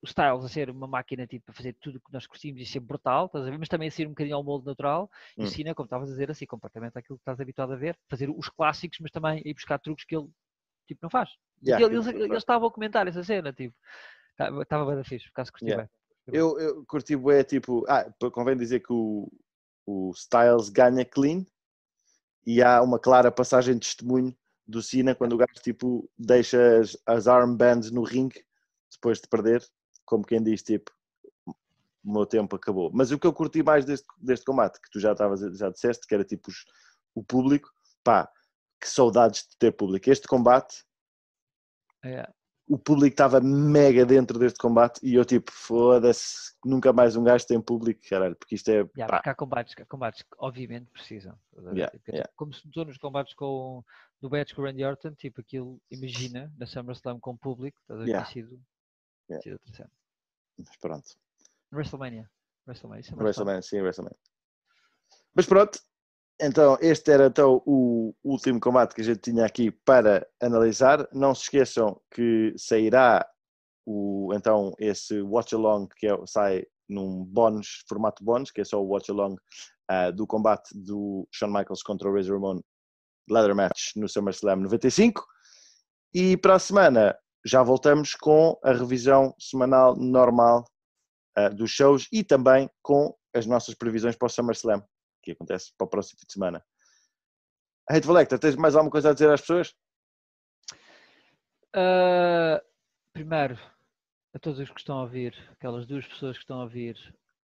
o 0.02 0.06
Styles 0.06 0.44
a 0.44 0.50
ser 0.50 0.70
uma 0.70 0.88
máquina 0.88 1.26
tipo, 1.26 1.50
a 1.52 1.54
fazer 1.54 1.76
tudo 1.80 1.98
o 1.98 2.02
que 2.02 2.12
nós 2.12 2.28
curtimos 2.28 2.62
e 2.62 2.66
ser 2.66 2.80
brutal, 2.82 3.28
estás 3.28 3.46
a 3.48 3.50
ver? 3.50 3.58
mas 3.58 3.70
também 3.70 3.88
a 3.88 3.92
ser 3.92 4.06
um 4.06 4.10
bocadinho 4.10 4.36
ao 4.36 4.44
molde 4.44 4.66
natural. 4.66 5.10
E 5.38 5.42
Hum. 5.42 5.46
o 5.46 5.48
Cena, 5.48 5.74
como 5.76 5.86
estavas 5.86 6.10
a 6.10 6.12
dizer, 6.12 6.30
assim, 6.30 6.46
completamente 6.46 6.98
aquilo 6.98 7.18
que 7.18 7.22
estás 7.22 7.40
habituado 7.40 7.74
a 7.74 7.78
ver, 7.78 7.98
fazer 8.10 8.30
os 8.30 8.50
clássicos, 8.50 9.00
mas 9.00 9.12
também 9.12 9.42
ir 9.46 9.54
buscar 9.54 9.80
truques 9.80 10.06
que 10.06 10.16
ele 10.16 10.30
tipo, 10.86 11.00
não 11.02 11.10
faz. 11.10 11.30
Yeah, 11.66 11.86
ele- 11.86 11.96
eles 12.26 12.38
estavam 12.40 12.68
a 12.68 12.72
comentar 12.72 13.08
essa 13.08 13.24
cena, 13.24 13.54
tipo, 13.54 13.74
estava 14.38 14.96
bem 14.96 15.04
fixe, 15.04 15.26
por 15.28 15.32
acaso 15.34 15.52
curti 15.52 15.66
Yeah. 15.66 15.84
bem. 15.84 16.36
Eu, 16.40 16.58
eu 16.60 16.86
curti 16.86 17.16
bué, 17.16 17.44
tipo, 17.44 17.86
ah, 17.88 18.06
convém 18.32 18.56
dizer 18.56 18.80
que 18.80 18.94
o, 18.94 19.30
o 19.86 20.12
Styles 20.16 20.70
ganha 20.70 21.04
clean 21.04 21.46
e 22.46 22.62
há 22.64 22.82
uma 22.82 22.98
clara 22.98 23.32
passagem 23.32 23.74
de 23.76 23.82
testemunho 23.82 24.36
do 24.66 24.82
Cena 24.82 25.14
quando 25.14 25.34
o 25.34 25.38
gajo 25.38 25.62
tipo 25.62 26.10
deixa 26.18 26.80
as, 26.80 26.98
as 27.06 27.28
armbands 27.28 27.92
no 27.92 28.04
ringue 28.04 28.46
depois 28.92 29.20
de 29.20 29.28
perder, 29.28 29.62
como 30.06 30.26
quem 30.26 30.42
diz 30.42 30.64
tipo 30.64 30.92
o 31.46 32.14
meu 32.14 32.26
tempo 32.26 32.56
acabou. 32.56 32.90
Mas 32.94 33.12
o 33.12 33.20
que 33.20 33.28
eu 33.28 33.34
curti 33.34 33.62
mais 33.64 33.86
deste, 33.86 34.08
deste 34.18 34.46
combate, 34.46 34.80
que 34.82 34.90
tu 34.90 35.00
já 35.00 35.12
estavas 35.14 35.40
já 35.58 35.70
disseste, 35.70 36.06
que 36.08 36.14
era 36.14 36.24
tipo 36.24 36.50
os- 36.50 36.66
o 37.16 37.24
público, 37.24 37.70
pá, 38.04 38.30
que 38.80 38.88
saudades 38.90 39.48
de 39.50 39.58
ter 39.58 39.72
público. 39.72 40.10
Este 40.10 40.28
combate 40.28 40.84
É, 42.04 42.30
o 42.68 42.78
público 42.78 43.14
estava 43.14 43.42
mega 43.42 44.06
dentro 44.06 44.40
deste 44.40 44.58
combate 44.58 45.00
e 45.04 45.16
eu 45.16 45.26
tipo, 45.26 45.52
foda-se, 45.52 46.54
nunca 46.64 46.94
mais 46.94 47.16
um 47.16 47.24
gajo 47.24 47.46
tem 47.46 47.60
público, 47.62 48.02
caralho, 48.10 48.36
porque 48.36 48.56
isto 48.56 48.70
é, 48.70 48.88
yeah, 48.96 49.08
porque 49.18 49.30
há 49.30 49.36
combates, 49.36 49.76
há 49.78 49.86
combates 49.86 50.22
que 50.22 50.30
obviamente 50.38 50.90
precisam. 50.92 51.38
Yeah, 51.74 51.92
Tipo, 51.92 52.12
yeah. 52.12 52.30
Como 52.36 52.54
se 52.54 52.66
notou 52.66 52.86
nos 52.86 52.98
combates 52.98 53.34
com, 53.34 53.84
do 54.22 54.30
Batch 54.30 54.54
com 54.54 54.62
o 54.62 54.66
Randy 54.66 54.84
Orton, 54.86 55.14
tipo 55.14 55.42
aquilo, 55.42 55.82
imagina, 55.92 56.52
na 56.58 56.66
SummerSlam 56.66 57.20
com 57.20 57.36
público, 57.36 57.78
estás 57.82 58.00
a? 58.02 58.06
Yeah. 58.06 58.26
Sido, 58.26 58.60
Yeah. 59.30 59.42
sido 59.42 59.56
interessante. 59.56 59.92
mas 60.58 60.78
pronto, 60.78 61.10
WrestleMania. 61.72 62.30
WrestleMania, 62.68 63.04
é. 63.10 63.16
WrestleMania, 63.16 63.62
sim, 63.62 63.82
WrestleMania. 63.82 64.20
Mas 65.36 65.46
pronto, 65.46 65.80
então 66.44 66.78
este 66.82 67.12
era 67.12 67.28
então 67.28 67.62
o 67.66 68.14
último 68.24 68.60
combate 68.60 68.94
que 68.94 69.02
a 69.02 69.04
gente 69.04 69.20
tinha 69.20 69.46
aqui 69.46 69.72
para 69.72 70.28
analisar. 70.42 71.08
Não 71.14 71.34
se 71.34 71.44
esqueçam 71.44 72.00
que 72.14 72.54
sairá 72.58 73.26
o, 73.86 74.30
então 74.34 74.74
esse 74.78 75.22
watch 75.22 75.56
along 75.56 75.88
que 75.98 76.08
é, 76.08 76.18
sai 76.26 76.66
num 76.90 77.24
bónus, 77.24 77.84
formato 77.88 78.24
bónus, 78.24 78.52
que 78.52 78.62
é 78.62 78.66
só 78.66 78.82
o 78.82 78.88
watch 78.88 79.10
along 79.10 79.36
ah, 79.90 80.12
do 80.12 80.28
combate 80.28 80.70
do 80.74 81.28
Shawn 81.32 81.52
Michaels 81.52 81.82
contra 81.82 82.10
o 82.10 82.14
Razor 82.14 82.36
Ramon 82.36 82.62
Leather 83.30 83.56
Match 83.56 83.96
no 83.96 84.08
SummerSlam 84.08 84.58
95. 84.58 85.26
E 86.14 86.38
para 86.38 86.56
a 86.56 86.60
semana 86.60 87.18
já 87.46 87.64
voltamos 87.64 88.16
com 88.16 88.58
a 88.64 88.72
revisão 88.72 89.34
semanal 89.40 89.96
normal 89.96 90.66
ah, 91.36 91.50
dos 91.50 91.72
shows 91.72 92.08
e 92.12 92.24
também 92.24 92.70
com 92.82 93.16
as 93.34 93.46
nossas 93.46 93.76
previsões 93.76 94.16
para 94.16 94.28
o 94.28 94.30
SummerSlam, 94.30 94.84
que 95.24 95.32
acontece 95.32 95.74
para 95.78 95.86
o 95.86 95.90
próximo 95.90 96.20
fim 96.20 96.28
de 96.28 96.34
semana. 96.34 96.64
Hate 97.90 98.06
Valecta, 98.06 98.38
tens 98.38 98.56
mais 98.56 98.76
alguma 98.76 98.92
coisa 98.92 99.10
a 99.10 99.14
dizer 99.14 99.30
às 99.32 99.42
pessoas? 99.42 99.74
Ah, 101.76 102.62
primeiro, 103.14 103.58
a 104.34 104.40
todos 104.40 104.60
os 104.60 104.70
que 104.70 104.80
estão 104.80 105.00
a 105.00 105.02
ouvir, 105.04 105.34
aquelas 105.52 105.86
duas 105.88 106.06
pessoas 106.08 106.38
que 106.38 106.44
estão 106.44 106.60
a 106.60 106.64
ouvir, 106.64 106.96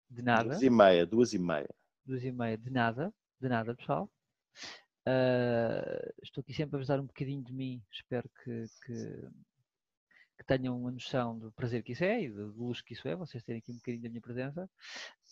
de 0.10 0.22
nada, 0.22 0.50
Duas 0.50 0.62
e 0.62 0.70
meia, 0.70 1.06
duas 1.06 1.34
e 1.34 1.40
meia. 1.40 1.70
duas 2.06 2.24
e 2.24 2.32
meia, 2.32 2.58
de 2.58 2.70
nada, 2.70 3.13
de 3.40 3.50
nada, 3.50 3.76
pessoal. 3.76 4.10
Ah, 5.06 6.12
estou 6.22 6.42
aqui 6.42 6.54
sempre 6.54 6.76
a 6.76 6.80
vos 6.80 6.88
dar 6.88 7.00
um 7.00 7.06
bocadinho 7.06 7.44
de 7.44 7.54
mim, 7.54 7.82
espero 7.92 8.30
que, 8.44 8.66
que, 8.86 9.28
que 10.38 10.45
tenham 10.45 10.80
uma 10.80 10.91
noção 10.91 11.38
do 11.38 11.52
prazer 11.52 11.84
que 11.84 11.93
isso 11.93 12.04
é 12.04 12.23
e 12.23 12.30
do 12.30 12.54
luxo 12.54 12.84
que 12.84 12.93
isso 12.93 13.08
é, 13.08 13.15
vocês 13.15 13.43
terem 13.43 13.60
aqui 13.60 13.71
um 13.71 13.76
bocadinho 13.76 14.04
da 14.04 14.10
minha 14.10 14.21
presença. 14.21 14.69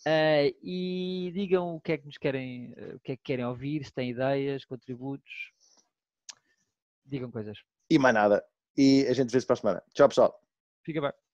Ah, 0.04 0.52
e 0.62 1.30
digam 1.32 1.76
o 1.76 1.80
que 1.80 1.92
é 1.92 1.98
que 1.98 2.06
nos 2.06 2.18
querem, 2.18 2.74
eh, 2.76 2.94
o 2.94 3.00
que 3.00 3.12
é 3.12 3.16
que 3.16 3.22
querem 3.22 3.44
ouvir, 3.44 3.84
se 3.84 3.92
têm 3.92 4.10
ideias, 4.10 4.64
contributos, 4.64 5.52
digam 7.04 7.30
coisas. 7.30 7.58
E 7.88 7.98
mais 7.98 8.14
nada. 8.14 8.44
E 8.76 9.06
a 9.08 9.12
gente 9.12 9.30
vê-se 9.30 9.46
para 9.46 9.54
a 9.54 9.56
semana. 9.56 9.82
Tchau, 9.94 10.08
pessoal. 10.08 10.42
Fica 10.82 11.00
bem. 11.00 11.25